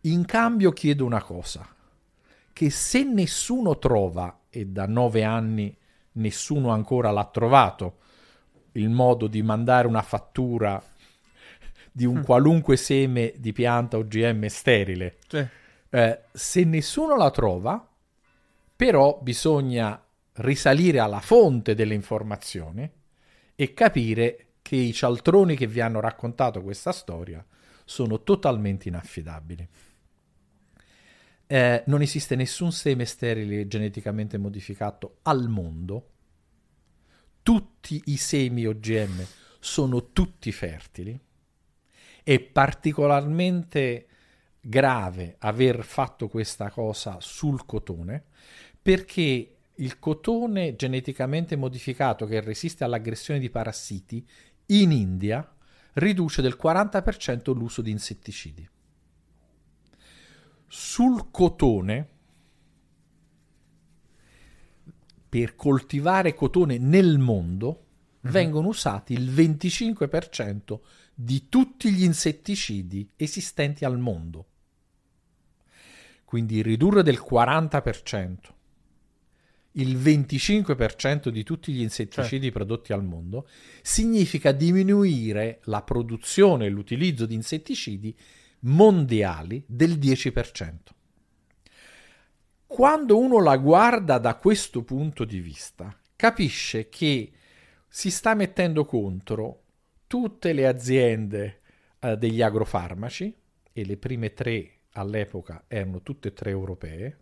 [0.02, 1.68] In cambio chiedo una cosa,
[2.54, 5.76] che se nessuno trova, e da 9 anni
[6.14, 7.98] nessuno ancora l'ha trovato,
[8.74, 10.82] il modo di mandare una fattura
[11.92, 12.24] di un mm.
[12.24, 15.46] qualunque seme di pianta OGM sterile, sì.
[15.90, 17.88] eh, se nessuno la trova,
[18.76, 20.00] però bisogna
[20.34, 22.90] risalire alla fonte delle informazioni
[23.56, 27.44] e capire che i cialtroni che vi hanno raccontato questa storia
[27.86, 29.66] sono totalmente inaffidabili.
[31.48, 36.10] Eh, non esiste nessun seme sterile geneticamente modificato al mondo.
[37.42, 39.26] Tutti i semi OGM
[39.58, 41.18] sono tutti fertili.
[42.22, 44.08] È particolarmente
[44.60, 48.26] grave aver fatto questa cosa sul cotone
[48.82, 54.26] perché il cotone geneticamente modificato che resiste all'aggressione di parassiti
[54.68, 55.50] in India
[55.94, 58.68] riduce del 40% l'uso di insetticidi.
[60.68, 62.10] Sul cotone,
[65.30, 68.34] per coltivare cotone nel mondo, mm-hmm.
[68.34, 70.80] vengono usati il 25%
[71.14, 74.46] di tutti gli insetticidi esistenti al mondo.
[76.26, 78.56] Quindi ridurre del 40%
[79.78, 82.58] il 25% di tutti gli insetticidi certo.
[82.58, 83.48] prodotti al mondo
[83.82, 88.16] significa diminuire la produzione e l'utilizzo di insetticidi
[88.62, 90.76] mondiali del 10%.
[92.66, 97.32] Quando uno la guarda da questo punto di vista, capisce che
[97.88, 99.64] si sta mettendo contro
[100.06, 101.62] tutte le aziende
[102.00, 103.34] eh, degli agrofarmaci,
[103.78, 107.18] e le prime tre all'epoca erano tutte e tre europee,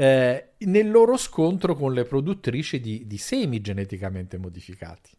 [0.00, 5.10] eh, nel loro scontro con le produttrici di, di, semi geneticamente modificati,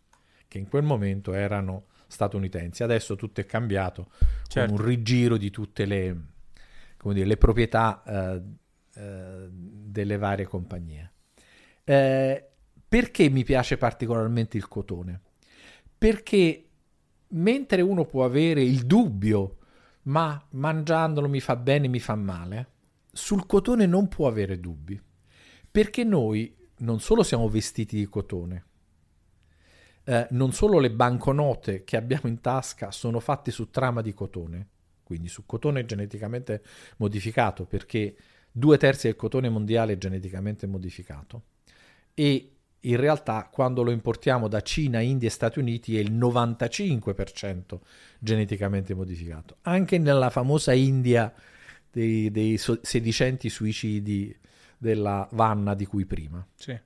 [0.48, 2.82] che in quel momento erano statunitensi.
[2.82, 4.10] Adesso tutto è cambiato,
[4.48, 4.72] certo.
[4.72, 6.16] con un rigiro di tutte le,
[7.04, 8.42] dire, le proprietà eh,
[8.96, 11.12] eh, delle varie compagnie.
[11.84, 12.50] Eh,
[12.88, 15.20] perché mi piace particolarmente il cotone?
[15.98, 16.70] Perché
[17.28, 19.58] mentre uno può avere il dubbio,
[20.04, 22.68] ma mangiandolo mi fa bene, mi fa male,
[23.20, 25.00] sul cotone non può avere dubbi,
[25.70, 28.66] perché noi non solo siamo vestiti di cotone,
[30.06, 34.68] eh, non solo le banconote che abbiamo in tasca sono fatte su trama di cotone,
[35.04, 36.64] quindi su cotone geneticamente
[36.98, 38.16] modificato, perché
[38.50, 41.44] due terzi del cotone mondiale è geneticamente modificato,
[42.14, 47.80] e in realtà quando lo importiamo da Cina, India e Stati Uniti è il 95%
[48.18, 49.58] geneticamente modificato.
[49.64, 51.34] Anche nella famosa India
[51.92, 54.36] dei, dei sedicenti suicidi
[54.78, 56.46] della Vanna di cui prima.
[56.56, 56.78] Sì.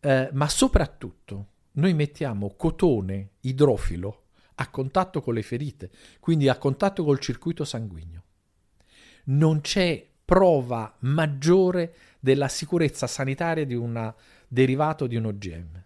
[0.00, 4.22] Eh, ma soprattutto noi mettiamo cotone idrofilo
[4.56, 5.90] a contatto con le ferite,
[6.20, 8.22] quindi a contatto col circuito sanguigno.
[9.24, 14.12] Non c'è prova maggiore della sicurezza sanitaria di un
[14.46, 15.84] derivato di un OGM.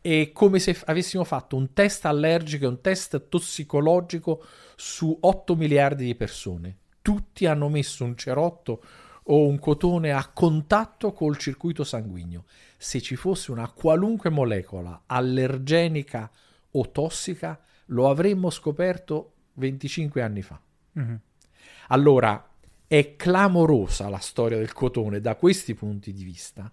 [0.00, 4.44] È come se avessimo fatto un test allergico e un test tossicologico
[4.76, 8.82] su 8 miliardi di persone tutti hanno messo un cerotto
[9.24, 12.46] o un cotone a contatto col circuito sanguigno.
[12.78, 16.30] Se ci fosse una qualunque molecola allergenica
[16.70, 20.58] o tossica, lo avremmo scoperto 25 anni fa.
[20.98, 21.14] Mm-hmm.
[21.88, 22.48] Allora,
[22.86, 26.72] è clamorosa la storia del cotone da questi punti di vista,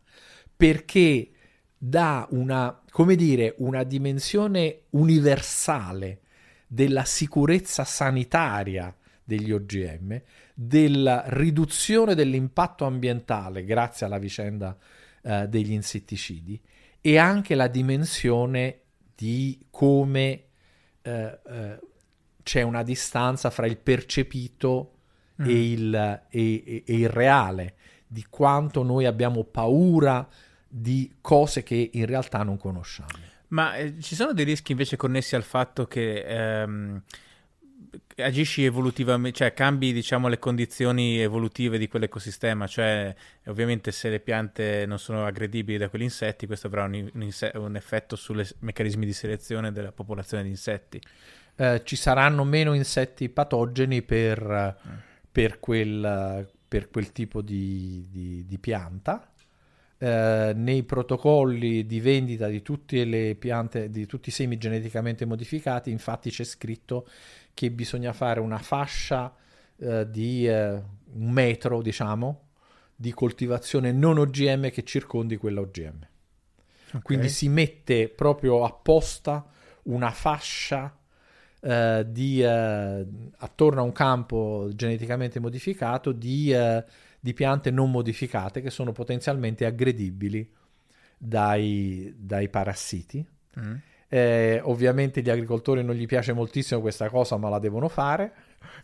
[0.55, 1.29] perché
[1.77, 6.21] dà una, come dire, una dimensione universale
[6.67, 10.21] della sicurezza sanitaria degli OGM,
[10.53, 14.77] della riduzione dell'impatto ambientale grazie alla vicenda
[15.21, 16.59] eh, degli insetticidi
[16.99, 18.79] e anche la dimensione
[19.15, 20.43] di come
[21.01, 21.79] eh, eh,
[22.43, 24.93] c'è una distanza fra il percepito
[25.41, 25.45] mm.
[25.45, 27.75] e, il, e, e il reale,
[28.07, 30.27] di quanto noi abbiamo paura
[30.67, 33.29] di cose che in realtà non conosciamo.
[33.49, 37.01] Ma eh, ci sono dei rischi invece connessi al fatto che ehm,
[38.17, 43.13] agisci evolutivamente, cioè cambi diciamo le condizioni evolutive di quell'ecosistema, cioè
[43.47, 47.75] ovviamente se le piante non sono aggredibili da quegli insetti, questo avrà un, un, un
[47.75, 51.01] effetto sui meccanismi di selezione della popolazione di insetti.
[51.55, 54.93] Eh, ci saranno meno insetti patogeni per, mm.
[55.31, 59.25] per, quel, per quel, tipo di, di, di pianta.
[59.97, 65.91] Eh, nei protocolli di vendita di tutte le piante, di tutti i semi geneticamente modificati,
[65.91, 67.07] infatti c'è scritto
[67.53, 69.33] che bisogna fare una fascia
[69.77, 70.81] eh, di eh,
[71.13, 72.49] un metro, diciamo,
[72.95, 76.07] di coltivazione non OGM che circondi quella OGM.
[76.87, 77.01] Okay.
[77.01, 79.45] Quindi si mette proprio apposta
[79.83, 80.95] una fascia
[81.61, 83.05] eh, di, eh,
[83.37, 86.83] attorno a un campo geneticamente modificato di, eh,
[87.19, 90.51] di, piante non modificate che sono potenzialmente aggredibili
[91.17, 93.25] dai, dai parassiti.
[93.59, 93.75] Mm
[94.13, 98.33] eh, ovviamente gli agricoltori non gli piace moltissimo questa cosa, ma la devono fare.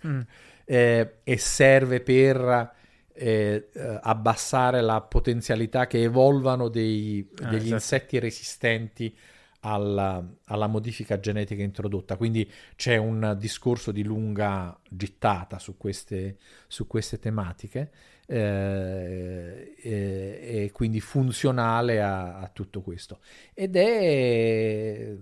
[0.07, 0.21] Mm.
[0.63, 2.71] Eh, e serve per
[3.13, 7.73] eh, eh, abbassare la potenzialità che evolvano dei, Ah, degli esatto.
[7.73, 9.17] insetti resistenti
[9.61, 12.15] alla, alla modifica genetica introdotta.
[12.15, 16.37] Quindi c'è un discorso di lunga gittata su queste,
[16.67, 17.91] su queste tematiche
[18.27, 23.19] eh, e, e quindi funzionale a, a tutto questo.
[23.53, 25.15] Ed è,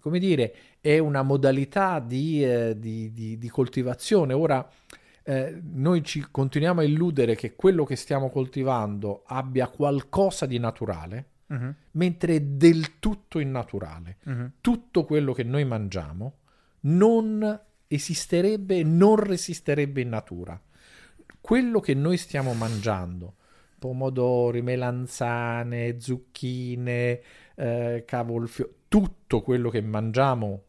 [0.00, 4.32] come dire, è una modalità di, eh, di- di- di coltivazione.
[4.32, 4.66] Ora,
[5.24, 11.26] eh, noi ci continuiamo a illudere che quello che stiamo coltivando abbia qualcosa di naturale,
[11.48, 14.16] Mhm, mentre è del tutto innaturale.
[14.24, 14.52] mhm.
[14.60, 16.34] Tutto quello che noi mangiamo
[16.80, 17.58] non
[17.88, 20.60] esisterebbe, non resisterebbe in natura.
[21.48, 23.36] Quello che noi stiamo mangiando,
[23.78, 27.22] pomodori, melanzane, zucchine,
[27.54, 30.64] eh, cavolfiore, tutto quello che mangiamo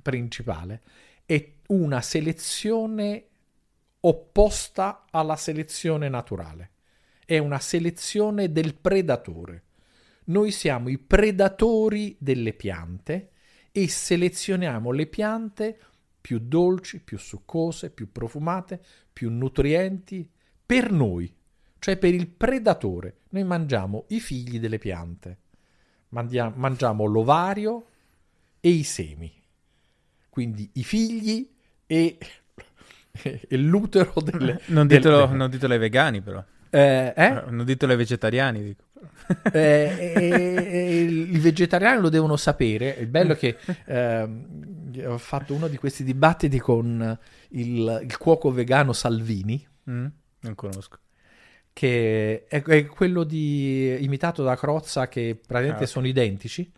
[0.00, 0.80] principale
[1.26, 3.26] è una selezione
[4.00, 6.70] opposta alla selezione naturale.
[7.26, 9.64] È una selezione del predatore.
[10.24, 13.32] Noi siamo i predatori delle piante
[13.70, 15.78] e selezioniamo le piante
[16.22, 18.80] più dolci, più succose, più profumate,
[19.12, 20.26] più nutrienti
[20.64, 21.30] per noi,
[21.78, 23.16] cioè per il predatore.
[23.30, 25.38] Noi mangiamo i figli delle piante,
[26.10, 27.86] Mandia- mangiamo l'ovario
[28.60, 29.30] e i semi,
[30.30, 31.50] quindi i figli
[31.86, 32.16] e,
[33.10, 34.60] e l'utero delle...
[34.68, 36.42] Non ditelo, del- non ditelo ai vegani, però.
[36.70, 37.42] Eh, eh?
[37.50, 38.84] Non ditelo ai vegetariani, dico.
[39.52, 42.96] Eh, i vegetariani lo devono sapere.
[42.98, 47.18] Il bello è che ehm, ho fatto uno di questi dibattiti con
[47.50, 50.06] il, il cuoco vegano Salvini, Mm?
[50.40, 50.98] Non conosco.
[51.72, 56.70] che è, è quello di, imitato da Crozza, che praticamente Ah, sono identici.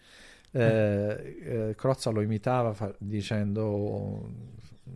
[0.52, 4.30] Eh, eh, Crozza lo imitava fa- dicendo,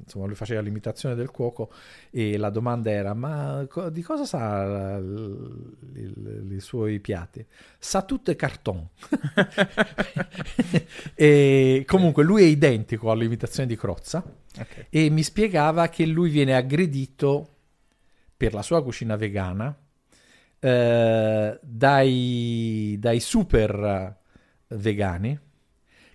[0.02, 1.70] insomma, lui faceva l'imitazione del cuoco
[2.10, 7.44] e la domanda era: Ma co- di cosa sa i suoi piatti?
[7.78, 8.88] Sa tutto e carton.
[11.14, 14.22] e comunque lui è identico all'imitazione di Crozza
[14.58, 14.86] Ok.
[14.90, 17.54] e mi spiegava che lui viene aggredito
[18.36, 19.76] per la sua cucina vegana
[20.60, 24.16] eh, dai, dai super
[24.68, 25.38] vegani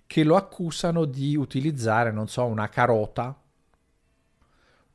[0.06, 3.36] che lo accusano di utilizzare, non so, una carota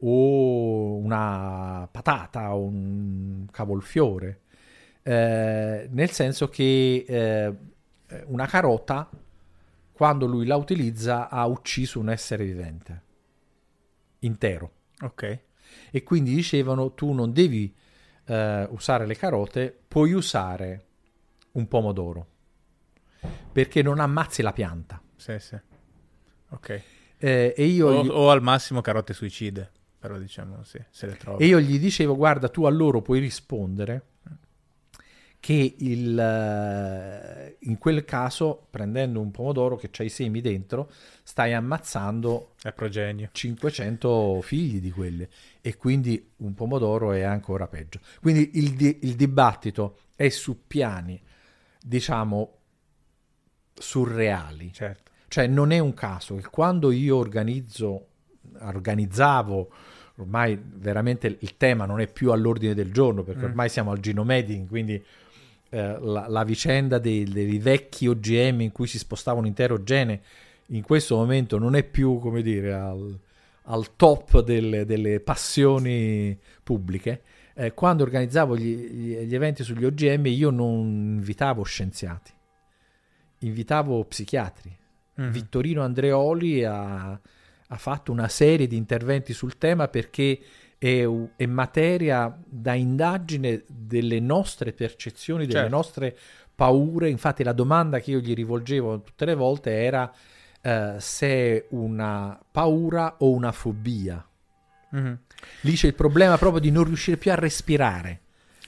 [0.02, 4.42] o una patata o un cavolfiore.
[5.02, 7.56] Eh, nel senso che eh,
[8.26, 9.10] una carota,
[9.92, 13.04] quando lui la utilizza, ha ucciso un essere vivente
[14.20, 14.72] intero.
[15.02, 15.40] Ok.
[15.92, 17.74] E quindi dicevano: tu non devi
[18.26, 20.86] eh, usare le carote, puoi usare
[21.52, 22.28] un pomodoro
[23.52, 25.02] perché non ammazzi la pianta.
[25.16, 25.58] Sì, sì.
[26.50, 26.82] Ok.
[27.18, 29.72] Eh, e, io O, o al massimo carote suicide.
[30.00, 31.40] Però diciamo, sì, se le trovo.
[31.40, 34.04] e io gli dicevo: guarda, tu a loro puoi rispondere
[35.42, 40.92] che il, eh, in quel caso, prendendo un pomodoro che ha i semi dentro,
[41.24, 43.30] stai ammazzando È progenio.
[43.32, 45.30] 500 figli di quelle
[45.62, 48.00] e quindi un pomodoro è ancora peggio.
[48.22, 51.22] Quindi il, di- il dibattito è su piani,
[51.82, 52.58] diciamo,
[53.74, 54.74] surreali.
[54.74, 55.12] Certo.
[55.30, 58.08] Cioè non è un caso che quando io organizzo,
[58.62, 59.70] organizzavo,
[60.18, 63.50] ormai veramente il tema non è più all'ordine del giorno perché Mm.
[63.50, 65.04] ormai siamo al genome editing, quindi
[65.72, 70.22] eh, la, la vicenda dei, dei vecchi OGM in cui si spostava un intero gene
[70.68, 73.18] in questo momento non è più, come dire, al,
[73.64, 77.22] al top delle, delle passioni pubbliche.
[77.56, 78.76] Eh, quando organizzavo gli,
[79.26, 80.86] gli- eventi sugli OGM io non
[81.18, 82.32] invitavo scienziati,
[83.40, 84.78] invitavo psichiatri.
[85.16, 85.32] Mhm.
[85.32, 87.20] Vittorino Andreoli ha,
[87.72, 90.40] ha fatto una serie di interventi sul tema perché
[90.78, 91.06] è,
[91.36, 95.76] è materia da indagine delle nostre percezioni, delle Certo.
[95.76, 96.18] nostre
[96.56, 97.10] paure.
[97.10, 100.12] Infatti la domanda che io gli rivolgevo tutte le volte era
[100.62, 104.26] eh, se è una paura o una fobia.
[104.92, 105.20] Mhm.
[105.62, 108.20] Lì c'è il problema proprio di non riuscire più a respirare.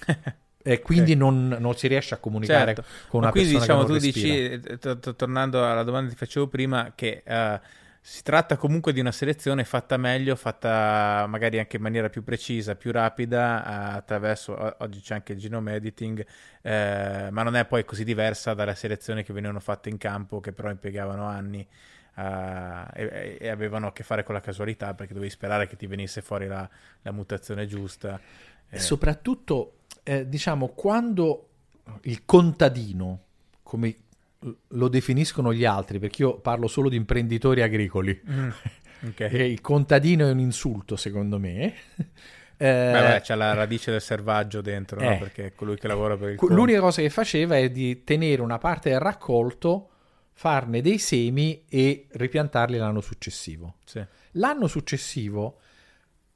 [0.64, 1.18] E quindi Ok.
[1.18, 2.84] non, non si riesce a comunicare Certo.
[3.08, 4.36] con una quindi persona diciamo tu respira.
[4.36, 7.60] dici, eh, to- to- tornando alla domanda che ti facevo prima, che eh,
[8.04, 12.76] si tratta comunque di una selezione fatta meglio, fatta magari anche in maniera più precisa,
[12.76, 13.64] più rapida,
[13.94, 16.26] attraverso, oggi c'è anche il genome editing,
[16.62, 20.52] eh, ma non è poi così diversa dalla selezione che venivano fatte in campo, che
[20.52, 21.68] però impiegavano anni.
[22.16, 25.88] eh, e, e avevano a che fare con la casualità perché dovevi sperare che ti
[25.88, 26.68] venisse fuori la,
[27.02, 28.22] la mutazione giusta.
[28.70, 31.50] E Eh, soprattutto, eh, diciamo, quando
[32.04, 33.24] il contadino,
[33.64, 33.96] come
[34.70, 38.50] lo definiscono gli altri, perché io parlo solo di imprenditori agricoli, mm,
[39.10, 39.20] ok.
[39.20, 41.74] e il contadino è un insulto secondo me,
[42.62, 45.18] Eh, Beh, c'è la radice del selvaggio dentro, eh, no?
[45.18, 46.54] perché è colui che lavora per il conto.
[46.54, 49.90] L'unica cosa che faceva è di tenere una parte del raccolto,
[50.32, 53.78] farne dei semi e ripiantarli l'anno successivo.
[53.84, 54.06] Sì.
[54.34, 55.60] L'anno successivo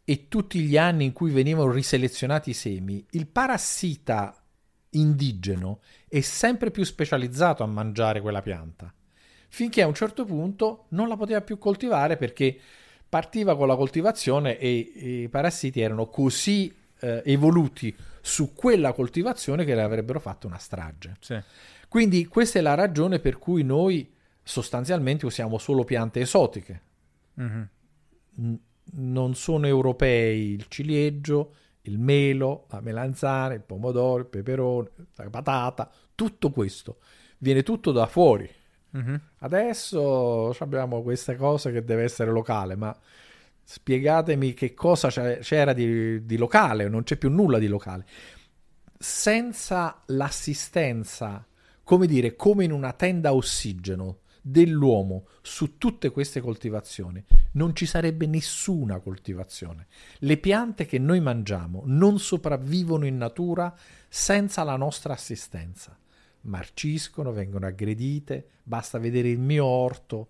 [0.04, 4.36] e tutti gli anni in cui venivano riselezionati i semi, il parassita
[5.00, 8.94] indigeno è sempre più specializzato a mangiare quella pianta,
[9.50, 12.58] finché a un certo punto non la poteva più coltivare perché
[13.08, 14.70] partiva con la coltivazione e
[15.24, 21.16] i parassiti erano così eh, evoluti su quella coltivazione che le avrebbero fatto una strage.
[21.20, 21.40] Sì.
[21.88, 24.12] Quindi questa è la ragione per cui noi
[24.42, 26.82] sostanzialmente usiamo solo piante esotiche.
[27.40, 27.64] Mm-hmm.
[28.38, 28.60] N-
[28.98, 31.56] non sono europei il ciliegio,
[31.86, 36.98] il melo, la melanzana, il pomodoro, il peperone, la patata, tutto questo
[37.40, 38.50] viene tutto da fuori.
[38.96, 39.16] Mm-hmm.
[39.40, 42.98] Adesso abbiamo questa cosa che deve essere locale, ma
[43.64, 48.06] spiegatemi che cosa c'era di, di locale, non c'è più nulla di locale.
[48.98, 51.46] Senza l'assistenza,
[51.84, 57.24] come dire, come in una tenda a ossigeno dell'uomo su tutte queste coltivazioni,
[57.54, 59.88] non ci sarebbe nessuna coltivazione.
[60.20, 63.76] Le piante che noi mangiamo non sopravvivono in natura
[64.08, 65.98] senza la nostra assistenza
[66.42, 68.50] marciscono, vengono aggredite.
[68.62, 70.28] Basta vedere il mio orto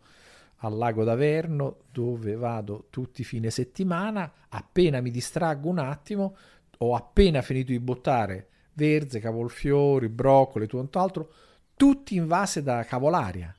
[0.60, 6.38] al lago d'Averno dove vado tutti i fine settimana, appena mi distraggo un attimo,
[6.80, 11.34] ho appena finito di buttare verze, cavolfiori, broccoli e tutto altro,
[11.76, 13.55] tutti invase da cavolaria.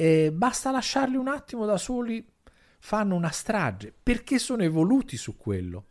[0.00, 2.24] E basta lasciarli un attimo da soli,
[2.78, 5.86] fanno una strage, perché sono evoluti su quello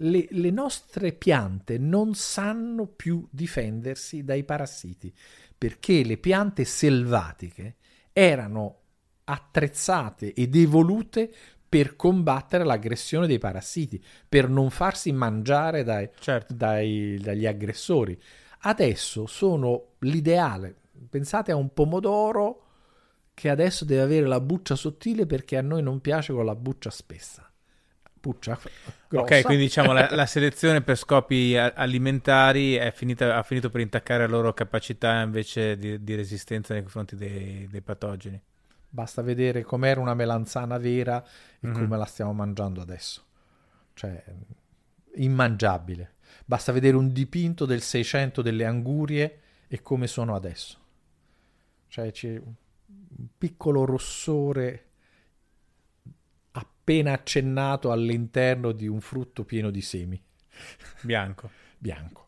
[0.00, 5.12] le, le, nostre piante non sanno più difendersi dai parassiti
[5.56, 7.76] perché le piante selvatiche
[8.12, 8.76] erano
[9.24, 11.32] attrezzate ed evolute
[11.68, 16.54] per combattere l'aggressione dei parassiti, per non farsi mangiare dai, certo.
[16.54, 18.18] dai, dagli aggressori.
[18.60, 20.76] Adesso sono l'ideale.
[21.10, 22.67] Pensate a un pomodoro
[23.38, 26.90] che adesso deve avere la buccia sottile perché a noi non piace con la buccia
[26.90, 27.48] spessa
[28.18, 28.58] puccia
[29.08, 29.36] grossa.
[29.36, 34.32] Ok, quindi diciamo la, la selezione per scopi alimentari finita, ha finito per intaccare la
[34.32, 38.40] loro capacità invece di, di resistenza nei confronti dei, dei, patogeni.
[38.90, 41.22] Basta vedere com'era una melanzana vera
[41.60, 41.76] e mm-hmm.
[41.80, 43.22] come la stiamo mangiando adesso.
[43.94, 44.20] Cioè,
[45.14, 46.14] immangiabile.
[46.44, 49.38] Basta vedere un dipinto del 600 delle angurie
[49.68, 50.76] e come sono adesso.
[51.86, 52.12] Cioè,
[52.44, 52.54] un
[53.36, 54.84] piccolo rossore
[56.52, 60.22] appena accennato all'interno di un frutto pieno di semi.
[61.02, 61.50] Bianco.
[61.78, 62.26] Bianco.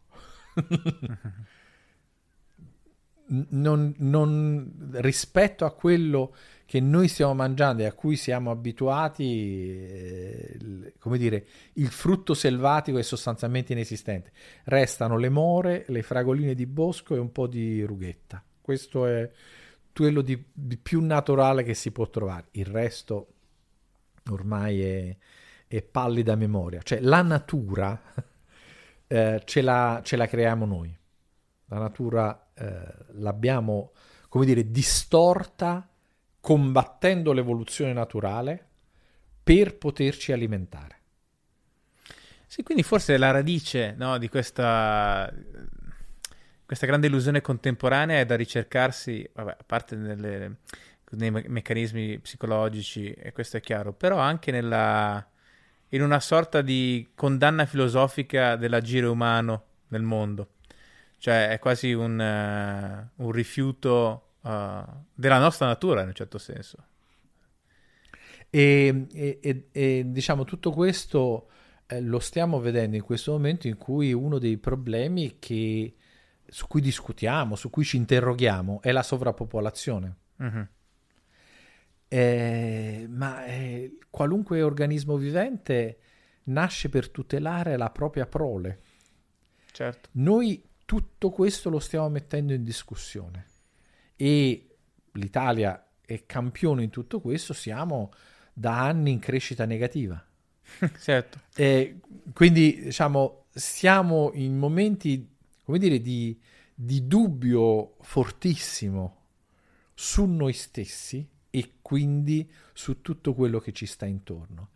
[3.50, 6.34] non, non, rispetto a quello
[6.66, 12.98] che noi stiamo mangiando e a cui siamo abituati, eh, come dire, il frutto selvatico
[12.98, 14.30] è sostanzialmente inesistente.
[14.64, 18.44] Restano le more, le fragoline di bosco e un po' di rughetta.
[18.60, 19.28] Questo è
[19.92, 22.48] quello di, di più naturale che si può trovare.
[22.52, 23.34] Il resto
[24.30, 25.16] ormai è,
[25.66, 26.80] è pallida memoria.
[26.82, 28.00] Cioè la natura
[29.06, 30.96] eh, ce, la, ce, la, creiamo noi.
[31.66, 33.92] La natura eh, l'abbiamo,
[34.28, 35.88] come dire, distorta
[36.40, 38.66] combattendo l'evoluzione naturale
[39.42, 40.98] per poterci alimentare.
[42.46, 45.32] Sì, quindi forse la radice no, di questa,
[46.70, 50.58] questa grande illusione contemporanea è da ricercarsi, vabbè, a parte nelle,
[51.10, 55.28] nei me- meccanismi psicologici, e questo è chiaro, però anche nella,
[55.88, 60.50] in una sorta di condanna filosofica dell'agire umano nel mondo.
[61.18, 64.50] Cioè è quasi un, uh, un rifiuto uh,
[65.12, 66.84] della nostra natura in un certo senso.
[68.48, 71.48] E, e, e diciamo tutto questo
[71.86, 75.94] eh, lo stiamo vedendo in questo momento in cui uno dei problemi che,
[76.50, 80.16] su cui discutiamo, su cui ci interroghiamo è la sovrappopolazione.
[80.42, 80.62] Mm-hmm.
[82.08, 85.98] Eh, ma eh, qualunque organismo vivente
[86.44, 88.80] nasce per tutelare la propria prole.
[89.70, 90.08] Certo.
[90.12, 93.46] Noi tutto questo lo stiamo mettendo in discussione
[94.16, 94.76] e
[95.12, 98.10] l'Italia è campione in tutto questo, siamo
[98.52, 100.22] da anni in crescita negativa.
[100.98, 101.40] certo.
[101.54, 102.00] Eh,
[102.32, 105.29] quindi diciamo siamo in momenti,
[105.70, 106.36] come dire, di,
[106.74, 109.18] di dubbio fortissimo
[109.94, 114.70] su noi stessi e quindi su tutto quello che ci sta intorno.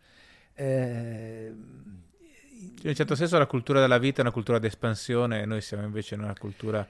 [0.53, 5.45] Eh, in un certo senso la cultura della vita è una cultura di espansione e
[5.45, 6.87] noi siamo invece in una cultura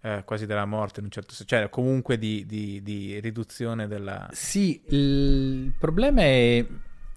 [0.00, 4.28] eh, quasi della morte, in un certo senso, cioè comunque di, di, di riduzione della...
[4.32, 6.64] Sì, il problema è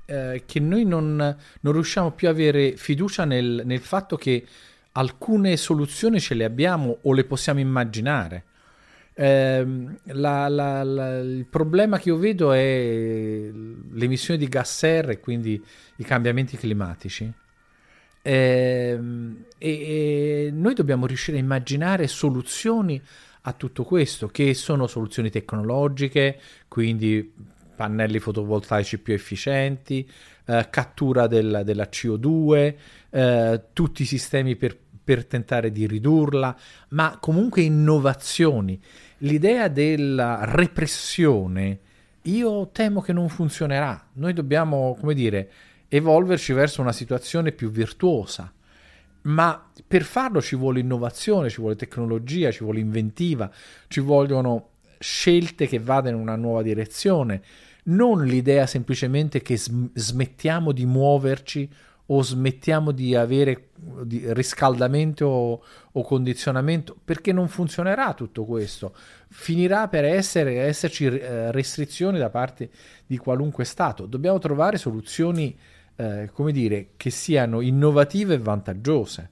[0.06, 4.46] eh, che noi non, non, riusciamo più a avere fiducia nel, nel fatto che
[4.94, 8.46] alcune soluzioni ce le abbiamo o le possiamo immaginare.
[9.14, 9.68] Eh,
[10.04, 15.62] la, la, la, il problema che io vedo è l'emissione di gas serra e quindi
[15.98, 17.32] i cambiamenti climatici.
[18.24, 19.00] Eh,
[19.58, 23.02] e, e, noi dobbiamo riuscire a immaginare soluzioni
[23.44, 27.34] a tutto questo, che sono soluzioni tecnologiche, quindi
[27.76, 30.08] pannelli fotovoltaici più efficienti,
[30.46, 32.76] eh, cattura del, della CO2,
[33.10, 36.58] eh, tutti i sistemi per, per tentare di ridurla,
[36.90, 38.80] ma comunque innovazioni.
[39.20, 41.80] L'idea della repressione,
[42.24, 44.08] io temo che non funzionerà.
[44.14, 45.50] Noi dobbiamo, come dire,
[45.88, 48.52] evolverci verso una situazione più virtuosa.
[49.24, 53.52] Ma per farlo ci vuole innovazione, ci vuole tecnologia, ci vuole inventiva,
[53.88, 57.42] ci vogliono scelte che vadano in una nuova direzione,
[57.84, 61.70] non l'idea semplicemente che smettiamo di muoverci
[62.08, 63.70] o smettiamo di avere
[64.34, 68.94] riscaldamento o, o, condizionamento, perché non funzionerà tutto questo.
[69.30, 72.70] Finirà per essere, esserci eh, restrizioni da parte
[73.06, 74.06] di qualunque Stato.
[74.06, 75.58] Dobbiamo trovare soluzioni
[75.95, 79.30] eh, come dire, che siano innovative e vantaggiose.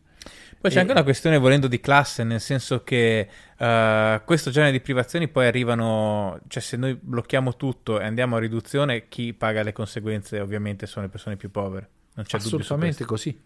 [0.62, 0.80] Poi c'è e...
[0.82, 5.48] anche una questione volendo di classe, nel senso che uh, questo genere di privazioni poi
[5.48, 10.86] arrivano, cioè se noi blocchiamo tutto e andiamo a riduzione, chi paga le conseguenze ovviamente
[10.86, 11.90] sono le persone più povere.
[12.16, 13.42] Non c'è Assolutamente così.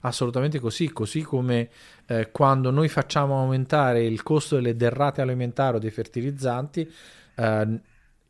[0.00, 1.68] Assolutamente così, così come
[2.06, 6.92] eh, quando noi facciamo aumentare il costo delle derrate alimentari o dei fertilizzanti,
[7.36, 7.80] eh,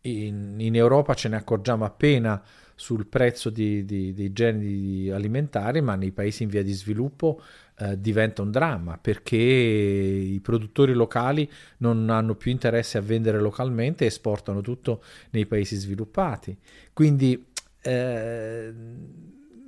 [0.03, 2.43] in, in Europa ce ne accorgiamo appena
[2.79, 7.41] sul prezzo di, di, dei generi alimentari, ma nei paesi in via di sviluppo
[7.79, 14.05] eh, diventa un dramma perché i produttori locali non hanno più interesse a vendere localmente
[14.05, 16.57] e esportano tutto nei paesi sviluppati.
[16.93, 17.47] Quindi
[17.81, 18.75] eh,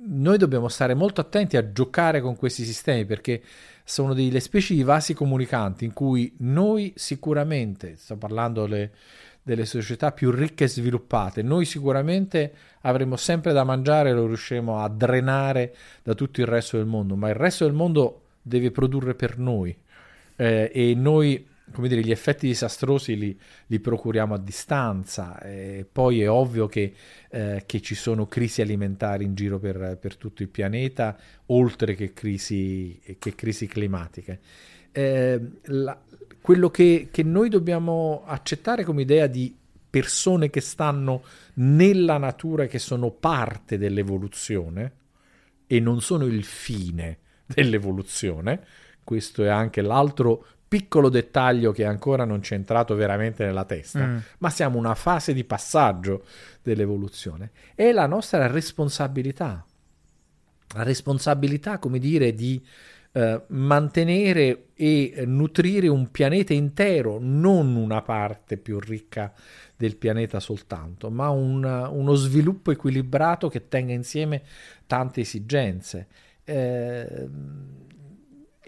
[0.01, 3.41] noi dobbiamo stare molto attenti a giocare con questi sistemi perché
[3.83, 8.91] sono delle specie di vasi comunicanti in cui noi sicuramente, sto parlando le
[9.49, 11.41] delle società più ricche e sviluppate.
[11.41, 16.85] Noi sicuramente avremo sempre da mangiare lo riusciremo a drenare da tutto il resto del
[16.85, 19.75] mondo, ma il resto del mondo deve produrre per noi
[20.35, 25.39] eh, e noi come dire, gli effetti disastrosi li, li procuriamo a distanza.
[25.39, 26.93] E poi è ovvio che,
[27.29, 31.15] eh, che, ci sono crisi alimentari in giro per, per tutto il pianeta,
[31.47, 34.39] oltre che crisi, che crisi climatiche.
[34.91, 35.99] Eh, la,
[36.41, 39.55] quello che, che noi dobbiamo accettare come idea di
[39.89, 41.23] persone che stanno
[41.55, 44.93] nella natura e che sono parte dell'evoluzione
[45.67, 48.65] e non sono il fine dell'evoluzione.
[49.03, 54.17] Questo è anche l'altro piccolo dettaglio che ancora non c'è entrato veramente nella testa, mm.
[54.37, 56.23] ma siamo una fase di passaggio
[56.61, 57.51] dell'evoluzione.
[57.73, 59.65] È la nostra responsabilità.
[60.75, 62.63] La responsabilità, come dire, di
[63.11, 69.33] eh, mantenere e nutrire un pianeta intero, non una parte più ricca
[69.75, 74.43] del pianeta soltanto, ma un, uno sviluppo equilibrato che tenga insieme
[74.85, 76.07] tante esigenze.
[76.43, 77.27] Eh,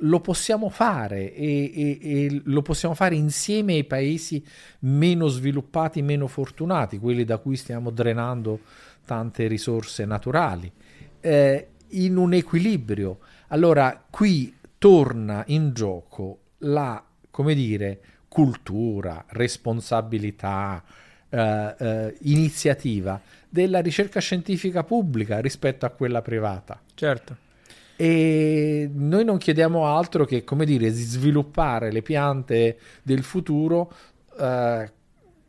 [0.04, 4.44] lo possiamo fare e, e, e, lo possiamo fare insieme ai paesi
[4.80, 8.60] meno sviluppati, meno fortunati, quelli da cui stiamo drenando
[9.06, 10.72] tante risorse naturali,
[11.20, 13.20] eh, in un equilibrio.
[13.54, 20.82] Allora qui torna in gioco la, come dire, cultura, responsabilità,
[21.30, 23.20] eh, eh, iniziativa
[23.50, 26.82] della ricerca scientifica pubblica rispetto a quella privata.
[26.94, 27.50] Certo.
[27.98, 33.92] E noi non chiediamo altro che, come dire, sviluppare le piante del futuro
[34.40, 34.92] eh,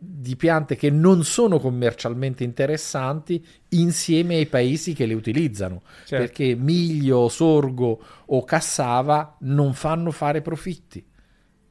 [0.05, 5.83] di piante che non sono commercialmente interessanti insieme ai paesi che le utilizzano.
[6.05, 6.17] Certo.
[6.17, 11.07] perché miglio, sorgo o cassava non fanno fare profitti.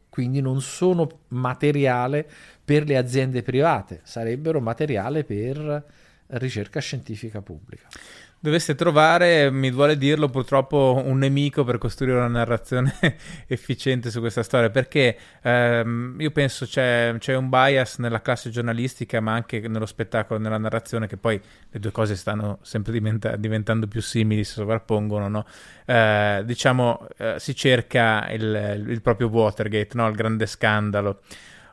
[0.08, 2.30] Quindi non sono materiale
[2.64, 5.86] per le aziende private sarebbero materiale per
[6.28, 7.88] ricerca scientifica pubblica
[8.42, 12.92] dovesse trovare, mi vuole dirlo purtroppo, un nemico per costruire una narrazione
[13.46, 19.22] efficiente su questa storia, perché ehm, io penso c'è, c'è, un bias nella classe giornalistica,
[19.22, 21.40] ma anche nello spettacolo, nella narrazione, che poi
[21.70, 25.46] le due cose stanno sempre diventa, diventando più simili, si sovrappongono, no?
[25.86, 30.08] eh, diciamo, eh, si cerca il, il proprio Watergate, no?
[30.08, 31.22] il grande scandalo.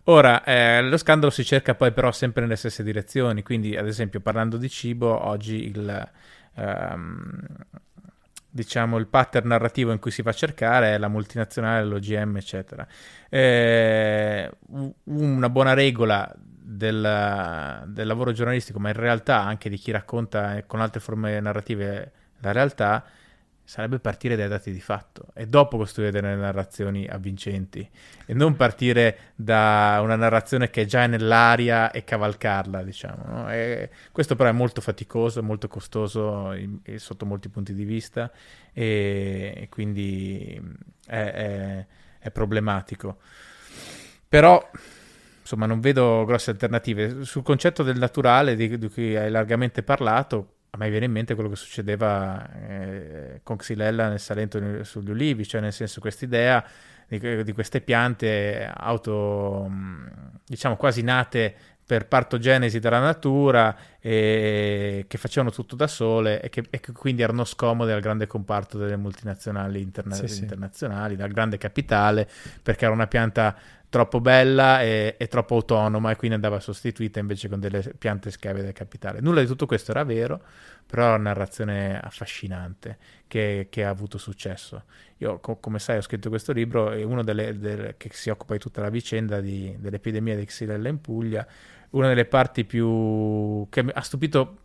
[0.04, 4.20] Ora, eh, lo scandalo si cerca poi però sempre nelle stesse direzioni, quindi ad esempio
[4.20, 6.08] parlando di cibo, oggi il,
[6.58, 7.46] ehm,
[8.50, 12.86] diciamo il pattern narrativo in cui si fa cercare è la multinazionale, l'OGM, eccetera.
[13.28, 14.50] Eh,
[15.04, 20.80] una buona regola del, del, lavoro giornalistico, ma in realtà anche di chi racconta con
[20.80, 23.04] altre forme narrative la realtà,
[23.68, 27.86] sarebbe partire dai dati di fatto e dopo costruire delle narrazioni avvincenti
[28.24, 33.24] e non partire da una narrazione che è già nell'aria e cavalcarla, diciamo.
[33.26, 33.52] No?
[33.52, 38.32] E questo però è molto faticoso, molto costoso in, sotto molti punti di vista
[38.72, 40.58] e, e quindi
[41.04, 41.86] è, è,
[42.20, 43.18] è problematico.
[44.26, 44.66] Però
[45.42, 47.22] insomma non vedo grosse alternative.
[47.22, 51.34] Sul concetto del naturale di, di cui hai largamente parlato, a me viene in mente
[51.34, 56.64] quello che succedeva eh, con Xylella nel Salento sugli ulivi, cioè nel senso quest'idea
[57.06, 59.70] di, di queste piante auto,
[60.44, 61.54] diciamo quasi nate
[61.88, 67.22] per partogenesi dalla natura e che facevano tutto da sole e che, e che, quindi
[67.22, 71.16] erano scomode al grande comparto delle multinazionali interna- sì, internazionali, sì.
[71.16, 72.28] dal grande capitale,
[72.62, 73.56] perché era una pianta
[73.88, 78.60] troppo bella e, e, troppo autonoma e quindi andava sostituita invece con delle piante schiave
[78.60, 79.20] del capitale.
[79.20, 80.42] Nulla di tutto questo era vero,
[80.86, 84.84] però è una narrazione affascinante che, che ha avuto successo.
[85.18, 88.52] Io, co- come sai, ho scritto questo libro e uno delle, delle, che si occupa
[88.52, 91.46] di tutta la vicenda di, dell'epidemia di Xylella in Puglia,
[91.90, 94.58] una delle parti più che ha stupito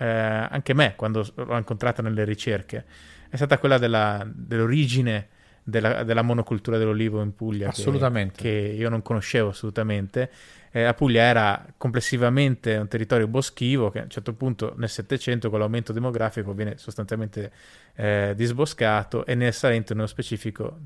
[0.00, 2.84] eh, anche me quando l'ho incontrata nelle ricerche,
[3.28, 5.28] è stata quella della, dell'origine
[5.62, 7.68] della, della, monocultura dell'olivo in Puglia.
[7.68, 8.42] Assolutamente.
[8.42, 10.30] Che, che io non conoscevo assolutamente.
[10.70, 15.50] Eh, la Puglia era complessivamente un territorio boschivo che a un certo punto nel Settecento
[15.50, 17.52] con l'aumento demografico viene sostanzialmente
[17.94, 20.78] eh, disboscato e nel Salento nello specifico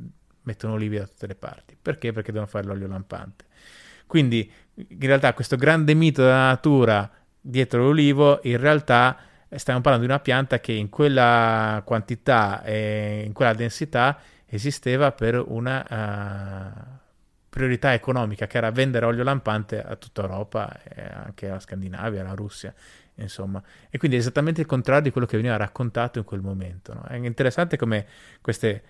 [0.42, 1.76] mettono olivi da tutte le parti.
[1.80, 2.12] Perché?
[2.12, 3.44] Perché devono fare l'olio lampante.
[4.06, 7.08] Quindi in realtà questo grande mito della natura
[7.40, 9.16] dietro l'olivo in realtà
[9.50, 15.42] stiamo parlando di una pianta che in quella quantità e in quella densità esisteva per
[15.46, 17.02] una uh,
[17.54, 20.76] priorità economica che era vendere olio lampante a tutta Europa
[21.24, 22.74] anche alla Scandinavia, alla Russia,
[23.14, 23.62] insomma.
[23.90, 26.94] E quindi è esattamente il contrario di quello che veniva raccontato in quel momento.
[26.94, 27.02] No?
[27.02, 28.06] È interessante come
[28.40, 28.82] queste,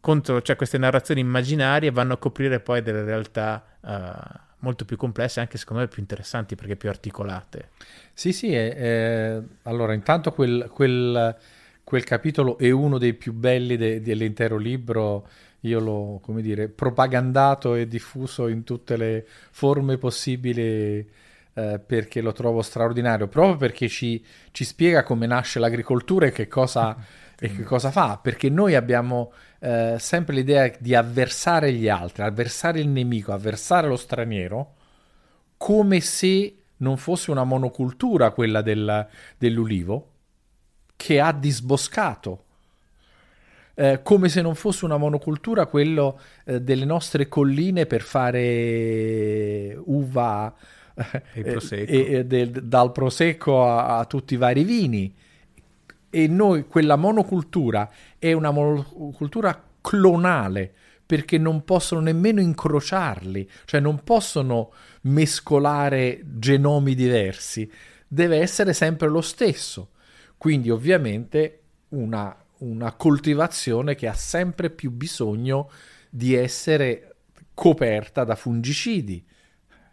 [0.00, 5.38] contro, cioè queste narrazioni immaginarie vanno a coprire poi delle realtà uh, molto più complesse,
[5.38, 7.68] anche secondo me più interessanti perché più articolate.
[8.12, 9.40] Sì, sì, è...
[9.62, 11.36] allora intanto quel, quel
[11.84, 15.28] quel capitolo è uno dei più belli de- dell'intero libro.
[15.60, 21.06] Io l'ho, come dire, propagandato e diffuso in tutte le forme possibili
[21.54, 26.48] eh, perché lo trovo straordinario, proprio perché ci, ci spiega come nasce l'agricoltura e che
[26.48, 26.96] cosa,
[27.42, 28.20] e che cosa fa.
[28.22, 33.96] Perché noi abbiamo eh, sempre l'idea di avversare gli altri, avversare il nemico, avversare lo
[33.96, 34.74] straniero,
[35.56, 40.10] come se non fosse una monocultura quella del, dell'ulivo
[40.94, 42.44] che ha disboscato.
[43.74, 50.54] Eh, come se non fosse una monocultura quello eh, delle nostre colline per fare uva
[51.32, 51.90] eh, prosecco.
[51.90, 55.12] e, del, dal prosecco a, a, tutti i vari vini.
[56.14, 60.70] E noi, quella monocultura è una monocultura clonale
[61.06, 64.72] perché non possono nemmeno incrociarli, cioè non possono
[65.04, 67.70] mescolare genomi diversi,
[68.06, 69.92] deve essere sempre lo stesso.
[70.36, 75.70] Quindi ovviamente una, una coltivazione che ha sempre più bisogno
[76.10, 77.14] di essere
[77.54, 79.24] coperta da fungicidi,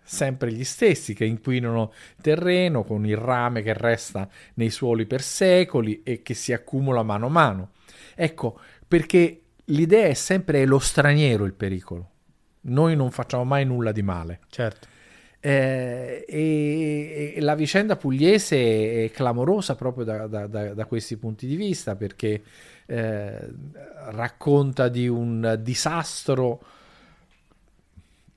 [0.10, 5.22] sempre gli stessi che inquinano il terreno con il rame che resta nei suoli per
[5.22, 7.70] secoli e che si accumula mano a mano.
[8.16, 12.10] Ecco, perché l'idea è sempre lo straniero il pericolo.
[12.62, 14.40] Noi non facciamo mai nulla di male.
[14.50, 14.88] Certo.
[15.40, 21.46] Eh, e, e, la vicenda pugliese è clamorosa proprio da, da, da, da questi punti
[21.46, 22.42] di vista perché
[22.88, 23.48] eh,
[24.08, 26.62] racconta di un disastro.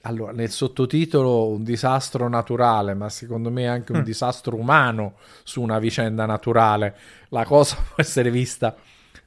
[0.03, 4.05] Allora, nel sottotitolo un disastro naturale, ma secondo me anche un mm.
[4.05, 5.15] disastro umano
[5.45, 6.97] su una vicenda naturale.
[7.29, 8.75] La cosa può essere vista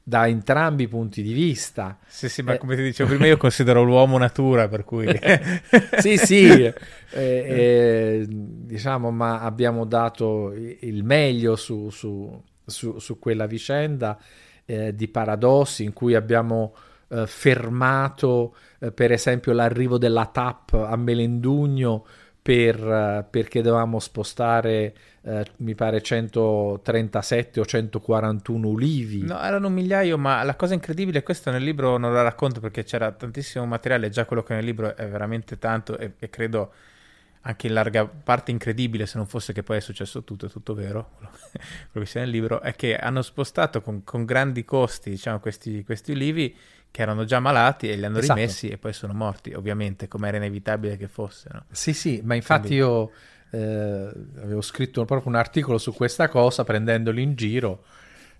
[0.07, 1.97] da entrambi i punti di vista.
[2.05, 5.07] Sì, sì, ma eh, come ti dicevo prima, io considero l'uomo natura, per cui...
[5.97, 6.73] sì, sì, eh,
[7.13, 14.19] eh, diciamo, ma abbiamo dato il meglio su, su, su, su quella vicenda
[14.65, 16.75] eh, di paradossi in cui abbiamo
[17.15, 22.05] eh, fermato, eh, per esempio, l'arrivo della TAP a Melendugno
[22.41, 24.93] per, perché dovevamo spostare
[25.27, 29.23] eh, mi pare 137 o 141 ulivi.
[29.23, 32.83] No, erano un migliaio, ma la cosa incredibile, questo nel libro non la racconto perché
[32.83, 36.71] c'era tantissimo materiale, già quello che nel libro è veramente tanto e, e credo
[37.41, 40.75] anche in larga parte incredibile se non fosse che poi è successo tutto, è tutto
[40.75, 41.11] vero,
[41.91, 45.83] quello che c'è nel libro, è che hanno spostato con, con grandi costi diciamo, questi,
[45.83, 46.55] questi ulivi
[46.95, 48.39] che erano già malati e li hanno esatto.
[48.39, 51.65] rimessi e poi sono morti, ovviamente, come era inevitabile che fossero.
[51.69, 52.77] Sì, sì, ma infatti Quindi...
[52.77, 53.11] io
[53.49, 54.11] eh,
[54.41, 57.83] avevo scritto proprio un articolo su questa cosa prendendoli in giro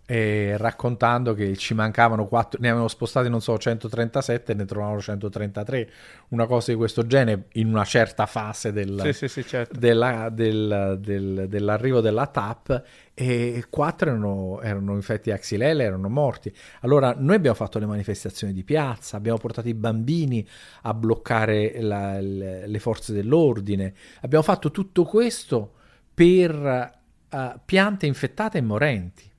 [0.07, 5.02] e raccontando che ci mancavano 4, ne avevano spostati non so 137 e ne trovavano
[5.02, 5.90] 133,
[6.30, 9.80] una cosa di questo genere in una certa fase del, sì, sì, sì, certo.
[9.80, 12.84] della, del, del, dell'arrivo della TAP
[13.15, 16.53] e 4 erano, erano infetti a xylella, erano morti.
[16.82, 20.48] Allora noi abbiamo fatto le manifestazioni di piazza, abbiamo portato i bambini
[20.84, 25.73] a bloccare la, le, le forze dell'ordine, abbiamo fatto tutto questo
[26.14, 26.94] per
[27.32, 29.34] uh, piante infettate e morenti.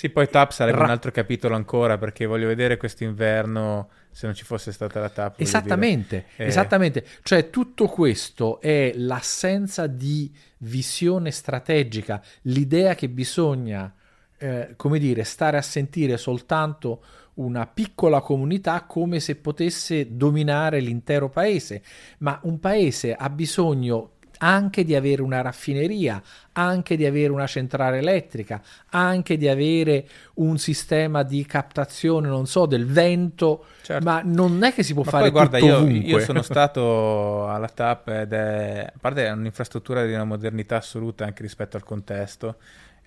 [0.00, 4.34] Sì, poi TAP sarebbe Ra- un altro capitolo ancora perché voglio vedere quest'inverno se non
[4.34, 5.38] ci fosse stata la TAP.
[5.38, 6.46] Esattamente, eh...
[6.46, 7.04] esattamente.
[7.22, 13.94] Cioè tutto questo è l'assenza di visione strategica, l'idea che bisogna,
[14.38, 17.04] eh, come dire, stare a sentire soltanto
[17.34, 21.82] una piccola comunità come se potesse dominare l'intero paese,
[22.20, 26.22] ma un paese ha bisogno anche di avere una raffineria,
[26.52, 28.60] anche di avere una centrale elettrica,
[28.90, 34.04] anche di avere un sistema di captazione, non so, del vento, certo.
[34.04, 37.68] ma non è che si può ma fare poi, guarda, io, io, sono stato alla
[37.68, 42.56] TAP ed è, a parte è un'infrastruttura di una modernità assoluta anche rispetto al contesto,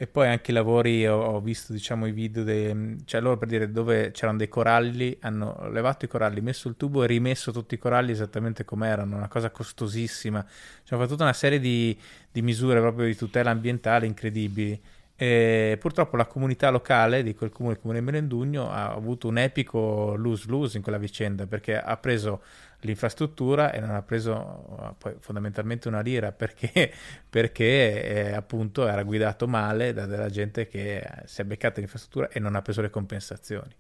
[0.04, 3.48] e poi anche i lavori, ho, ho visto diciamo i video, dei, cioè loro per
[3.48, 7.76] dire dove c'erano dei coralli, hanno levato i coralli, messo il tubo e rimesso tutti
[7.76, 10.42] i coralli esattamente come erano, una cosa costosissima.
[10.44, 11.98] Cioè, hanno fatto tutta una serie di,
[12.30, 14.78] di misure proprio di tutela ambientale incredibili.
[15.16, 19.38] E purtroppo la comunità locale di quel comune, il comune di Merendugno, ha avuto un
[19.38, 22.42] epico lose-lose in quella vicenda perché ha preso
[22.88, 26.92] l'infrastruttura e non ha preso poi fondamentalmente una lira perché,
[27.30, 32.40] perché eh, appunto era guidato male da della gente che si è beccata l'infrastruttura e
[32.40, 33.76] non ha preso le compensazioni.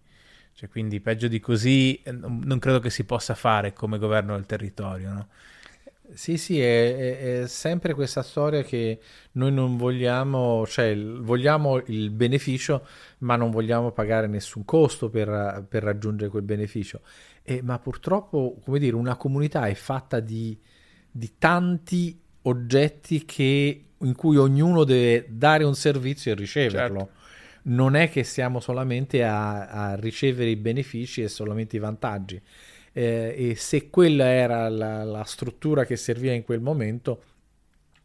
[0.55, 5.11] Cioè, quindi peggio di così non credo che si possa fare come governo del territorio.
[5.11, 5.27] No?
[6.13, 8.99] Sì, sì, è, è, è, sempre questa storia che
[9.33, 12.85] noi non vogliamo, cioè vogliamo il beneficio,
[13.19, 17.01] ma non vogliamo pagare nessun costo per, per raggiungere quel beneficio.
[17.43, 20.57] E, ma purtroppo, come dire, una comunità è fatta di,
[21.11, 26.99] di tanti oggetti che, in cui ognuno deve dare un servizio e riceverlo.
[26.99, 27.21] Certo.
[27.63, 32.41] Non è che siamo solamente a, a ricevere i benefici e solamente i vantaggi.
[32.91, 37.23] Eh, e se quella era la, la, struttura che serviva in quel momento,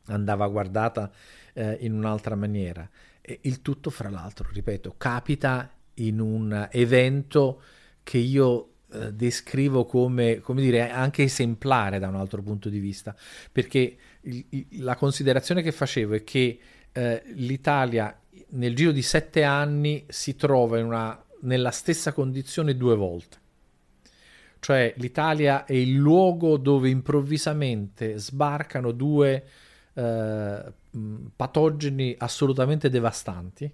[0.06, 1.10] andava guardata
[1.52, 2.88] eh, in un'altra maniera.
[3.20, 7.62] E il tutto, fra l'altro, ripeto, capita in un evento
[8.02, 13.14] che io eh, descrivo come, come dire, anche esemplare da un altro punto di vista,
[13.52, 16.58] perché il, il, la considerazione che facevo è che
[16.92, 18.18] eh, l'Italia
[18.50, 23.36] nel giro di sette anni si trova una, nella stessa condizione due volte.
[24.60, 29.44] Cioè l'Italia è il luogo dove improvvisamente sbarcano due
[29.94, 30.72] eh,
[31.36, 33.70] patogeni assolutamente devastanti.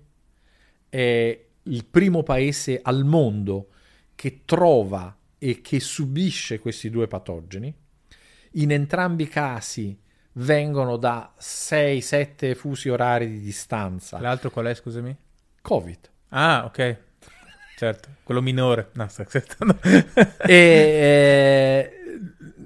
[0.89, 3.69] È il primo paese al mondo
[4.15, 7.75] che trova e che subisce questi due patogeni.
[8.53, 9.99] In entrambi i casi
[10.35, 14.21] vengono da 6-7 fusi orari di distanza.
[14.21, 15.17] L'altro qual è, scusami?
[15.61, 16.11] Covid.
[16.31, 16.97] Ah, ok.
[17.77, 18.91] Certo, quello minore.
[18.93, 19.79] No, sto accettando.
[20.47, 21.93] e eh,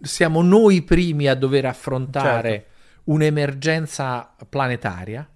[0.02, 2.70] siamo noi i primi a dover affrontare certo.
[3.04, 5.28] un'emergenza planetaria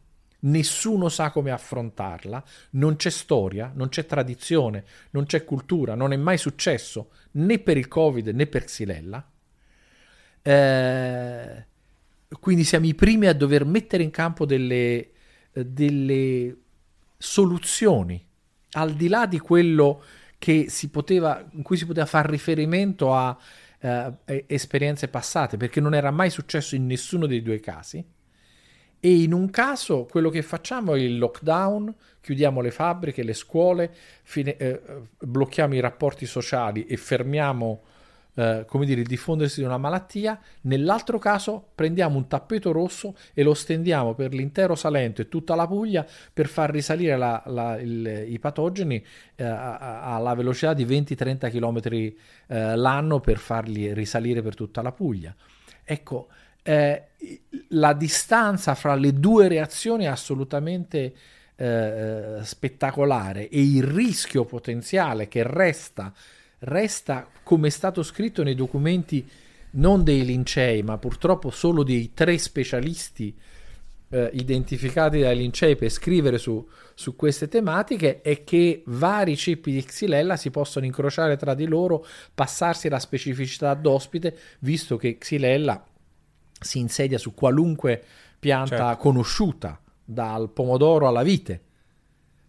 [0.43, 6.16] nessuno sa come affrontarla, non c'è storia, non c'è tradizione, non c'è cultura, non è
[6.16, 9.31] mai successo né per il Covid né per Xylella.
[10.43, 11.66] Eh,
[12.40, 15.10] quindi siamo i primi a dover mettere in campo delle,
[15.52, 16.56] delle
[17.19, 18.24] soluzioni,
[18.73, 20.02] al di là di quello
[20.39, 23.36] che si poteva, in cui si poteva fare riferimento a
[23.78, 28.05] eh, esperienze passate, perché non era mai successo in nessuno dei due casi
[29.04, 33.92] e in un caso quello che facciamo è il lockdown, chiudiamo le fabbriche, le scuole,
[34.22, 34.80] fine, eh,
[35.18, 37.82] blocchiamo i rapporti sociali e fermiamo
[38.34, 40.40] eh, come dire, il diffondersi di una malattia.
[40.60, 45.66] Nell'altro caso prendiamo un tappeto rosso e lo stendiamo per l'intero Salento e tutta la
[45.66, 49.04] Puglia per far risalire la, la, il, i patogeni
[49.34, 52.14] eh, alla velocità di 20-30 km
[52.46, 55.34] eh, l'anno per farli risalire per tutta la Puglia.
[55.84, 56.28] Ecco,
[56.62, 57.09] eh,
[57.68, 61.14] la distanza fra le due reazioni è assolutamente
[61.56, 66.12] eh, spettacolare e il rischio potenziale che resta,
[66.60, 69.28] resta come è stato scritto nei documenti
[69.72, 73.34] non dei lincei, ma purtroppo solo dei tre specialisti
[74.10, 79.82] eh, identificati dai lincei per scrivere su, su, queste tematiche, è che vari ceppi di
[79.82, 85.86] Xylella si possono incrociare tra di loro, passarsi la specificità d'ospite, visto che Xylella
[86.62, 88.02] si insedia su qualunque
[88.39, 88.97] pianta Certo.
[88.97, 91.62] conosciuta, dal pomodoro alla vite.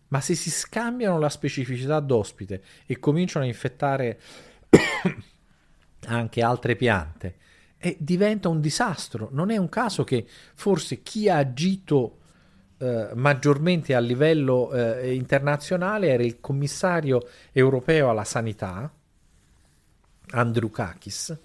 [0.07, 4.19] Ma se si scambiano la specificità d'ospite e cominciano a infettare
[6.07, 7.35] anche altre piante,
[7.77, 9.27] e diventa un disastro.
[9.31, 12.19] Non è un caso che forse chi ha agito
[12.77, 18.89] eh, maggiormente a livello eh, internazionale era il commissario europeo alla sanità,
[20.31, 21.37] Andrew Kakis,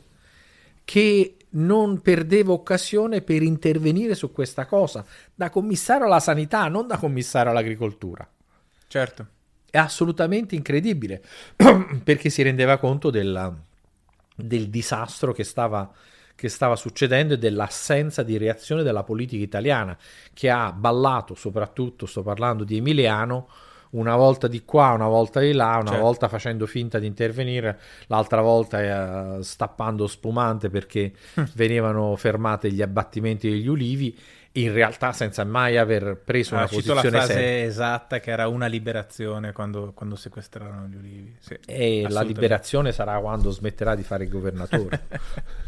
[0.84, 5.04] che non perdeva occasione per intervenire su questa cosa,
[5.34, 8.28] da commissario alla sanità, non da commissario all'agricoltura.
[8.86, 9.26] Certo.
[9.70, 11.22] È assolutamente incredibile,
[12.04, 13.54] perché si rendeva conto della-
[14.34, 15.90] del disastro che stava,
[16.34, 19.96] che stava succedendo e dell'assenza di reazione della politica italiana,
[20.32, 23.48] che ha ballato, soprattutto sto parlando di Emiliano,
[23.90, 26.02] una volta di qua, una volta di là, una Certo.
[26.02, 27.78] volta facendo finta di intervenire,
[28.08, 31.12] l'altra volta eh, stappando spumante perché
[31.54, 34.16] venivano fermate gli abbattimenti degli ulivi,
[34.52, 37.64] in realtà senza mai aver preso Ah, una cito la posizione frase seria.
[37.64, 41.36] esatta che era una liberazione quando, quando sequestrarono gli ulivi.
[41.38, 41.56] Sì.
[41.66, 45.00] E la liberazione sarà quando smetterà di fare il governatore.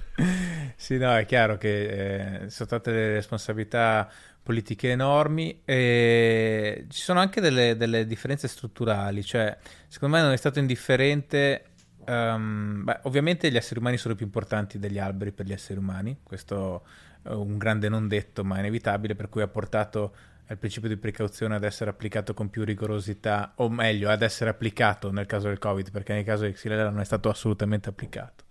[0.76, 4.06] Sì, no, è chiaro che eh, sono state delle responsabilità
[4.50, 9.56] politiche enormi e ci sono anche delle, delle differenze strutturali, cioè
[9.86, 11.66] secondo me non è stato indifferente,
[12.04, 16.18] ehm, beh, ovviamente gli esseri umani sono più importanti degli alberi per gli esseri umani,
[16.24, 16.84] questo
[17.22, 20.16] è un grande non detto ma inevitabile, per cui ha portato
[20.48, 25.12] il principio di precauzione ad essere applicato con più rigorosità, o meglio, ad essere applicato
[25.12, 28.46] nel caso del Covid, perché nel caso di Xylella non è stato assolutamente applicato.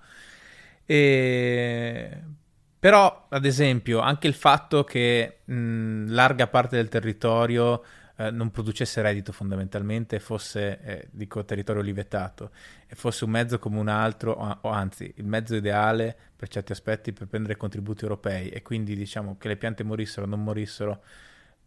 [0.86, 2.24] E...
[2.80, 7.84] Però, ad esempio, anche il fatto che mh, larga parte del territorio
[8.16, 12.52] eh, non producesse reddito fondamentalmente, fosse, eh, dico, territorio olivetato,
[12.88, 16.72] e fosse un mezzo come un altro, o, o anzi, il mezzo ideale per certi
[16.72, 21.04] aspetti per prendere contributi europei, e quindi diciamo che le piante morissero o non morissero,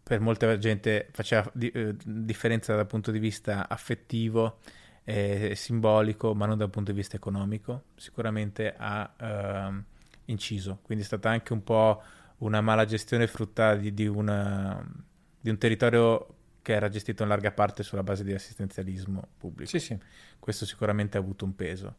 [0.03, 4.59] per molta gente faceva di- eh, differenza dal punto di vista affettivo
[5.05, 9.85] e simbolico, ma non dal punto di vista economico, sicuramente ha ehm,
[10.33, 10.81] inciso.
[10.83, 12.03] Quindi è stata anche un po'
[12.39, 14.85] una mala gestione frutta di, di una-
[15.41, 16.27] di un territorio
[16.63, 19.71] che era gestito in larga parte sulla base di assistenzialismo pubblico.
[19.71, 19.99] sì, sì.
[20.39, 21.97] Questo sicuramente ha avuto un peso.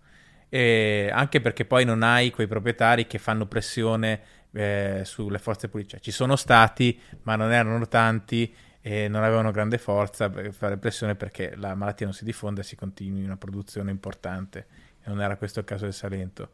[0.49, 5.95] E anche perché poi non hai quei proprietari che fanno pressione eh, sulle forze politiche.
[5.97, 10.77] Cioè, ci sono stati, ma non erano tanti e non avevano grande forza per fare
[10.77, 14.67] pressione perché la malattia non si diffonde e si continui una produzione importante.
[15.01, 16.51] E non era questo il caso del Salento.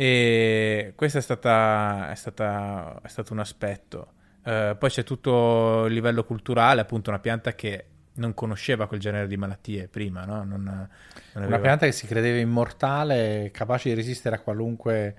[0.00, 4.12] E questo è, stata, è, stata, è stato un aspetto.
[4.44, 9.26] Eh, poi c'è tutto il livello culturale, appunto una pianta che non conosceva quel genere
[9.26, 10.44] di malattie prima, no?
[10.44, 10.88] Non, non
[11.32, 15.16] Una aveva- pianta che si credeva immortale, capace di resistere a qualunque,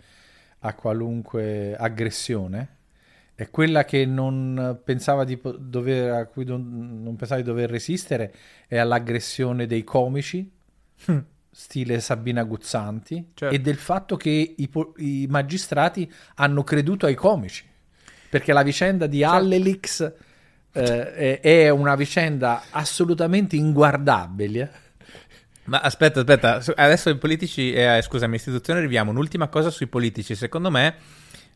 [0.60, 2.78] a qualunque aggressione.
[3.36, 8.34] È quella che non pensava di dover, a cui non, non pensava di dover resistere
[8.66, 10.50] è all'aggressione dei comici,
[11.52, 13.54] stile Sabina Guzzanti, Certo.
[13.54, 17.66] e del fatto che i, po- i magistrati hanno creduto ai comici.
[18.30, 19.36] Perché la vicenda di Certo.
[19.36, 20.14] Allelix
[20.72, 24.72] eh, è, è una vicenda assolutamente inguardabile.
[25.66, 29.12] Ma aspetta, aspetta, adesso i politici, eh, scusami, istituzione arriviamo.
[29.12, 30.36] Un'ultima cosa sui politici.
[30.36, 30.96] Secondo me,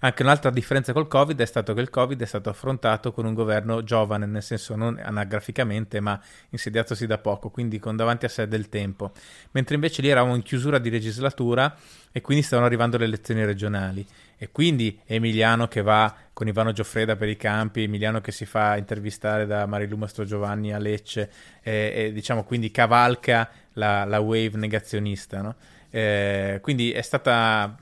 [0.03, 3.33] anche un'altra differenza col Covid è stato che il Covid è stato affrontato con un
[3.33, 6.19] governo giovane, nel senso non anagraficamente, ma
[6.49, 9.11] insediatosi da poco, quindi con davanti a sé del tempo.
[9.51, 11.73] Mentre invece lì eravamo in chiusura di legislatura
[12.11, 14.05] e quindi stavano arrivando le elezioni regionali.
[14.37, 18.75] E quindi Emiliano che va con Ivano Gioffreda per i campi, Emiliano che si fa
[18.75, 21.31] intervistare da Marilu Mastro Giovanni a Lecce,
[21.61, 25.41] e, e, diciamo quindi cavalca la, la wave negazionista.
[25.41, 25.55] No?
[25.89, 27.77] Eh, quindi è stata,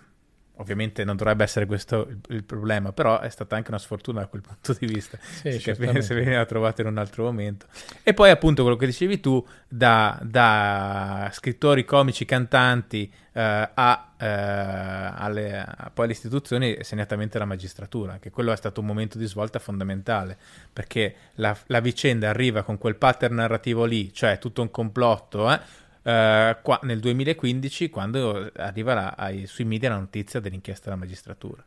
[0.62, 4.28] ovviamente non dovrebbe essere questo il, il problema, però è stata anche una sfortuna da
[4.28, 5.18] quel punto di vista.
[5.22, 7.66] Sì, se veniva trovato in un altro momento.
[8.04, 14.26] E poi appunto quello che dicevi tu, da, da scrittori, comici, cantanti eh, a, eh,
[14.26, 19.26] alle, a- poi alle istituzioni segnatamente alla magistratura, che quello è stato un momento di
[19.26, 20.38] svolta fondamentale,
[20.72, 25.60] perché la, la vicenda arriva con quel pattern narrativo lì, cioè tutto un complotto, eh,
[26.04, 31.64] eh, qua, nel 2015 quando arriva ai- sui media la notizia dell'inchiesta della magistratura.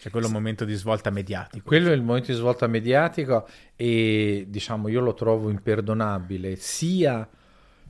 [0.00, 1.66] Cioè quello è un momento di svolta mediatico.
[1.66, 7.26] Quello è il momento di svolta mediatico e diciamo io lo trovo imperdonabile sia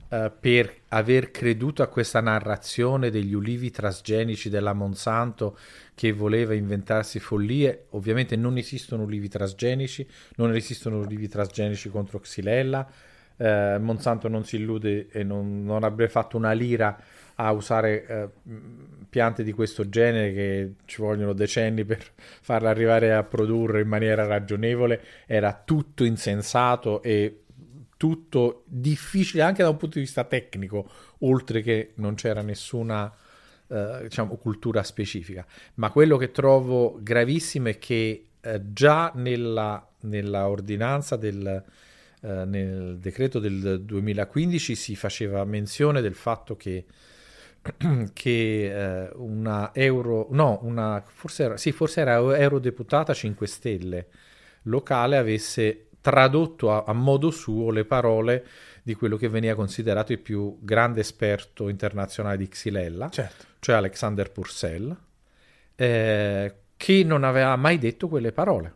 [0.09, 5.59] eh, per aver creduto a questa narrazione degli ulivi trasgenici della Monsanto
[5.95, 7.87] che voleva inventarsi follie.
[7.91, 10.07] Ovviamente non esistono ulivi trasgenici,
[10.37, 12.89] non esistono ulivi trasgenici contro Xylella.
[13.37, 16.97] Eh, Monsanto non si illude e non, non avrebbe fatto una lira
[17.37, 18.29] a usare eh,
[19.09, 24.25] piante di questo genere che ci vogliono decenni per farle arrivare a produrre in maniera
[24.27, 27.41] ragionevole era tutto insensato e
[27.97, 30.89] tutto difficile anche da un punto di vista tecnico,
[31.21, 33.11] oltre che non c'era nessuna
[33.69, 35.47] eh, diciamo, cultura specifica.
[35.75, 41.65] Ma quello che trovo gravissimo è che eh, già nella, nella ordinanza del,
[42.25, 46.87] eh, nel decreto del 2015 si faceva menzione del fatto che
[48.15, 54.07] che eh, una euro, no, una, forse era, sì, forse era eurodeputata 5 Stelle
[54.63, 58.47] locale avesse tradotto a, a, modo suo le parole
[58.83, 63.45] di quello che veniva considerato il più grande esperto internazionale di Xylella, certo.
[63.61, 64.97] cioè Alexander Purcell,
[65.75, 68.75] eh, che non aveva mai detto quelle parole.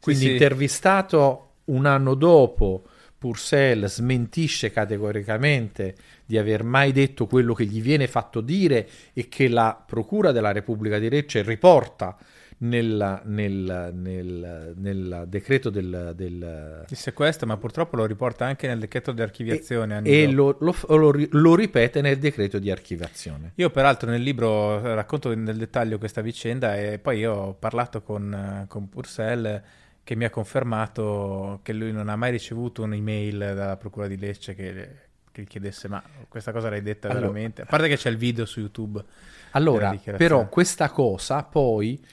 [0.00, 2.84] Quindi sì, intervistato un anno dopo,
[3.16, 5.94] Purcell smentisce categoricamente
[6.26, 10.52] di aver mai detto quello che gli viene fatto dire e che la Procura della
[10.52, 12.18] Repubblica di Lecce riporta
[12.58, 16.84] nel, nel, nel, nel decreto del, del...
[16.88, 20.02] Il sequestro, ma purtroppo lo riporta anche nel decreto di archiviazione.
[20.02, 23.52] E, e lo, lo, lo, lo, ripete nel decreto di archiviazione.
[23.56, 28.66] Io peraltro nel libro racconto nel dettaglio questa vicenda e poi io ho parlato con,
[28.68, 29.62] con Purcell
[30.04, 34.54] che mi ha confermato che lui non ha mai ricevuto un'email dalla Procura di Lecce
[34.54, 34.88] che,
[35.32, 37.62] che gli chiedesse ma questa cosa l'hai detta allora, veramente?
[37.62, 39.02] A parte che c'è il video su YouTube.
[39.52, 42.04] Allora, però questa cosa poi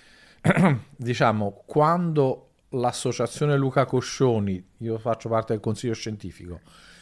[0.95, 6.61] diciamo, quando l'associazione Luca Coscioni, io faccio parte del consiglio scientifico,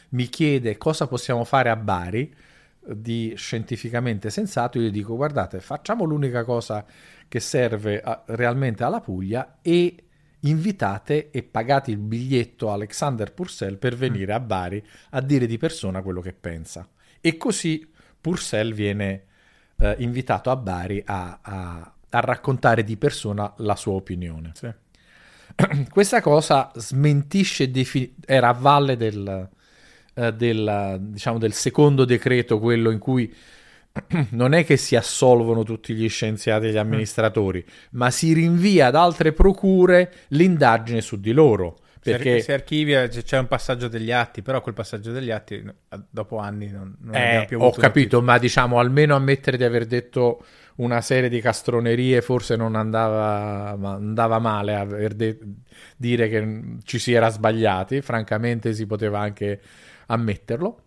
[0.10, 2.36] mi chiede cosa possiamo fare a Bari
[2.82, 6.84] di scientificamente sensato, io gli dico guardate, facciamo l'unica cosa
[7.28, 10.06] che serve a, realmente alla Puglia e
[10.42, 14.00] invitate e pagate il biglietto a Alexander Purcell per mm.
[14.00, 16.88] venire a Bari a dire di persona quello che pensa.
[17.20, 17.90] E così
[18.20, 19.24] Purcell viene
[19.78, 24.52] eh, invitato a Bari a, a a raccontare di persona la sua opinione.
[24.54, 24.70] Sì.
[25.90, 29.50] Questa cosa smentisce, defin- era a valle del,
[30.14, 33.34] eh, del, diciamo, del secondo decreto, quello in cui
[34.32, 37.86] non è che si assolvono tutti gli scienziati e gli amministratori, mm.
[37.92, 41.78] ma si rinvia ad altre procure l'indagine su di loro.
[42.02, 45.62] Perché si archivia, c'è un passaggio degli atti, però quel passaggio degli atti
[46.10, 47.60] dopo anni non, non eh, più.
[47.62, 50.44] Ho capito, ma diciamo almeno ammettere di aver detto
[50.78, 55.40] una serie di castronerie forse non andava, andava male a de-
[55.98, 59.60] dire che ci si era sbagliati, francamente si poteva anche
[60.08, 60.82] ammetterlo.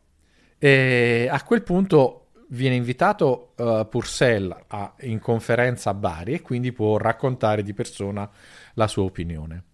[0.58, 2.21] E a quel punto
[2.52, 8.28] viene invitato uh, Purcell a, in conferenza a Bari e quindi può raccontare di persona
[8.74, 9.64] la sua opinione.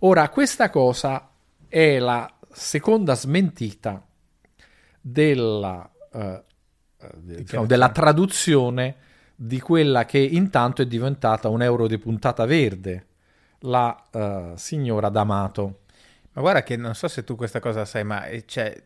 [0.00, 1.30] Ora, questa cosa
[1.68, 4.04] è la seconda smentita
[5.00, 6.42] della, uh,
[7.16, 8.96] diciamo, della traduzione
[9.34, 13.06] di quella che intanto è diventata un euro di puntata verde,
[13.60, 15.80] la uh, signora D'Amato.
[16.38, 18.80] Ma guarda che non so se tu questa cosa sai, ma cioè,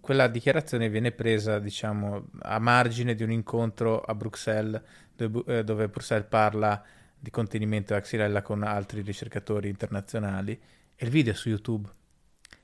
[0.00, 4.80] quella dichiarazione viene presa, diciamo, a margine di un incontro a Bruxelles,
[5.14, 6.82] dove, dove Bruxelles parla
[7.18, 10.58] di contenimento a Xylella con altri ricercatori internazionali
[10.96, 11.86] e il video è su YouTube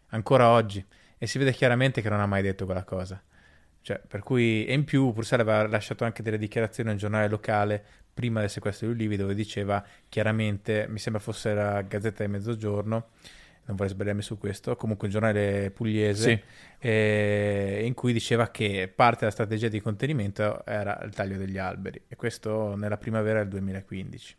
[0.08, 0.82] ancora oggi
[1.18, 3.22] e si vede chiaramente che non ha mai detto quella cosa.
[3.82, 7.28] Cioè, per cui, e in più Purcell aveva lasciato anche delle dichiarazioni a un giornale
[7.28, 7.84] locale
[8.14, 13.08] prima del sequestro di Ulivi dove diceva chiaramente, mi sembra fosse la Gazzetta di Mezzogiorno,
[13.64, 16.86] non vorrei sbagliarmi su questo, comunque un giornale pugliese, sì.
[16.86, 22.02] eh, in cui diceva che parte della strategia di contenimento era il taglio degli alberi,
[22.08, 24.36] e questo nella primavera del 2015.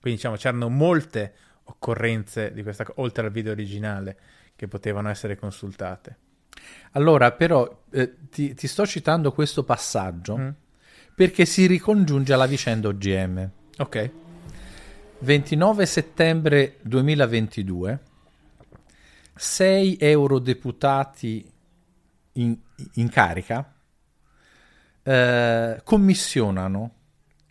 [0.00, 1.34] Quindi diciamo c'erano molte
[1.64, 4.16] occorrenze di questa oltre al video originale
[4.56, 6.16] che potevano essere consultate.
[6.92, 10.48] Allora, però, eh, ti, ti, sto citando questo passaggio mm.
[11.14, 13.50] perché si ricongiunge alla vicenda OGM.
[13.78, 14.10] Ok.
[15.20, 18.00] 29 settembre 2022,
[19.42, 21.50] sei eurodeputati
[22.32, 22.58] in,
[22.92, 23.74] in carica
[25.02, 26.94] eh, commissionano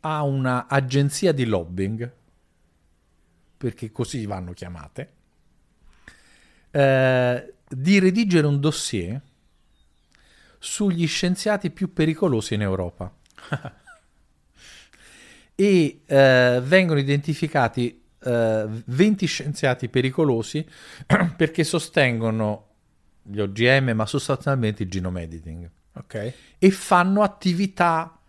[0.02, 2.14] a una agenzia di lobbying
[3.58, 5.14] perché così vanno chiamate,
[6.70, 9.20] eh, di redigere un dossier
[10.60, 13.12] sugli scienziati più pericolosi in Europa.
[15.56, 20.66] e eh, vengono identificati eh, 20 scienziati pericolosi
[21.36, 22.68] perché sostengono
[23.22, 25.70] gli OGM, ma sostanzialmente il genome editing.
[25.94, 26.34] Okay.
[26.58, 28.20] E fanno attività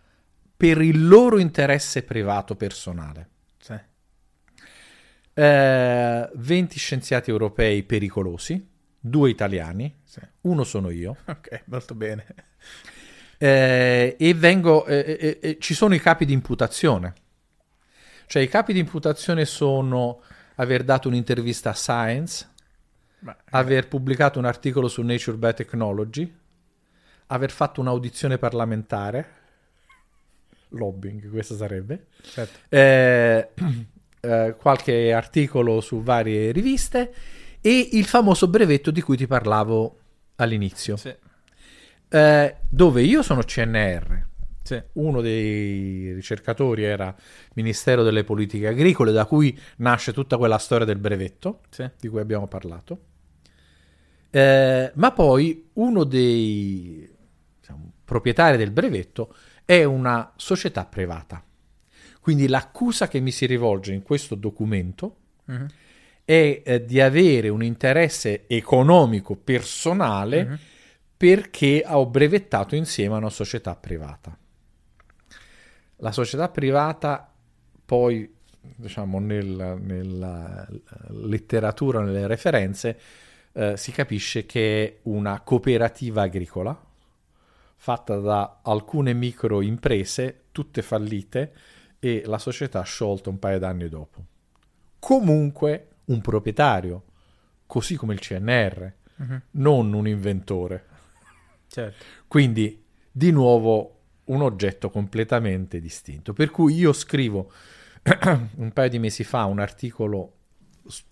[0.57, 3.29] per il loro interesse privato personale
[5.41, 8.69] eh, 20 scienziati europei pericolosi,
[8.99, 10.21] due italiani, sì.
[10.43, 11.17] uno sono io.
[11.27, 12.27] Ok, molto bene.
[13.39, 17.15] Eh, e vengo, eh, eh, ci sono i capi di imputazione.
[18.31, 20.23] Cioè i capi di imputazione sono
[20.55, 22.49] aver dato un'intervista a Science,
[23.19, 26.33] Beh, aver pubblicato un articolo su Nature Biotechnology,
[27.27, 29.31] aver fatto un'audizione parlamentare,
[30.69, 32.59] lobbying questo sarebbe, certo.
[32.69, 33.49] eh,
[34.21, 37.13] eh, qualche articolo su varie riviste
[37.61, 39.99] e il famoso brevetto di cui ti parlavo
[40.37, 41.13] all'inizio, sì.
[42.11, 44.29] eh, dove io sono CNR,
[44.63, 44.81] sì.
[44.95, 47.15] uno dei ricercatori era
[47.55, 51.89] Ministero delle Politiche Agricole, da cui nasce tutta quella storia del brevetto sì.
[51.99, 53.01] di cui abbiamo parlato.
[54.31, 57.09] Eh, ma poi uno dei
[57.59, 59.35] diciamo, proprietari del brevetto
[59.65, 61.45] è una società privata.
[62.21, 65.17] Quindi l'accusa che mi si rivolge in questo documento
[65.47, 65.67] uh-huh.
[66.25, 70.59] è eh, di avere un interesse economico personale uh-huh.
[71.17, 74.37] perché ho brevettato insieme a una società privata.
[76.01, 77.33] La società privata
[77.85, 80.67] poi, diciamo, nel, nella
[81.09, 82.99] letteratura, nelle referenze,
[83.53, 86.89] eh, si capisce che è una cooperativa agricola
[87.83, 91.53] fatta da alcune micro imprese, tutte fallite,
[91.99, 94.25] e la società sciolta un paio d'anni dopo.
[94.99, 97.05] Comunque un proprietario,
[97.67, 99.25] così come il CNR, uh-huh.
[99.25, 99.43] Mhm.
[99.53, 100.87] non un inventore.
[101.69, 102.05] Certo.
[102.29, 104.00] Quindi, di nuovo,
[104.31, 106.33] un oggetto completamente distinto.
[106.33, 107.51] Per cui io scrivo
[108.57, 110.35] un paio di mesi fa un articolo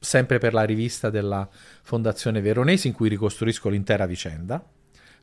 [0.00, 1.48] sempre per la rivista della
[1.82, 4.64] Fondazione Veronesi in cui ricostruisco l'intera vicenda,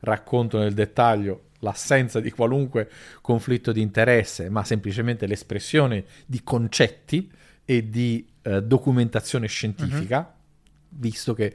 [0.00, 2.88] racconto nel dettaglio l'assenza di qualunque
[3.20, 7.30] conflitto di interesse, ma semplicemente l'espressione di concetti
[7.64, 10.98] e di eh, documentazione scientifica, uh-huh.
[11.00, 11.54] visto che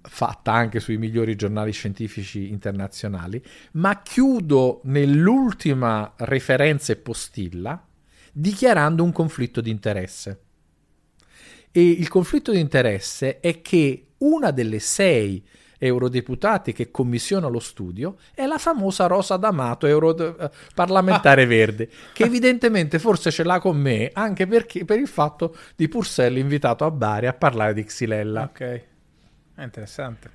[0.00, 3.42] fatta anche sui migliori giornali scientifici internazionali,
[3.72, 7.82] ma chiudo nell'ultima referenza e postilla
[8.32, 10.40] dichiarando un conflitto di interesse.
[11.70, 15.44] E il conflitto di interesse è che una delle sei
[15.78, 21.46] eurodeputati che commissiona lo studio è la famosa Rosa D'Amato, europarlamentare ah.
[21.46, 26.36] verde, che evidentemente forse ce l'ha con me anche perché, per il fatto di Purcell
[26.36, 28.42] invitato a Bari a parlare di Xylella.
[28.42, 28.84] Ok.
[29.58, 30.30] È interessante.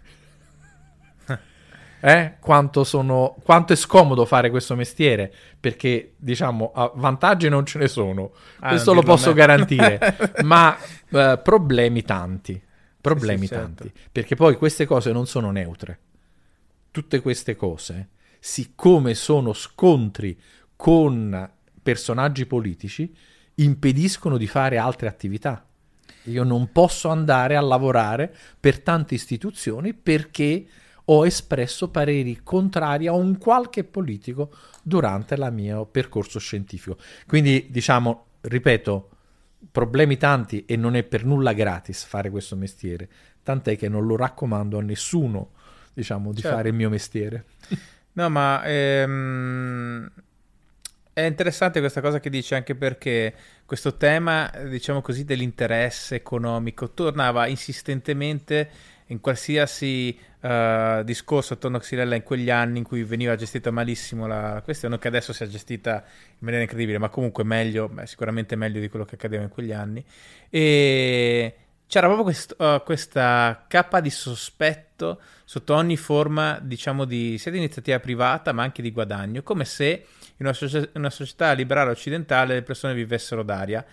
[2.04, 2.34] Eh?
[2.42, 8.34] Quanto, sono, quanto, è scomodo fare questo mestiere perché diciamo vantaggi non ce ne sono
[8.60, 12.62] ah, questo lo posso garantire ma eh, problemi tanti
[13.00, 14.10] problemi sì, sì, tanti certo.
[14.12, 16.00] perché poi queste cose non sono neutre
[16.92, 20.38] tutte queste cose siccome sono scontri
[20.76, 21.50] con
[21.82, 23.16] personaggi politici
[23.56, 25.66] impediscono di fare altre attività
[26.24, 30.66] io non posso andare a lavorare per tante istituzioni perché
[31.06, 36.98] ho espresso pareri contrari a un qualche politico durante il mio percorso scientifico.
[37.28, 39.10] Quindi, diciamo, ripeto,
[39.72, 43.10] problemi tanti e non è per nulla gratis fare questo mestiere,
[43.44, 45.52] tant'è che non lo raccomando a nessuno,
[45.94, 46.56] diciamo, di certo.
[46.56, 47.46] fare il mio mestiere.
[48.16, 50.12] No, ma ehm,
[51.14, 53.34] è interessante questa cosa che dici anche perché
[53.66, 58.70] questo tema, diciamo così, dell'interesse economico tornava insistentemente
[59.08, 64.26] in qualsiasi uh, discorso attorno a Xylella in quegli anni in cui veniva gestita malissimo
[64.26, 68.80] la, questione, che adesso sia gestita in maniera incredibile, ma comunque meglio, beh, sicuramente meglio
[68.80, 70.04] di quello che accadeva in quegli anni.
[70.50, 77.52] E c'era proprio quest, uh, questa cappa di sospetto sotto ogni forma, diciamo, di, sia
[77.52, 80.06] di iniziativa privata ma anche di guadagno, come se
[80.44, 83.84] in una, socia- una società liberale occidentale le persone vivessero d'aria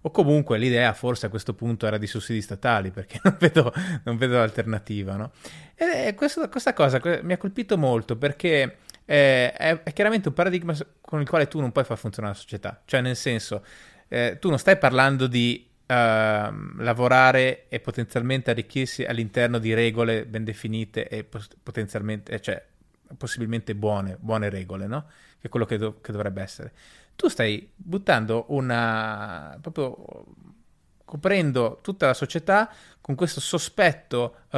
[0.00, 3.72] o comunque l'idea forse a questo punto era di sussidi statali perché non vedo,
[4.04, 5.16] non vedo l'alternativa.
[5.16, 5.32] No?
[5.74, 10.74] E questo, questa cosa mi ha colpito molto perché eh, è, è, chiaramente un paradigma
[11.00, 13.64] con il quale tu non puoi far funzionare la società, cioè nel senso
[14.08, 15.92] eh, tu non stai parlando di uh,
[16.82, 22.62] lavorare e potenzialmente arricchirsi all'interno di regole ben definite e potenzialmente, cioè
[23.16, 25.06] possibilmente buone, buone regole, no?
[25.40, 26.72] Che è quello che, do- che dovrebbe essere
[27.18, 29.58] tu stai buttando una...
[29.60, 30.24] proprio
[31.04, 32.70] coprendo tutta la società
[33.00, 34.56] con questo sospetto uh,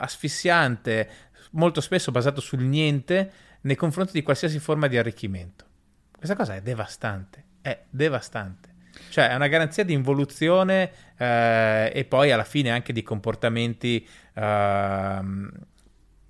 [0.00, 1.08] asfissiante,
[1.52, 3.30] molto spesso basato sul niente,
[3.60, 5.64] nei confronti di qualsiasi forma di arricchimento.
[6.16, 8.74] Questa cosa è devastante, è devastante.
[9.10, 15.20] Cioè è una garanzia di involuzione eh, e poi alla fine anche di comportamenti eh,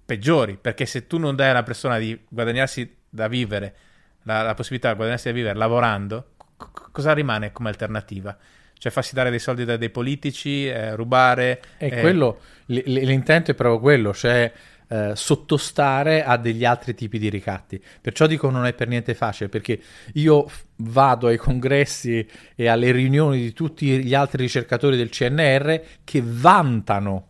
[0.05, 3.75] peggiori, perché se tu non dai alla persona di guadagnarsi da vivere
[4.23, 8.37] la, la possibilità di guadagnarsi da vivere lavorando, c- cosa rimane come alternativa?
[8.79, 11.63] Cioè farsi dare dei soldi da dei politici, eh, rubare...
[11.79, 12.01] E eh...
[12.01, 14.53] quello, l- l'intento è proprio quello, cioè
[14.89, 17.83] eh, sottostare a degli altri tipi di ricatti.
[18.01, 19.81] Perciò dico non è per niente facile, perché
[20.15, 26.23] io vado ai congressi e alle riunioni di tutti gli altri ricercatori del CNR che
[26.25, 27.29] vantano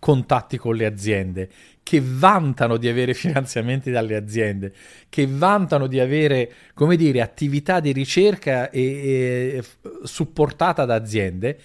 [0.00, 1.48] contatti con le aziende,
[1.84, 4.72] che vantano di avere finanziamenti dalle aziende,
[5.08, 9.64] che vantano di avere, come dire, attività di ricerca e, e
[10.02, 11.58] supportata da aziende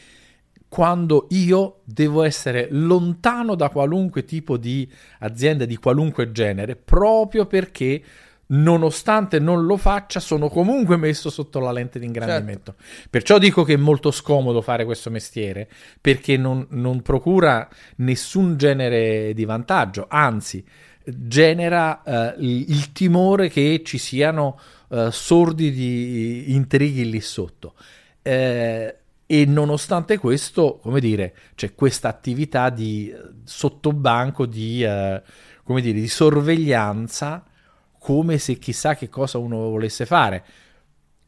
[0.67, 8.03] quando io devo essere lontano da qualunque tipo di azienda di qualunque genere, proprio perché
[8.47, 12.76] nonostante non lo faccia, sono comunque messo sotto la lente di ingrandimento.
[12.77, 13.07] Certo.
[13.09, 15.69] Perciò dico che è molto scomodo fare questo mestiere,
[15.99, 17.67] perché non, non procura
[17.97, 20.63] nessun genere di vantaggio, anzi
[21.07, 27.73] genera uh, il, timore che ci siano uh, sordi di intrighi lì sotto.
[28.22, 28.95] Eh,
[29.27, 35.22] e nonostante questo, come dire, c'è questa attività di eh, sottobanco di, eh,
[35.63, 37.43] come dire, di sorveglianza
[38.06, 40.45] come se chissà che cosa uno volesse fare.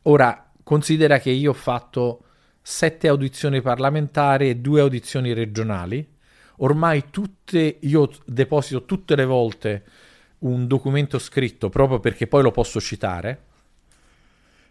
[0.04, 2.26] Ora, considera che io ho fatto
[2.62, 6.08] sette audizioni parlamentari e due audizioni regionali.
[6.58, 9.86] Ormai tutte, io deposito tutte le volte
[10.40, 13.42] un documento scritto proprio perché poi lo posso citare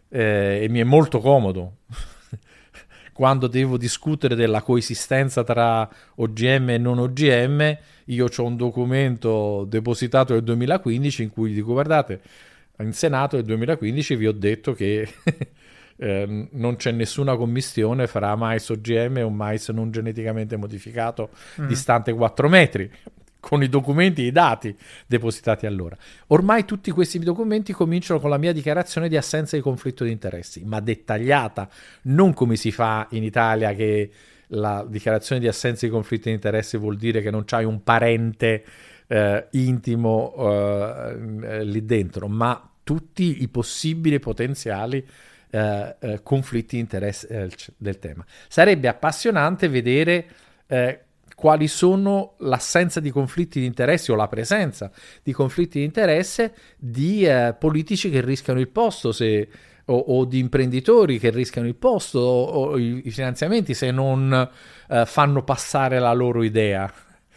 [0.08, 1.78] eh, e mi è molto comodo
[3.16, 10.34] quando devo discutere della coesistenza tra OGM e non OGM, io ho un documento depositato
[10.34, 12.20] nel 2015 in cui dico guardate,
[12.80, 15.08] in Senato nel 2015 vi ho detto che
[15.96, 21.66] eh, non c'è nessuna commistione fra mais OGM e un mais non geneticamente modificato mm.
[21.68, 22.90] distante 4 metri
[23.46, 25.96] con i documenti e i dati depositati allora.
[26.28, 30.64] Ormai tutti questi documenti cominciano con la mia dichiarazione di assenza di conflitto di interessi,
[30.64, 31.68] ma dettagliata,
[32.02, 34.10] non come si fa in Italia che
[34.48, 38.64] la dichiarazione di assenza di conflitto di interessi vuol dire che non c'hai un parente
[39.06, 45.06] eh, intimo eh, lì dentro, ma tutti i possibili potenziali
[45.50, 48.24] eh, eh conflitti di interesse eh, del tema.
[48.48, 50.26] Sarebbe appassionante vedere
[50.66, 51.05] eh,
[51.36, 54.90] quali sono l'assenza di conflitti di interesse o la presenza
[55.22, 59.46] di conflitti di interesse di eh, politici che rischiano il posto se,
[59.84, 64.50] o, o, di imprenditori che rischiano il posto o, o i, i, finanziamenti se non
[64.88, 66.90] eh, fanno passare la loro idea,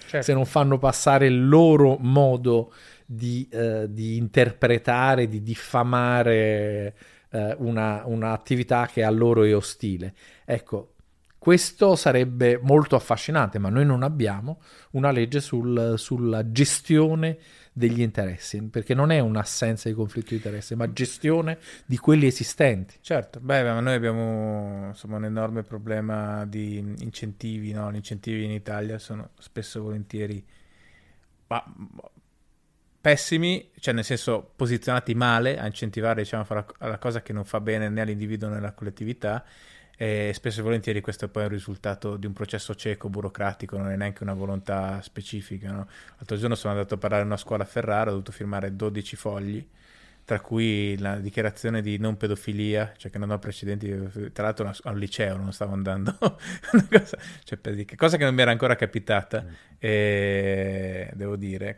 [0.08, 0.26] certo.
[0.26, 2.72] se non fanno passare il loro modo
[3.06, 6.96] di, eh, di interpretare, di diffamare
[7.32, 10.14] eh, una, un'attività che a loro è ostile.
[10.46, 10.94] Ecco,
[11.40, 14.62] questo sarebbe molto affascinante, ma noi non abbiamo
[14.92, 17.38] una legge sul, sulla gestione
[17.72, 22.98] degli interessi, perché non è un'assenza di conflitto di interesse, ma gestione di quelli esistenti.
[23.00, 27.90] Certo, beh, ma noi abbiamo insomma, un enorme problema di incentivi, no?
[27.90, 30.46] gli incentivi in Italia sono spesso e volentieri
[31.48, 31.64] ma,
[33.00, 37.46] pessimi, cioè nel senso posizionati male a incentivare diciamo, a fare la cosa che non
[37.46, 39.46] fa bene né all'individuo né alla collettività
[40.02, 43.92] e spesso e volentieri questo è poi un risultato di un processo cieco, burocratico, non
[43.92, 45.74] è neanche una volontà specifica.
[45.74, 45.90] No?
[46.16, 49.16] L'altro giorno sono andato a parlare in una scuola a Ferrara, ho dovuto firmare 12
[49.18, 49.68] fogli,
[50.24, 54.90] tra cui la dichiarazione di non pedofilia, cioè che non ho precedenti, tra l'altro a
[54.90, 56.16] un liceo non stavo andando,
[56.90, 57.60] cosa, cioè,
[57.98, 59.54] cosa, che non mi era ancora capitata, mm.
[59.80, 61.76] e devo dire,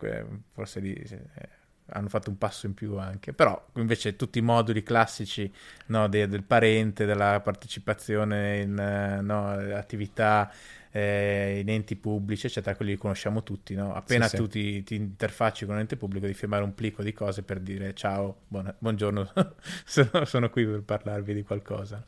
[0.52, 0.94] forse di...
[0.94, 1.60] Eh,
[1.92, 5.52] hanno fatto un passo in più anche, però invece tutti i moduli classici
[5.88, 10.52] no, de, del parente, della partecipazione in uh, no, attività
[10.92, 13.94] eh, in enti pubblici, eccetera, quelli li conosciamo tutti, no?
[13.94, 14.50] appena sì, tu sì.
[14.50, 17.94] Ti, ti, interfacci con un ente pubblico di firmare un plico di cose per dire
[17.94, 19.32] ciao, buona, buongiorno,
[19.86, 22.06] sono, sono, qui per parlarvi di qualcosa.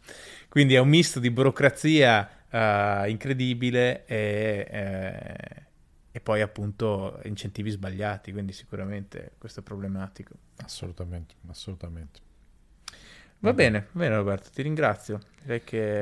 [0.50, 4.68] Quindi è un misto di burocrazia uh, incredibile e...
[4.70, 5.72] Eh,
[6.16, 10.36] e poi appunto incentivi sbagliati, quindi sicuramente questo è problematico.
[10.58, 12.20] Assolutamente, assolutamente.
[13.40, 15.20] Va bene, va bene Roberto, ti ringrazio.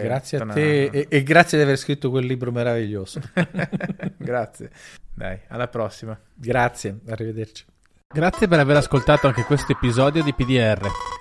[0.04, 1.00] grazie a te una...
[1.00, 3.22] e, e, grazie di aver scritto quel libro meraviglioso.
[4.18, 4.70] grazie.
[5.14, 6.20] Dai, alla prossima.
[6.36, 7.66] Grazie, arrivederci.
[8.14, 11.21] Grazie per aver ascoltato anche questo episodio di PDR.